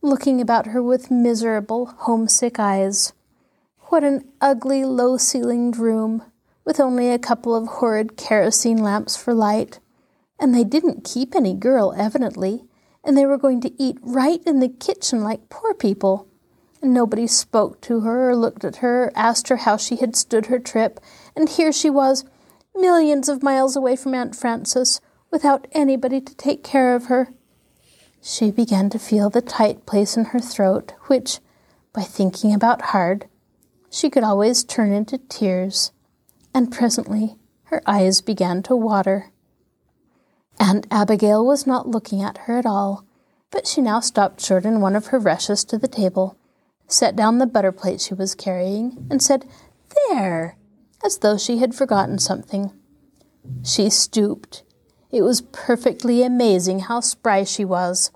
looking 0.03 0.41
about 0.41 0.69
her 0.69 0.83
with 0.83 1.11
miserable, 1.11 1.87
homesick 1.87 2.59
eyes. 2.59 3.13
What 3.89 4.05
an 4.05 4.29
ugly, 4.41 4.85
low 4.85 5.17
ceilinged 5.17 5.79
room, 5.79 6.23
with 6.65 6.79
only 6.79 7.11
a 7.11 7.19
couple 7.19 7.55
of 7.55 7.67
horrid 7.67 8.17
kerosene 8.17 8.79
lamps 8.79 9.17
for 9.17 9.33
light. 9.33 9.81
And 10.39 10.55
they 10.55 10.65
didn't 10.65 11.05
keep 11.05 11.35
any 11.35 11.55
girl, 11.55 11.95
evidently, 11.97 12.65
and 13.05 13.17
they 13.17 13.27
were 13.27 13.39
going 13.39 13.61
to 13.63 13.83
eat 13.83 13.99
right 14.03 14.43
in 14.45 14.61
the 14.61 14.69
kitchen 14.69 15.23
like 15.23 15.49
poor 15.49 15.75
people. 15.75 16.28
Nobody 16.83 17.27
spoke 17.27 17.81
to 17.83 18.01
her 18.01 18.31
or 18.31 18.37
looked 18.37 18.65
at 18.65 18.77
her 18.77 19.05
or 19.05 19.13
asked 19.17 19.49
her 19.49 19.57
how 19.57 19.77
she 19.77 19.97
had 19.97 20.15
stood 20.15 20.47
her 20.47 20.59
trip, 20.59 21.01
and 21.35 21.49
here 21.49 21.73
she 21.73 21.91
was, 21.91 22.25
millions 22.75 23.29
of 23.29 23.43
miles 23.43 23.75
away 23.75 23.97
from 23.97 24.15
Aunt 24.15 24.37
Frances, 24.37 25.01
without 25.31 25.67
anybody 25.73 26.21
to 26.21 26.35
take 26.37 26.63
care 26.63 26.95
of 26.95 27.07
her. 27.07 27.33
She 28.23 28.51
began 28.51 28.91
to 28.91 28.99
feel 28.99 29.31
the 29.31 29.43
tight 29.43 29.87
place 29.87 30.17
in 30.17 30.27
her 30.27 30.41
throat, 30.41 30.93
which, 31.07 31.41
by 31.93 32.03
thinking 32.03 32.55
about 32.55 32.83
hard, 32.83 33.27
she 33.91 34.11
could 34.11 34.23
always 34.23 34.65
turn 34.65 34.93
into 34.93 35.19
tears, 35.19 35.93
and 36.55 36.73
presently 36.73 37.37
her 37.65 37.83
eyes 37.87 38.21
began 38.21 38.63
to 38.63 38.77
water. 38.77 39.33
Aunt 40.61 40.87
Abigail 40.91 41.45
was 41.45 41.67
not 41.67 41.89
looking 41.89 42.23
at 42.23 42.39
her 42.39 42.59
at 42.59 42.67
all, 42.67 43.05
but 43.51 43.67
she 43.67 43.81
now 43.81 44.01
stopped 44.01 44.41
short 44.41 44.65
in 44.65 44.81
one 44.81 44.97
of 44.97 45.07
her 45.07 45.19
rushes 45.19 45.65
to 45.65 45.79
the 45.79 45.89
table, 45.89 46.37
set 46.89 47.15
down 47.15 47.39
the 47.39 47.47
butter 47.47 47.73
plate 47.73 48.01
she 48.01 48.15
was 48.15 48.35
carrying, 48.35 49.07
and 49.11 49.23
said, 49.23 49.45
There! 50.09 50.57
as 51.05 51.19
though 51.19 51.39
she 51.39 51.59
had 51.59 51.75
forgotten 51.75 52.19
something. 52.19 52.73
She 53.63 53.89
stooped 53.89 54.65
it 55.11 55.23
was 55.23 55.41
perfectly 55.41 56.23
amazing 56.23 56.81
how 56.81 57.01
spry 57.01 57.45
she 57.45 57.65
was, 57.65 58.11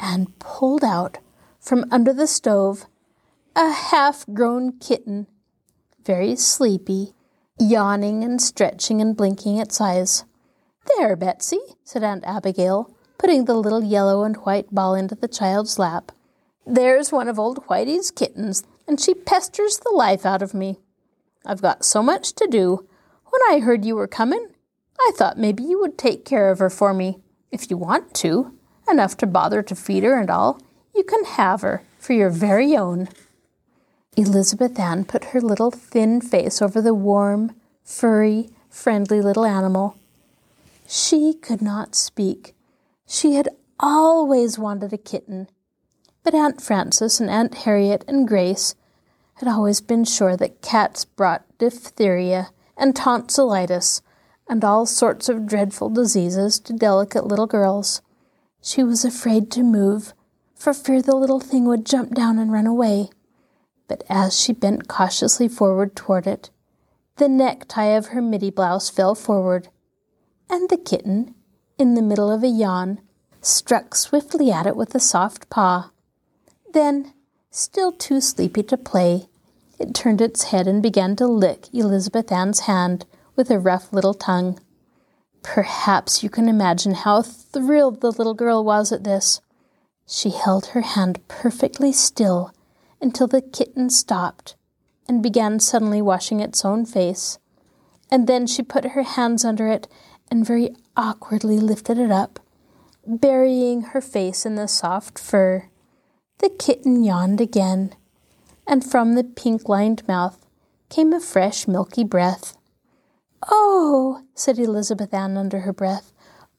and 0.00 0.38
pulled 0.38 0.82
out 0.82 1.18
from 1.60 1.84
under 1.90 2.12
the 2.12 2.26
stove 2.26 2.86
a 3.54 3.70
half 3.70 4.24
grown 4.32 4.78
kitten, 4.78 5.26
very 6.04 6.34
sleepy, 6.34 7.12
yawning 7.58 8.24
and 8.24 8.40
stretching 8.40 9.02
and 9.02 9.14
blinking 9.14 9.58
its 9.58 9.78
eyes. 9.78 10.24
There, 10.96 11.14
Betsy, 11.16 11.60
said 11.84 12.02
Aunt 12.02 12.24
Abigail, 12.24 12.90
putting 13.18 13.44
the 13.44 13.54
little 13.54 13.84
yellow 13.84 14.24
and 14.24 14.36
white 14.36 14.74
ball 14.74 14.94
into 14.94 15.14
the 15.14 15.28
child's 15.28 15.78
lap. 15.78 16.12
There's 16.66 17.10
one 17.10 17.28
of 17.28 17.38
old 17.38 17.66
Whitey's 17.66 18.10
kittens, 18.10 18.62
and 18.86 19.00
she 19.00 19.14
pesters 19.14 19.78
the 19.78 19.92
life 19.94 20.24
out 20.24 20.42
of 20.42 20.54
me. 20.54 20.78
I've 21.44 21.62
got 21.62 21.84
so 21.84 22.02
much 22.02 22.34
to 22.34 22.46
do. 22.46 22.86
When 23.30 23.40
I 23.50 23.60
heard 23.60 23.84
you 23.84 23.96
were 23.96 24.06
coming, 24.06 24.48
I 25.00 25.12
thought 25.16 25.38
maybe 25.38 25.64
you 25.64 25.80
would 25.80 25.98
take 25.98 26.24
care 26.24 26.50
of 26.50 26.60
her 26.60 26.70
for 26.70 26.94
me, 26.94 27.18
if 27.50 27.70
you 27.70 27.76
want 27.76 28.14
to, 28.14 28.56
enough 28.88 29.16
to 29.18 29.26
bother 29.26 29.62
to 29.62 29.74
feed 29.74 30.04
her 30.04 30.18
and 30.18 30.30
all. 30.30 30.60
You 30.94 31.02
can 31.02 31.24
have 31.24 31.62
her 31.62 31.82
for 31.98 32.12
your 32.12 32.30
very 32.30 32.76
own. 32.76 33.08
Elizabeth 34.16 34.78
Ann 34.78 35.04
put 35.04 35.26
her 35.26 35.40
little 35.40 35.70
thin 35.70 36.20
face 36.20 36.60
over 36.60 36.80
the 36.80 36.94
warm, 36.94 37.56
furry, 37.82 38.50
friendly 38.68 39.20
little 39.20 39.44
animal. 39.44 39.96
She 40.86 41.34
could 41.34 41.62
not 41.62 41.94
speak. 41.94 42.54
She 43.06 43.34
had 43.34 43.48
always 43.80 44.58
wanted 44.58 44.92
a 44.92 44.98
kitten. 44.98 45.48
But 46.24 46.34
Aunt 46.34 46.62
Frances 46.62 47.20
and 47.20 47.28
Aunt 47.28 47.54
Harriet 47.54 48.04
and 48.06 48.28
Grace 48.28 48.74
had 49.34 49.48
always 49.48 49.80
been 49.80 50.04
sure 50.04 50.36
that 50.36 50.62
cats 50.62 51.04
brought 51.04 51.44
diphtheria 51.58 52.50
and 52.76 52.94
tonsillitis 52.94 54.02
and 54.48 54.64
all 54.64 54.86
sorts 54.86 55.28
of 55.28 55.46
dreadful 55.46 55.88
diseases 55.88 56.60
to 56.60 56.72
delicate 56.72 57.26
little 57.26 57.46
girls. 57.46 58.02
She 58.60 58.84
was 58.84 59.04
afraid 59.04 59.50
to 59.52 59.62
move, 59.62 60.14
for 60.54 60.72
fear 60.72 61.02
the 61.02 61.16
little 61.16 61.40
thing 61.40 61.64
would 61.64 61.86
jump 61.86 62.14
down 62.14 62.38
and 62.38 62.52
run 62.52 62.66
away. 62.66 63.10
But 63.88 64.04
as 64.08 64.38
she 64.38 64.52
bent 64.52 64.88
cautiously 64.88 65.48
forward 65.48 65.96
toward 65.96 66.26
it, 66.26 66.50
the 67.16 67.28
necktie 67.28 67.86
of 67.96 68.08
her 68.08 68.22
middy 68.22 68.50
blouse 68.50 68.88
fell 68.88 69.14
forward, 69.14 69.68
and 70.48 70.68
the 70.68 70.76
kitten, 70.76 71.34
in 71.78 71.94
the 71.94 72.02
middle 72.02 72.30
of 72.30 72.42
a 72.42 72.48
yawn, 72.48 73.00
struck 73.40 73.94
swiftly 73.94 74.50
at 74.52 74.66
it 74.66 74.76
with 74.76 74.94
a 74.94 75.00
soft 75.00 75.50
paw. 75.50 75.91
Then, 76.72 77.12
still 77.50 77.92
too 77.92 78.20
sleepy 78.20 78.62
to 78.64 78.76
play, 78.76 79.28
it 79.78 79.94
turned 79.94 80.20
its 80.20 80.44
head 80.44 80.66
and 80.66 80.82
began 80.82 81.16
to 81.16 81.26
lick 81.26 81.66
Elizabeth 81.72 82.32
Ann's 82.32 82.60
hand 82.60 83.04
with 83.36 83.50
a 83.50 83.58
rough 83.58 83.92
little 83.92 84.14
tongue. 84.14 84.58
Perhaps 85.42 86.22
you 86.22 86.30
can 86.30 86.48
imagine 86.48 86.94
how 86.94 87.20
thrilled 87.22 88.00
the 88.00 88.12
little 88.12 88.34
girl 88.34 88.64
was 88.64 88.92
at 88.92 89.04
this. 89.04 89.40
She 90.06 90.30
held 90.30 90.66
her 90.66 90.82
hand 90.82 91.26
perfectly 91.28 91.92
still 91.92 92.52
until 93.00 93.26
the 93.26 93.42
kitten 93.42 93.90
stopped 93.90 94.54
and 95.08 95.22
began 95.22 95.58
suddenly 95.58 96.00
washing 96.00 96.40
its 96.40 96.64
own 96.64 96.86
face. 96.86 97.38
And 98.10 98.26
then 98.26 98.46
she 98.46 98.62
put 98.62 98.92
her 98.92 99.02
hands 99.02 99.44
under 99.44 99.68
it 99.68 99.88
and 100.30 100.46
very 100.46 100.74
awkwardly 100.96 101.58
lifted 101.58 101.98
it 101.98 102.10
up, 102.10 102.38
burying 103.06 103.82
her 103.82 104.00
face 104.00 104.46
in 104.46 104.54
the 104.54 104.68
soft 104.68 105.18
fur. 105.18 105.68
The 106.42 106.50
kitten 106.50 107.04
yawned 107.04 107.40
again, 107.40 107.94
and 108.66 108.84
from 108.84 109.14
the 109.14 109.22
pink 109.22 109.68
lined 109.68 110.06
mouth 110.08 110.44
came 110.88 111.12
a 111.12 111.20
fresh 111.20 111.68
milky 111.68 112.02
breath. 112.02 112.56
Oh, 113.48 114.22
said 114.34 114.58
Elizabeth 114.58 115.14
Ann 115.14 115.36
under 115.36 115.60
her 115.60 115.72
breath. 115.72 116.12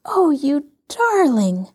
Oh, 0.06 0.32
you 0.32 0.68
darling! 0.88 1.68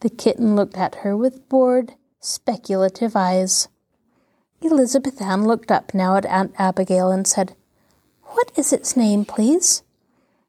The 0.00 0.10
kitten 0.10 0.56
looked 0.56 0.76
at 0.76 0.96
her 0.96 1.16
with 1.16 1.48
bored, 1.48 1.94
speculative 2.18 3.14
eyes. 3.14 3.68
Elizabeth 4.60 5.22
Ann 5.22 5.44
looked 5.44 5.70
up 5.70 5.94
now 5.94 6.16
at 6.16 6.26
Aunt 6.26 6.52
Abigail 6.58 7.12
and 7.12 7.28
said, 7.28 7.54
What 8.24 8.50
is 8.56 8.72
its 8.72 8.96
name, 8.96 9.24
please? 9.24 9.84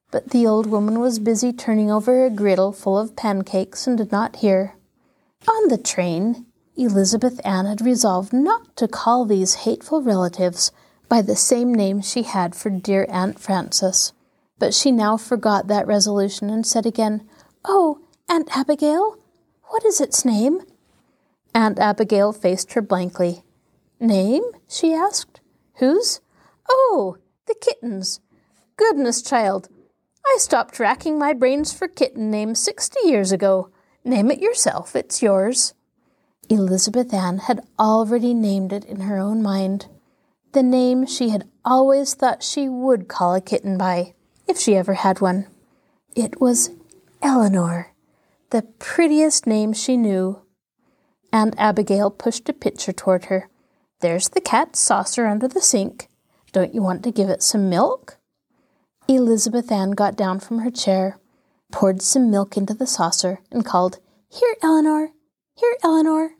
But 0.10 0.32
the 0.32 0.48
old 0.48 0.66
woman 0.66 1.00
was 1.00 1.20
busy 1.20 1.54
turning 1.54 1.92
over 1.92 2.26
a 2.26 2.32
griddle 2.32 2.72
full 2.72 2.98
of 2.98 3.16
pancakes 3.16 3.86
and 3.86 4.00
did 4.00 4.12
not 4.12 4.38
hear. 4.38 4.74
On 5.48 5.68
the 5.68 5.78
train, 5.78 6.48
Elizabeth 6.78 7.40
Ann 7.46 7.66
had 7.66 7.82
resolved 7.82 8.34
not 8.34 8.76
to 8.76 8.88
call 8.88 9.26
these 9.26 9.64
hateful 9.66 10.02
relatives 10.02 10.72
by 11.08 11.22
the 11.22 11.36
same 11.36 11.74
name 11.74 12.02
she 12.02 12.24
had 12.24 12.56
for 12.56 12.70
dear 12.70 13.06
Aunt 13.10 13.40
Frances. 13.40 14.14
But 14.60 14.74
she 14.74 14.92
now 14.92 15.18
forgot 15.18 15.68
that 15.68 15.88
resolution 15.88 16.50
and 16.50 16.66
said 16.66 16.86
again, 16.86 17.28
Oh, 17.64 18.00
Aunt 18.28 18.56
Abigail, 18.56 19.18
what 19.66 19.86
is 19.86 20.02
its 20.02 20.26
name? 20.26 20.62
Aunt 21.54 21.80
Abigail 21.80 22.34
faced 22.34 22.74
her 22.74 22.82
blankly. 22.82 23.44
Name? 24.00 24.44
she 24.68 24.94
asked. 24.94 25.40
Whose? 25.76 26.20
Oh, 26.70 27.18
the 27.48 27.56
kitten's. 27.56 28.20
Goodness, 28.76 29.22
child, 29.22 29.70
I 30.26 30.38
stopped 30.40 30.80
racking 30.80 31.20
my 31.20 31.34
brains 31.34 31.72
for 31.72 31.88
kitten 31.88 32.32
names 32.32 32.60
sixty 32.60 33.08
years 33.08 33.32
ago. 33.32 33.70
Name 34.04 34.32
it 34.32 34.40
yourself, 34.40 34.96
it's 34.96 35.22
yours. 35.22 35.75
Elizabeth 36.50 37.14
Ann 37.14 37.40
had 37.40 37.62
already 37.80 38.34
named 38.34 38.72
it 38.72 38.86
in 38.86 39.02
her 39.02 39.18
own 39.18 39.42
mind 39.42 39.88
the 40.56 40.64
name 40.64 41.06
she 41.06 41.30
had 41.30 41.46
always 41.66 42.14
thought 42.14 42.42
she 42.42 42.70
would 42.70 43.10
call 43.10 43.36
a 43.36 43.42
kitten 43.42 43.78
by, 43.78 44.14
if 44.48 44.58
she 44.58 44.74
ever 44.74 44.94
had 44.94 45.20
one. 45.20 45.48
It 46.16 46.40
was 46.40 46.70
Eleanor, 47.22 47.94
the 48.52 48.62
prettiest 48.80 49.46
name 49.46 49.74
she 49.74 49.98
knew. 49.98 50.42
Aunt 51.34 51.56
Abigail 51.58 52.10
pushed 52.10 52.48
a 52.48 52.54
pitcher 52.54 52.94
toward 52.94 53.26
her. 53.26 53.50
There's 54.00 54.30
the 54.30 54.40
cat's 54.40 54.80
saucer 54.80 55.28
under 55.28 55.50
the 55.50 55.60
sink. 55.60 56.08
Don't 56.54 56.74
you 56.74 56.82
want 56.82 57.04
to 57.04 57.12
give 57.12 57.28
it 57.28 57.44
some 57.44 57.70
milk? 57.70 58.18
Elizabeth 59.10 59.70
Ann 59.70 59.92
got 59.92 60.16
down 60.16 60.40
from 60.40 60.60
her 60.60 60.72
chair, 60.72 61.20
poured 61.74 62.02
some 62.02 62.32
milk 62.32 62.56
into 62.56 62.74
the 62.74 62.88
saucer, 62.88 63.42
and 63.52 63.66
called, 63.66 64.00
Here, 64.30 64.56
Eleanor! 64.64 65.12
Here, 65.58 65.78
Eleanor! 65.84 66.36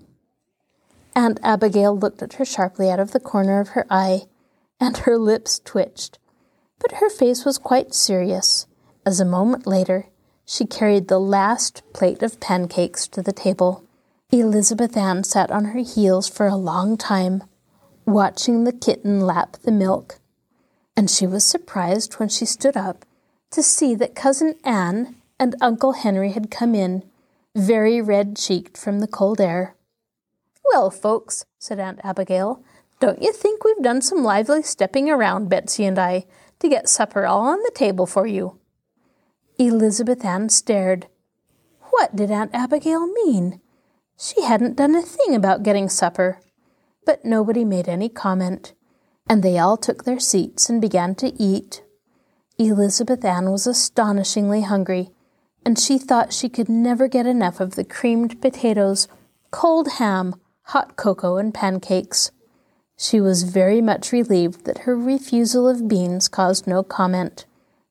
Aunt 1.16 1.40
Abigail 1.42 1.98
looked 1.98 2.22
at 2.22 2.34
her 2.34 2.46
sharply 2.46 2.90
out 2.90 3.00
of 3.00 3.12
the 3.12 3.20
corner 3.20 3.60
of 3.62 3.70
her 3.70 3.88
eye, 3.90 4.24
and 4.80 4.98
her 4.98 5.18
lips 5.18 5.62
twitched. 5.64 6.20
But 6.80 6.94
her 7.00 7.10
face 7.10 7.46
was 7.46 7.58
quite 7.58 7.94
serious, 7.94 8.68
as 9.06 9.20
a 9.20 9.26
moment 9.26 9.66
later 9.66 10.08
she 10.46 10.66
carried 10.66 11.08
the 11.08 11.20
last 11.20 11.82
plate 11.94 12.22
of 12.22 12.40
pancakes 12.40 13.08
to 13.08 13.22
the 13.22 13.32
table. 13.32 13.84
Elizabeth 14.32 14.98
Ann 14.98 15.24
sat 15.24 15.50
on 15.50 15.66
her 15.66 15.80
heels 15.80 16.28
for 16.28 16.48
a 16.48 16.56
long 16.56 16.98
time, 16.98 17.44
watching 18.06 18.64
the 18.64 18.74
kitten 18.74 19.22
lap 19.22 19.58
the 19.64 19.72
milk. 19.72 20.20
and 20.98 21.10
she 21.10 21.28
was 21.28 21.44
surprised 21.44 22.14
when 22.16 22.30
she 22.30 22.46
stood 22.46 22.78
up 22.78 23.06
to 23.52 23.62
see 23.62 23.96
that 23.96 24.16
Cousin 24.16 24.56
Anne 24.64 25.16
and 25.40 25.56
Uncle 25.62 25.94
Henry 25.94 26.32
had 26.32 26.52
come 26.52 26.74
in, 26.74 27.04
very 27.56 28.02
red 28.02 28.36
cheeked 28.36 28.78
from 28.78 29.00
the 29.00 29.08
cold 29.08 29.40
air. 29.40 29.76
Well, 30.66 30.92
folks, 30.92 31.46
said 31.58 31.80
Aunt 31.80 32.02
Abigail, 32.04 32.62
don't 33.00 33.22
you 33.22 33.32
think 33.32 33.64
we've 33.64 33.82
done 33.82 34.02
some 34.02 34.24
lively 34.24 34.62
stepping 34.62 35.10
around, 35.10 35.50
Betsy 35.50 35.86
and 35.86 35.98
I, 35.98 36.26
to 36.60 36.70
get 36.70 36.90
supper 36.90 37.26
all 37.26 37.42
on 37.48 37.60
the 37.60 37.72
table 37.74 38.06
for 38.06 38.28
you? 38.28 38.60
Elizabeth 39.58 40.26
Ann 40.26 40.50
stared. 40.50 41.08
What 41.92 42.16
did 42.16 42.30
Aunt 42.30 42.54
Abigail 42.54 43.08
mean? 43.08 43.62
She 44.18 44.42
hadn't 44.42 44.76
done 44.76 44.96
a 44.96 45.02
thing 45.02 45.36
about 45.36 45.64
getting 45.64 45.88
supper. 45.88 46.42
But 47.06 47.24
nobody 47.24 47.64
made 47.64 47.88
any 47.88 48.10
comment, 48.10 48.74
and 49.30 49.44
they 49.44 49.58
all 49.58 49.78
took 49.78 50.04
their 50.04 50.20
seats 50.20 50.70
and 50.70 50.82
began 50.82 51.16
to 51.16 51.32
eat. 51.42 51.84
Elizabeth 52.58 53.24
Ann 53.24 53.52
was 53.52 53.68
astonishingly 53.68 54.62
hungry, 54.62 55.12
and 55.66 55.80
she 55.80 55.98
thought 55.98 56.32
she 56.32 56.48
could 56.48 56.70
never 56.70 57.08
get 57.08 57.26
enough 57.26 57.60
of 57.60 57.76
the 57.76 57.84
creamed 57.84 58.40
potatoes, 58.40 59.08
cold 59.50 59.94
ham, 59.94 60.36
hot 60.64 60.96
cocoa, 60.96 61.38
and 61.38 61.54
pancakes. 61.54 62.32
She 62.98 63.20
was 63.20 63.44
very 63.44 63.82
much 63.82 64.12
relieved 64.12 64.66
that 64.66 64.80
her 64.80 64.96
refusal 64.96 65.68
of 65.68 65.88
beans 65.88 66.28
caused 66.28 66.68
no 66.68 66.84
comment. 66.84 67.46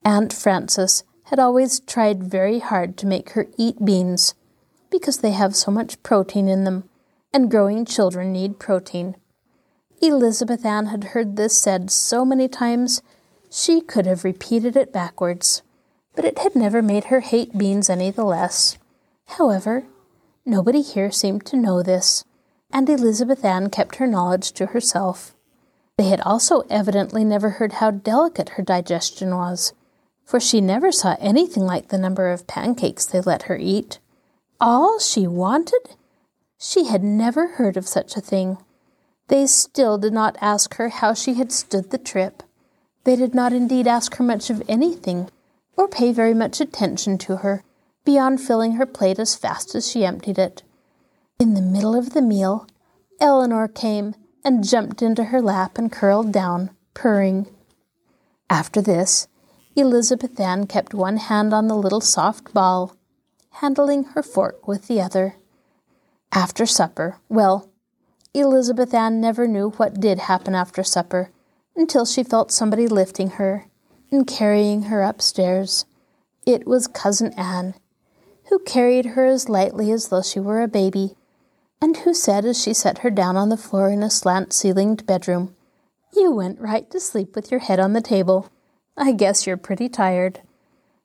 Aunt 0.04 0.32
Frances 0.32 1.02
had 1.24 1.38
always 1.38 1.80
tried 1.80 2.22
very 2.22 2.60
hard 2.60 2.96
to 2.98 3.06
make 3.06 3.30
her 3.30 3.48
eat 3.58 3.84
beans 3.84 4.34
because 4.90 5.18
they 5.18 5.32
have 5.32 5.56
so 5.56 5.70
much 5.70 6.00
protein 6.02 6.48
in 6.48 6.64
them, 6.64 6.88
and 7.32 7.50
growing 7.50 7.84
children 7.84 8.32
need 8.32 8.60
protein. 8.60 9.16
Elizabeth 10.00 10.64
Ann 10.64 10.86
had 10.86 11.04
heard 11.04 11.36
this 11.36 11.60
said 11.60 11.90
so 11.90 12.24
many 12.24 12.46
times 12.46 13.02
she 13.50 13.80
could 13.80 14.06
have 14.06 14.22
repeated 14.22 14.76
it 14.76 14.92
backwards, 14.92 15.62
but 16.14 16.24
it 16.24 16.38
had 16.38 16.54
never 16.54 16.82
made 16.82 17.04
her 17.04 17.20
hate 17.20 17.56
beans 17.56 17.90
any 17.90 18.10
the 18.10 18.24
less. 18.24 18.78
However, 19.26 19.84
nobody 20.44 20.82
here 20.82 21.10
seemed 21.10 21.44
to 21.46 21.56
know 21.56 21.82
this, 21.82 22.24
and 22.70 22.88
Elizabeth 22.88 23.44
Ann 23.44 23.70
kept 23.70 23.96
her 23.96 24.06
knowledge 24.06 24.52
to 24.52 24.66
herself. 24.66 25.34
They 25.96 26.08
had 26.08 26.20
also 26.22 26.62
evidently 26.70 27.24
never 27.24 27.50
heard 27.50 27.74
how 27.74 27.90
delicate 27.92 28.50
her 28.50 28.62
digestion 28.62 29.36
was, 29.36 29.72
for 30.24 30.40
she 30.40 30.60
never 30.60 30.90
saw 30.90 31.16
anything 31.20 31.64
like 31.64 31.88
the 31.88 31.98
number 31.98 32.30
of 32.32 32.46
pancakes 32.46 33.06
they 33.06 33.20
let 33.20 33.44
her 33.44 33.56
eat. 33.56 33.98
All 34.60 34.98
she 34.98 35.26
wanted? 35.26 35.96
She 36.58 36.86
had 36.86 37.04
never 37.04 37.48
heard 37.48 37.76
of 37.76 37.86
such 37.86 38.16
a 38.16 38.20
thing. 38.20 38.58
They 39.28 39.46
still 39.46 39.98
did 39.98 40.12
not 40.12 40.36
ask 40.40 40.74
her 40.74 40.88
how 40.88 41.14
she 41.14 41.34
had 41.34 41.52
stood 41.52 41.90
the 41.90 41.98
trip. 41.98 42.42
They 43.04 43.16
did 43.16 43.34
not 43.34 43.52
indeed 43.52 43.86
ask 43.86 44.16
her 44.16 44.24
much 44.24 44.50
of 44.50 44.62
anything, 44.68 45.30
or 45.76 45.88
pay 45.88 46.12
very 46.12 46.34
much 46.34 46.60
attention 46.60 47.18
to 47.18 47.36
her, 47.36 47.64
beyond 48.04 48.40
filling 48.40 48.72
her 48.72 48.86
plate 48.86 49.18
as 49.18 49.34
fast 49.34 49.74
as 49.74 49.90
she 49.90 50.04
emptied 50.04 50.38
it. 50.38 50.62
In 51.38 51.54
the 51.54 51.62
middle 51.62 51.96
of 51.96 52.10
the 52.14 52.22
meal, 52.22 52.66
Eleanor 53.20 53.68
came 53.68 54.14
and 54.44 54.66
jumped 54.66 55.02
into 55.02 55.24
her 55.24 55.40
lap 55.40 55.78
and 55.78 55.90
curled 55.90 56.32
down, 56.32 56.70
purring. 56.92 57.46
After 58.50 58.80
this, 58.80 59.26
Elizabeth 59.74 60.38
Ann 60.38 60.66
kept 60.66 60.94
one 60.94 61.16
hand 61.16 61.52
on 61.52 61.66
the 61.66 61.76
little 61.76 62.00
soft 62.00 62.52
ball, 62.52 62.94
handling 63.50 64.04
her 64.04 64.22
fork 64.22 64.68
with 64.68 64.86
the 64.86 65.00
other. 65.00 65.36
After 66.30 66.66
supper, 66.66 67.18
well, 67.28 67.70
Elizabeth 68.34 68.92
Ann 68.92 69.20
never 69.20 69.48
knew 69.48 69.70
what 69.70 70.00
did 70.00 70.20
happen 70.20 70.54
after 70.54 70.82
supper 70.82 71.30
until 71.74 72.04
she 72.04 72.22
felt 72.22 72.52
somebody 72.52 72.86
lifting 72.86 73.30
her 73.30 73.66
and 74.14 74.26
carrying 74.26 74.84
her 74.84 75.02
upstairs. 75.02 75.84
It 76.46 76.66
was 76.66 76.86
Cousin 76.86 77.32
Anne, 77.34 77.74
who 78.48 78.60
carried 78.60 79.06
her 79.06 79.24
as 79.24 79.48
lightly 79.48 79.90
as 79.90 80.08
though 80.08 80.22
she 80.22 80.38
were 80.38 80.62
a 80.62 80.68
baby 80.68 81.16
and 81.84 81.98
who 81.98 82.14
said 82.14 82.44
as 82.46 82.62
she 82.62 82.72
set 82.72 82.98
her 82.98 83.10
down 83.10 83.36
on 83.36 83.50
the 83.50 83.56
floor 83.56 83.90
in 83.90 84.02
a 84.02 84.08
slant 84.08 84.54
ceilinged 84.54 85.04
bedroom, 85.04 85.54
You 86.16 86.30
went 86.30 86.60
right 86.60 86.88
to 86.90 87.00
sleep 87.00 87.34
with 87.34 87.50
your 87.50 87.60
head 87.60 87.80
on 87.80 87.92
the 87.92 88.00
table. 88.00 88.48
I 88.96 89.12
guess 89.12 89.46
you're 89.46 89.56
pretty 89.56 89.88
tired. 89.88 90.40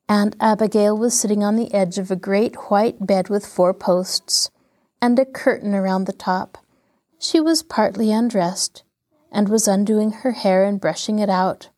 Aunt 0.07 0.35
Abigail 0.39 0.97
was 0.97 1.19
sitting 1.19 1.43
on 1.43 1.55
the 1.55 1.73
edge 1.73 1.97
of 1.97 2.11
a 2.11 2.15
great 2.15 2.55
white 2.69 3.05
bed 3.05 3.27
with 3.27 3.45
four 3.45 3.73
posts 3.73 4.51
and 5.01 5.19
a 5.19 5.25
curtain 5.25 5.73
around 5.75 6.05
the 6.05 6.13
top. 6.13 6.57
She 7.19 7.39
was 7.39 7.61
partly 7.63 8.11
undressed 8.11 8.83
and 9.31 9.49
was 9.49 9.67
undoing 9.67 10.11
her 10.11 10.31
hair 10.31 10.63
and 10.63 10.79
brushing 10.79 11.19
it 11.19 11.29
out. 11.29 11.69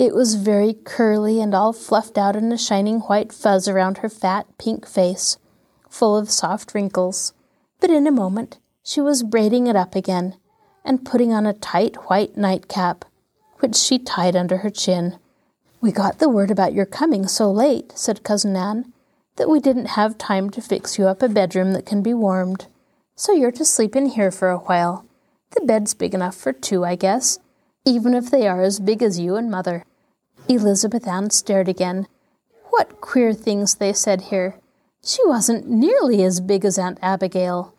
It 0.00 0.14
was 0.14 0.34
very 0.34 0.72
curly 0.72 1.40
and 1.40 1.54
all 1.54 1.72
fluffed 1.72 2.16
out 2.16 2.34
in 2.34 2.50
a 2.50 2.58
shining 2.58 3.00
white 3.00 3.32
fuzz 3.32 3.68
around 3.68 3.98
her 3.98 4.08
fat 4.08 4.46
pink 4.58 4.88
face, 4.88 5.36
full 5.88 6.16
of 6.16 6.30
soft 6.30 6.74
wrinkles 6.74 7.34
but 7.80 7.90
in 7.90 8.06
a 8.06 8.12
moment 8.12 8.58
she 8.82 9.00
was 9.00 9.22
braiding 9.22 9.66
it 9.66 9.76
up 9.76 9.96
again 9.96 10.36
and 10.84 11.04
putting 11.04 11.32
on 11.32 11.46
a 11.46 11.52
tight 11.52 11.96
white 12.08 12.36
nightcap, 12.36 13.04
which 13.58 13.76
she 13.76 13.98
tied 13.98 14.36
under 14.36 14.58
her 14.58 14.70
chin. 14.70 15.18
We 15.80 15.92
got 15.92 16.18
the 16.18 16.28
word 16.28 16.50
about 16.50 16.72
your 16.72 16.86
coming 16.86 17.26
so 17.26 17.50
late, 17.50 17.92
said 17.94 18.22
Cousin 18.22 18.56
Anne, 18.56 18.92
that 19.36 19.48
we 19.48 19.60
didn't 19.60 19.96
have 19.96 20.18
time 20.18 20.50
to 20.50 20.62
fix 20.62 20.98
you 20.98 21.06
up 21.06 21.22
a 21.22 21.28
bedroom 21.28 21.72
that 21.72 21.86
can 21.86 22.02
be 22.02 22.14
warmed. 22.14 22.66
So 23.16 23.32
you're 23.32 23.52
to 23.52 23.64
sleep 23.64 23.94
in 23.96 24.06
here 24.06 24.30
for 24.30 24.48
a 24.48 24.58
while. 24.58 25.06
The 25.52 25.64
bed's 25.64 25.94
big 25.94 26.14
enough 26.14 26.36
for 26.36 26.52
two, 26.52 26.84
I 26.84 26.96
guess, 26.96 27.38
even 27.86 28.14
if 28.14 28.30
they 28.30 28.46
are 28.46 28.62
as 28.62 28.80
big 28.80 29.02
as 29.02 29.18
you 29.18 29.36
and 29.36 29.50
Mother. 29.50 29.84
Elizabeth 30.50 31.06
Ann 31.06 31.30
stared 31.30 31.68
again. 31.68 32.08
What 32.70 33.00
queer 33.00 33.32
things 33.32 33.76
they 33.76 33.92
said 33.92 34.22
here. 34.22 34.58
She 35.04 35.24
wasn't 35.24 35.70
nearly 35.70 36.24
as 36.24 36.40
big 36.40 36.64
as 36.64 36.76
Aunt 36.76 36.98
Abigail. 37.00 37.72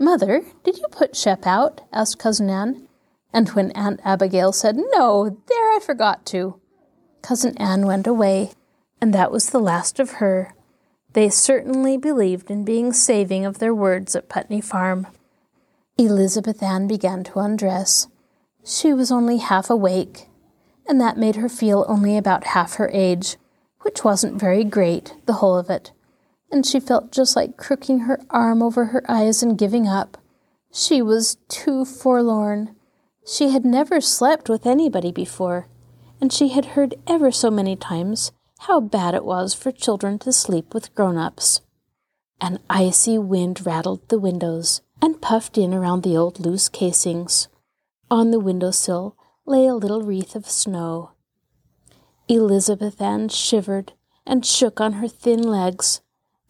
Mother, 0.00 0.42
did 0.64 0.78
you 0.78 0.88
put 0.90 1.14
Shep 1.14 1.46
out? 1.46 1.82
asked 1.92 2.18
Cousin 2.18 2.50
Anne. 2.50 2.88
And 3.32 3.50
when 3.50 3.70
Aunt 3.72 4.00
Abigail 4.04 4.52
said, 4.52 4.76
No, 4.76 5.38
there 5.46 5.72
I 5.72 5.78
forgot 5.80 6.26
to, 6.26 6.60
Cousin 7.22 7.56
Anne 7.58 7.86
went 7.86 8.08
away, 8.08 8.50
and 9.00 9.14
that 9.14 9.30
was 9.30 9.50
the 9.50 9.60
last 9.60 10.00
of 10.00 10.12
her. 10.12 10.52
They 11.12 11.28
certainly 11.28 11.96
believed 11.96 12.50
in 12.50 12.64
being 12.64 12.92
saving 12.92 13.46
of 13.46 13.58
their 13.58 13.74
words 13.74 14.16
at 14.16 14.28
Putney 14.28 14.60
Farm. 14.60 15.06
Elizabeth 15.96 16.60
Ann 16.60 16.88
began 16.88 17.22
to 17.24 17.38
undress. 17.38 18.08
She 18.64 18.92
was 18.92 19.12
only 19.12 19.38
half 19.38 19.70
awake, 19.70 20.28
and 20.88 21.00
that 21.00 21.18
made 21.18 21.36
her 21.36 21.48
feel 21.48 21.84
only 21.88 22.16
about 22.16 22.44
half 22.48 22.74
her 22.74 22.90
age, 22.92 23.36
which 23.80 24.04
wasn't 24.04 24.40
very 24.40 24.64
great, 24.64 25.14
the 25.26 25.34
whole 25.34 25.56
of 25.56 25.70
it 25.70 25.92
and 26.50 26.64
she 26.64 26.80
felt 26.80 27.12
just 27.12 27.36
like 27.36 27.56
crooking 27.56 28.00
her 28.00 28.20
arm 28.30 28.62
over 28.62 28.86
her 28.86 29.02
eyes 29.08 29.42
and 29.42 29.58
giving 29.58 29.86
up. 29.86 30.18
She 30.72 31.02
was 31.02 31.36
too 31.48 31.84
forlorn. 31.84 32.76
She 33.26 33.50
had 33.50 33.64
never 33.64 34.00
slept 34.00 34.48
with 34.48 34.66
anybody 34.66 35.10
before, 35.10 35.68
and 36.20 36.32
she 36.32 36.48
had 36.48 36.66
heard 36.66 36.94
ever 37.06 37.30
so 37.30 37.50
many 37.50 37.76
times 37.76 38.32
how 38.60 38.80
bad 38.80 39.14
it 39.14 39.24
was 39.24 39.54
for 39.54 39.72
children 39.72 40.18
to 40.20 40.32
sleep 40.32 40.72
with 40.72 40.94
grown 40.94 41.16
ups. 41.16 41.60
An 42.40 42.58
icy 42.70 43.18
wind 43.18 43.66
rattled 43.66 44.08
the 44.08 44.18
windows 44.18 44.82
and 45.02 45.20
puffed 45.20 45.58
in 45.58 45.74
around 45.74 46.02
the 46.02 46.16
old 46.16 46.38
loose 46.38 46.68
casings. 46.68 47.48
On 48.10 48.30
the 48.30 48.40
window 48.40 48.70
sill 48.70 49.15
lay 49.46 49.66
a 49.66 49.74
little 49.74 50.02
wreath 50.02 50.34
of 50.34 50.48
snow. 50.48 51.12
Elizabeth 52.28 53.00
Ann 53.00 53.28
shivered 53.28 53.92
and 54.26 54.44
shook 54.44 54.80
on 54.80 54.94
her 54.94 55.08
thin 55.08 55.42
legs 55.42 56.00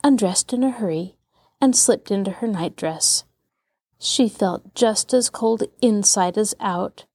undressed 0.07 0.53
in 0.53 0.63
a 0.63 0.71
hurry, 0.71 1.17
and 1.61 1.75
slipped 1.75 2.13
into 2.13 2.31
her 2.31 2.47
nightdress. 2.47 3.25
She 3.99 4.29
felt 4.29 4.73
just 4.73 5.13
as 5.13 5.31
cold 5.31 5.65
inside 5.83 6.39
as 6.39 6.55
out, 6.61 7.07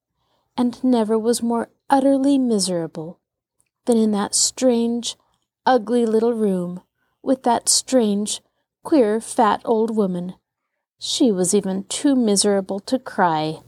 and 0.57 0.84
never 0.84 1.17
was 1.17 1.41
more 1.41 1.69
utterly 1.89 2.38
miserable 2.38 3.19
than 3.86 3.97
in 3.97 4.11
that 4.11 4.36
strange, 4.36 5.15
ugly 5.65 6.05
little 6.05 6.34
room 6.34 6.82
with 7.23 7.43
that 7.43 7.69
strange, 7.69 8.41
queer, 8.84 9.21
fat 9.21 9.61
old 9.63 9.95
woman. 9.95 10.34
She 10.99 11.32
was 11.32 11.53
even 11.53 11.86
too 11.86 12.15
miserable 12.15 12.82
to 12.82 12.99
cry, 12.99 13.59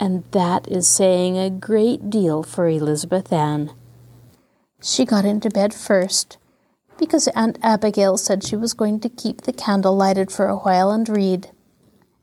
and 0.00 0.24
that 0.30 0.68
is 0.68 0.86
saying 0.86 1.36
a 1.36 1.50
great 1.50 2.10
deal 2.10 2.42
for 2.42 2.68
Elizabeth 2.68 3.32
Ann. 3.32 3.72
She 4.80 5.04
got 5.04 5.24
into 5.24 5.50
bed 5.50 5.74
first 5.74 6.38
because 6.98 7.28
Aunt 7.28 7.58
Abigail 7.62 8.16
said 8.16 8.44
she 8.44 8.56
was 8.56 8.74
going 8.74 9.00
to 9.00 9.08
keep 9.08 9.42
the 9.42 9.52
candle 9.52 9.96
lighted 9.96 10.30
for 10.30 10.46
a 10.46 10.56
while 10.56 10.90
and 10.90 11.08
read. 11.08 11.50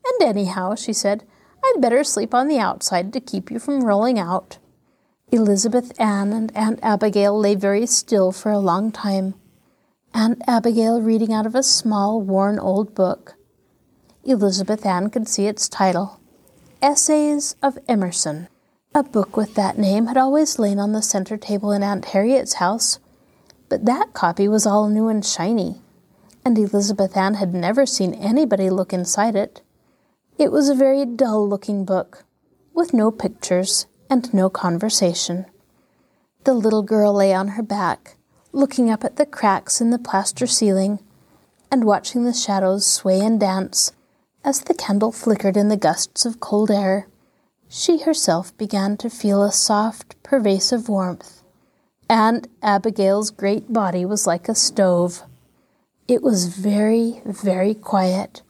And 0.06 0.28
anyhow, 0.28 0.74
she 0.74 0.92
said, 0.92 1.24
I'd 1.64 1.80
better 1.80 2.04
sleep 2.04 2.34
on 2.34 2.48
the 2.48 2.58
outside 2.58 3.12
to 3.12 3.20
keep 3.20 3.50
you 3.50 3.58
from 3.58 3.84
rolling 3.84 4.18
out. 4.18 4.58
Elizabeth 5.32 5.98
Ann 6.00 6.32
and 6.32 6.56
Aunt 6.56 6.78
Abigail 6.82 7.38
lay 7.38 7.56
very 7.56 7.86
still 7.86 8.32
for 8.32 8.52
a 8.52 8.58
long 8.58 8.92
time. 8.92 9.34
Aunt 10.14 10.40
Abigail 10.46 11.02
reading 11.02 11.32
out 11.32 11.46
of 11.46 11.54
a 11.54 11.62
small, 11.62 12.20
worn 12.20 12.58
old 12.58 12.94
book. 12.94 13.34
Elizabeth 14.24 14.86
Ann 14.86 15.10
could 15.10 15.28
see 15.28 15.46
its 15.46 15.68
title 15.68 16.20
Essays 16.82 17.56
of 17.62 17.78
Emerson, 17.88 18.48
A 18.94 19.02
book 19.02 19.34
with 19.34 19.54
that 19.54 19.78
name 19.78 20.06
had 20.06 20.18
always 20.18 20.58
lain 20.58 20.78
on 20.78 20.92
the 20.92 21.00
center 21.00 21.38
table 21.38 21.72
in 21.72 21.82
Aunt 21.82 22.04
Harriet's 22.04 22.54
house, 22.54 22.98
but 23.70 23.86
that 23.86 24.12
copy 24.12 24.46
was 24.46 24.66
all 24.66 24.86
new 24.86 25.08
and 25.08 25.24
shiny, 25.24 25.80
and 26.44 26.58
Elizabeth 26.58 27.16
Ann 27.16 27.34
had 27.34 27.54
never 27.54 27.86
seen 27.86 28.12
anybody 28.12 28.68
look 28.68 28.92
inside 28.92 29.34
it. 29.34 29.62
It 30.36 30.52
was 30.52 30.68
a 30.68 30.74
very 30.74 31.06
dull 31.06 31.48
looking 31.48 31.86
book, 31.86 32.24
with 32.74 32.92
no 32.92 33.10
pictures 33.10 33.86
and 34.10 34.32
no 34.34 34.50
conversation. 34.50 35.46
The 36.44 36.52
little 36.52 36.82
girl 36.82 37.14
lay 37.14 37.32
on 37.32 37.48
her 37.48 37.62
back, 37.62 38.16
looking 38.52 38.90
up 38.90 39.02
at 39.02 39.16
the 39.16 39.24
cracks 39.24 39.80
in 39.80 39.90
the 39.90 39.98
plaster 39.98 40.46
ceiling 40.46 40.98
and 41.70 41.84
watching 41.84 42.24
the 42.24 42.34
shadows 42.34 42.86
sway 42.86 43.20
and 43.20 43.40
dance 43.40 43.92
as 44.46 44.60
the 44.60 44.74
candle 44.74 45.10
flickered 45.10 45.56
in 45.56 45.68
the 45.68 45.76
gusts 45.76 46.24
of 46.24 46.38
cold 46.38 46.70
air. 46.70 47.08
She 47.68 47.98
herself 47.98 48.56
began 48.56 48.96
to 48.98 49.10
feel 49.10 49.42
a 49.42 49.50
soft, 49.50 50.14
pervasive 50.22 50.88
warmth. 50.88 51.42
Aunt 52.08 52.46
Abigail's 52.62 53.32
great 53.32 53.72
body 53.72 54.04
was 54.04 54.24
like 54.24 54.48
a 54.48 54.54
stove. 54.54 55.24
It 56.06 56.22
was 56.22 56.46
very, 56.46 57.20
very 57.26 57.74
quiet, 57.74 58.42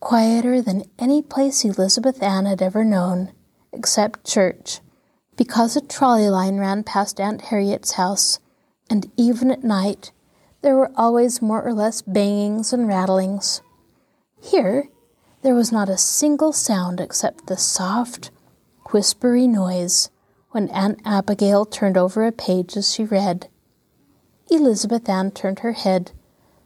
quieter 0.00 0.60
than 0.60 0.90
any 0.98 1.22
place 1.22 1.64
Elizabeth 1.64 2.20
Ann 2.20 2.46
had 2.46 2.60
ever 2.60 2.84
known, 2.84 3.30
except 3.72 4.26
church, 4.26 4.80
because 5.36 5.76
a 5.76 5.86
trolley 5.86 6.28
line 6.28 6.58
ran 6.58 6.82
past 6.82 7.20
Aunt 7.20 7.42
Harriet's 7.42 7.92
house, 7.92 8.40
and 8.90 9.08
even 9.16 9.52
at 9.52 9.62
night 9.62 10.10
there 10.62 10.74
were 10.74 10.90
always 10.96 11.40
more 11.40 11.62
or 11.62 11.72
less 11.72 12.02
bangings 12.02 12.72
and 12.72 12.88
rattlings. 12.88 13.62
Here, 14.40 14.88
there 15.42 15.54
was 15.54 15.72
not 15.72 15.88
a 15.88 15.98
single 15.98 16.52
sound 16.52 17.00
except 17.00 17.46
the 17.46 17.56
soft, 17.56 18.30
whispery 18.92 19.46
noise 19.46 20.10
when 20.50 20.68
Aunt 20.70 21.00
Abigail 21.04 21.64
turned 21.64 21.96
over 21.96 22.24
a 22.24 22.32
page 22.32 22.76
as 22.76 22.92
she 22.92 23.04
read. 23.04 23.48
Elizabeth 24.50 25.08
Ann 25.08 25.30
turned 25.30 25.60
her 25.60 25.72
head 25.72 26.12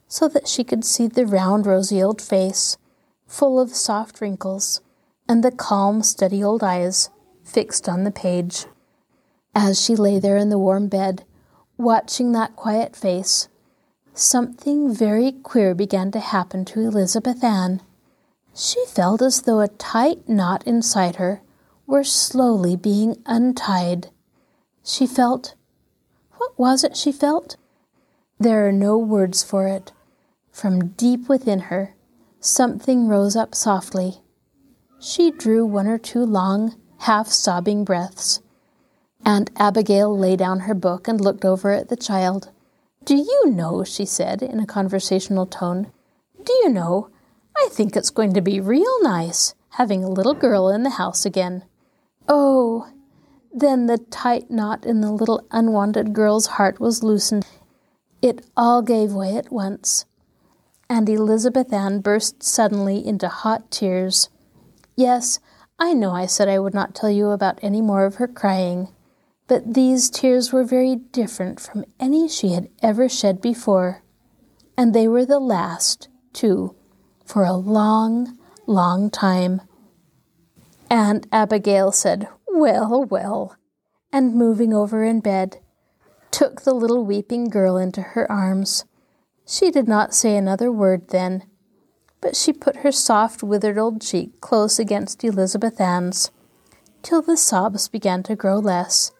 so 0.08 0.28
that 0.28 0.48
she 0.48 0.64
could 0.64 0.84
see 0.84 1.06
the 1.06 1.26
round, 1.26 1.66
rosy 1.66 2.02
old 2.02 2.20
face, 2.20 2.76
full 3.26 3.58
of 3.58 3.74
soft 3.74 4.20
wrinkles, 4.20 4.80
and 5.28 5.42
the 5.42 5.50
calm, 5.50 6.02
steady 6.02 6.42
old 6.42 6.62
eyes 6.62 7.10
fixed 7.42 7.88
on 7.88 8.04
the 8.04 8.10
page. 8.10 8.66
As 9.54 9.80
she 9.80 9.96
lay 9.96 10.18
there 10.18 10.36
in 10.36 10.50
the 10.50 10.58
warm 10.58 10.88
bed, 10.88 11.24
watching 11.76 12.32
that 12.32 12.56
quiet 12.56 12.94
face, 12.94 13.48
something 14.14 14.92
very 14.92 15.32
queer 15.32 15.74
began 15.74 16.10
to 16.10 16.20
happen 16.20 16.64
to 16.66 16.80
Elizabeth 16.80 17.42
Ann. 17.42 17.80
She 18.56 18.86
felt 18.86 19.20
as 19.20 19.42
though 19.42 19.60
a 19.60 19.68
tight 19.68 20.30
knot 20.30 20.66
inside 20.66 21.16
her 21.16 21.42
were 21.86 22.04
slowly 22.04 22.74
being 22.74 23.22
untied. 23.26 24.08
She 24.82 25.06
felt. 25.06 25.54
What 26.38 26.58
was 26.58 26.82
it 26.82 26.96
she 26.96 27.12
felt? 27.12 27.56
There 28.40 28.66
are 28.66 28.72
no 28.72 28.96
words 28.96 29.42
for 29.42 29.66
it. 29.66 29.92
From 30.50 30.88
deep 30.88 31.28
within 31.28 31.68
her, 31.68 31.94
something 32.40 33.08
rose 33.08 33.36
up 33.36 33.54
softly. 33.54 34.22
She 34.98 35.30
drew 35.30 35.66
one 35.66 35.86
or 35.86 35.98
two 35.98 36.24
long, 36.24 36.76
half 37.00 37.28
sobbing 37.28 37.84
breaths. 37.84 38.40
Aunt 39.22 39.50
Abigail 39.56 40.16
lay 40.16 40.34
down 40.34 40.60
her 40.60 40.74
book 40.74 41.08
and 41.08 41.20
looked 41.20 41.44
over 41.44 41.72
at 41.72 41.90
the 41.90 41.96
child. 41.96 42.52
Do 43.04 43.16
you 43.16 43.50
know, 43.50 43.84
she 43.84 44.06
said 44.06 44.42
in 44.42 44.60
a 44.60 44.66
conversational 44.66 45.44
tone, 45.44 45.92
do 46.42 46.52
you 46.62 46.70
know, 46.70 47.10
I 47.58 47.68
think 47.70 47.96
it's 47.96 48.10
going 48.10 48.34
to 48.34 48.40
be 48.40 48.60
real 48.60 49.02
nice 49.02 49.54
having 49.70 50.04
a 50.04 50.08
little 50.08 50.34
girl 50.34 50.68
in 50.68 50.82
the 50.82 50.90
house 50.90 51.24
again. 51.26 51.64
Oh, 52.28 52.90
then 53.52 53.86
the 53.86 53.98
tight 53.98 54.50
knot 54.50 54.84
in 54.84 55.00
the 55.00 55.12
little 55.12 55.46
unwanted 55.50 56.12
girl's 56.12 56.46
heart 56.46 56.80
was 56.80 57.02
loosened. 57.02 57.46
It 58.22 58.46
all 58.56 58.82
gave 58.82 59.12
way 59.12 59.36
at 59.36 59.52
once 59.52 60.06
and 60.88 61.08
Elizabeth 61.08 61.72
Ann 61.72 62.00
burst 62.00 62.42
suddenly 62.42 63.04
into 63.04 63.28
hot 63.28 63.70
tears. 63.70 64.28
Yes, 64.96 65.40
I 65.78 65.92
know 65.92 66.12
I 66.12 66.26
said 66.26 66.48
I 66.48 66.58
would 66.58 66.74
not 66.74 66.94
tell 66.94 67.10
you 67.10 67.30
about 67.30 67.58
any 67.62 67.82
more 67.82 68.04
of 68.04 68.16
her 68.16 68.28
crying, 68.28 68.88
but 69.46 69.74
these 69.74 70.10
tears 70.10 70.52
were 70.52 70.64
very 70.64 70.96
different 70.96 71.60
from 71.60 71.84
any 72.00 72.28
she 72.28 72.52
had 72.52 72.68
ever 72.82 73.08
shed 73.08 73.40
before, 73.40 74.02
and 74.76 74.94
they 74.94 75.08
were 75.08 75.26
the 75.26 75.40
last, 75.40 76.08
too, 76.32 76.74
for 77.26 77.44
a 77.44 77.52
long, 77.52 78.38
long 78.66 79.10
time. 79.10 79.60
Aunt 80.88 81.26
Abigail 81.32 81.92
said, 81.92 82.28
Well, 82.46 83.04
well, 83.04 83.56
and 84.12 84.34
moving 84.34 84.72
over 84.72 85.04
in 85.04 85.20
bed, 85.20 85.58
took 86.30 86.62
the 86.62 86.74
little 86.74 87.04
weeping 87.04 87.48
girl 87.48 87.76
into 87.76 88.00
her 88.00 88.30
arms. 88.30 88.84
She 89.46 89.70
did 89.70 89.88
not 89.88 90.14
say 90.14 90.36
another 90.36 90.70
word 90.70 91.08
then, 91.08 91.44
but 92.20 92.36
she 92.36 92.52
put 92.52 92.76
her 92.78 92.92
soft, 92.92 93.42
withered 93.42 93.78
old 93.78 94.00
cheek 94.00 94.40
close 94.40 94.78
against 94.78 95.22
Elizabeth 95.24 95.80
Ann's, 95.80 96.30
till 97.02 97.22
the 97.22 97.36
sobs 97.36 97.88
began 97.88 98.22
to 98.24 98.36
grow 98.36 98.58
less. 98.58 99.12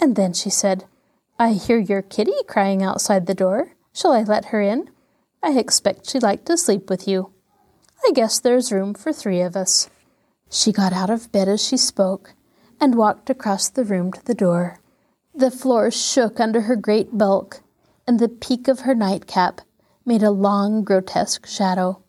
And 0.00 0.14
then 0.14 0.32
she 0.32 0.50
said, 0.50 0.84
I 1.38 1.52
hear 1.52 1.78
your 1.78 2.02
kitty 2.02 2.32
crying 2.46 2.82
outside 2.82 3.26
the 3.26 3.34
door. 3.34 3.72
Shall 3.92 4.12
I 4.12 4.22
let 4.22 4.46
her 4.46 4.60
in? 4.60 4.90
I 5.42 5.58
expect 5.58 6.10
she'd 6.10 6.22
like 6.22 6.44
to 6.46 6.56
sleep 6.56 6.90
with 6.90 7.06
you. 7.06 7.32
I 8.06 8.12
guess 8.12 8.38
there's 8.38 8.72
room 8.72 8.94
for 8.94 9.12
three 9.12 9.40
of 9.40 9.56
us. 9.56 9.90
She 10.50 10.72
got 10.72 10.92
out 10.92 11.10
of 11.10 11.30
bed 11.32 11.48
as 11.48 11.64
she 11.64 11.76
spoke 11.76 12.34
and 12.80 12.94
walked 12.94 13.28
across 13.28 13.68
the 13.68 13.84
room 13.84 14.12
to 14.12 14.24
the 14.24 14.34
door. 14.34 14.80
The 15.34 15.50
floor 15.50 15.90
shook 15.90 16.40
under 16.40 16.62
her 16.62 16.76
great 16.76 17.16
bulk, 17.16 17.62
and 18.06 18.18
the 18.18 18.28
peak 18.28 18.66
of 18.68 18.80
her 18.80 18.94
nightcap 18.94 19.60
made 20.04 20.22
a 20.22 20.30
long, 20.30 20.84
grotesque 20.84 21.46
shadow. 21.46 22.02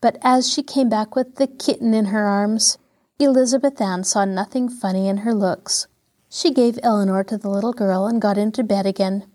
But 0.00 0.18
as 0.22 0.50
she 0.50 0.62
came 0.62 0.88
back 0.88 1.14
with 1.14 1.36
the 1.36 1.46
kitten 1.46 1.94
in 1.94 2.06
her 2.06 2.24
arms, 2.24 2.78
Elizabeth 3.18 3.80
Ann 3.80 4.04
saw 4.04 4.24
nothing 4.24 4.68
funny 4.68 5.08
in 5.08 5.18
her 5.18 5.32
looks. 5.32 5.86
She 6.28 6.52
gave 6.52 6.78
Eleanor 6.82 7.24
to 7.24 7.38
the 7.38 7.48
little 7.48 7.72
girl 7.72 8.06
and 8.06 8.20
got 8.20 8.36
into 8.36 8.62
bed 8.62 8.84
again. 8.84 9.26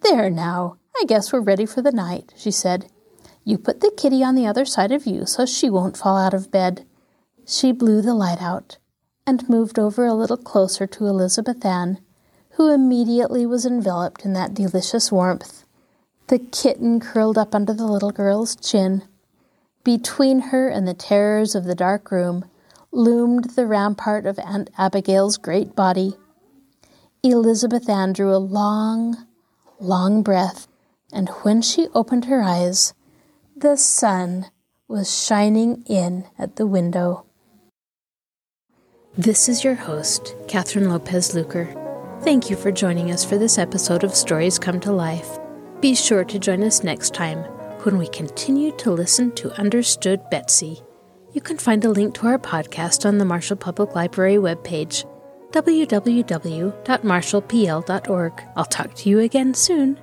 There 0.00 0.28
now, 0.30 0.78
I 0.96 1.04
guess 1.06 1.32
we're 1.32 1.40
ready 1.40 1.66
for 1.66 1.82
the 1.82 1.92
night, 1.92 2.32
she 2.36 2.50
said. 2.50 2.86
You 3.44 3.58
put 3.58 3.80
the 3.80 3.92
kitty 3.96 4.22
on 4.22 4.34
the 4.34 4.46
other 4.46 4.64
side 4.64 4.92
of 4.92 5.06
you 5.06 5.26
so 5.26 5.46
she 5.46 5.68
won't 5.68 5.96
fall 5.96 6.16
out 6.16 6.34
of 6.34 6.50
bed. 6.50 6.86
She 7.46 7.72
blew 7.72 8.00
the 8.00 8.14
light 8.14 8.40
out 8.40 8.78
and 9.26 9.48
moved 9.48 9.78
over 9.78 10.06
a 10.06 10.14
little 10.14 10.36
closer 10.36 10.86
to 10.86 11.06
Elizabeth 11.06 11.64
Ann, 11.64 12.00
who 12.52 12.72
immediately 12.72 13.44
was 13.46 13.66
enveloped 13.66 14.24
in 14.24 14.32
that 14.34 14.54
delicious 14.54 15.10
warmth. 15.10 15.64
The 16.28 16.38
kitten 16.38 17.00
curled 17.00 17.36
up 17.36 17.54
under 17.54 17.74
the 17.74 17.86
little 17.86 18.12
girl's 18.12 18.54
chin. 18.54 19.02
Between 19.84 20.40
her 20.40 20.68
and 20.68 20.86
the 20.86 20.94
terrors 20.94 21.54
of 21.54 21.64
the 21.64 21.74
dark 21.74 22.10
room 22.10 22.44
loomed 22.92 23.50
the 23.50 23.66
rampart 23.66 24.26
of 24.26 24.38
Aunt 24.38 24.70
Abigail's 24.78 25.36
great 25.36 25.74
body. 25.74 26.14
Elizabeth 27.24 27.88
Ann 27.88 28.12
drew 28.12 28.34
a 28.34 28.38
long, 28.38 29.26
long 29.80 30.22
breath, 30.22 30.68
and 31.12 31.28
when 31.42 31.62
she 31.62 31.88
opened 31.94 32.26
her 32.26 32.42
eyes, 32.42 32.94
the 33.62 33.76
sun 33.76 34.46
was 34.88 35.24
shining 35.24 35.84
in 35.86 36.24
at 36.36 36.56
the 36.56 36.66
window. 36.66 37.24
This 39.16 39.48
is 39.48 39.62
your 39.62 39.76
host, 39.76 40.34
Catherine 40.48 40.90
Lopez 40.90 41.32
Luker. 41.32 41.72
Thank 42.22 42.50
you 42.50 42.56
for 42.56 42.72
joining 42.72 43.12
us 43.12 43.24
for 43.24 43.38
this 43.38 43.58
episode 43.58 44.02
of 44.02 44.16
Stories 44.16 44.58
Come 44.58 44.80
to 44.80 44.90
Life. 44.90 45.38
Be 45.80 45.94
sure 45.94 46.24
to 46.24 46.40
join 46.40 46.64
us 46.64 46.82
next 46.82 47.14
time 47.14 47.38
when 47.84 47.98
we 47.98 48.08
continue 48.08 48.72
to 48.78 48.90
listen 48.90 49.30
to 49.36 49.56
Understood 49.60 50.28
Betsy. 50.28 50.80
You 51.32 51.40
can 51.40 51.56
find 51.56 51.84
a 51.84 51.90
link 51.90 52.16
to 52.16 52.26
our 52.26 52.38
podcast 52.38 53.06
on 53.06 53.18
the 53.18 53.24
Marshall 53.24 53.58
Public 53.58 53.94
Library 53.94 54.38
webpage, 54.38 55.08
www.marshallpl.org. 55.52 58.42
I'll 58.56 58.64
talk 58.64 58.94
to 58.94 59.08
you 59.08 59.20
again 59.20 59.54
soon. 59.54 60.00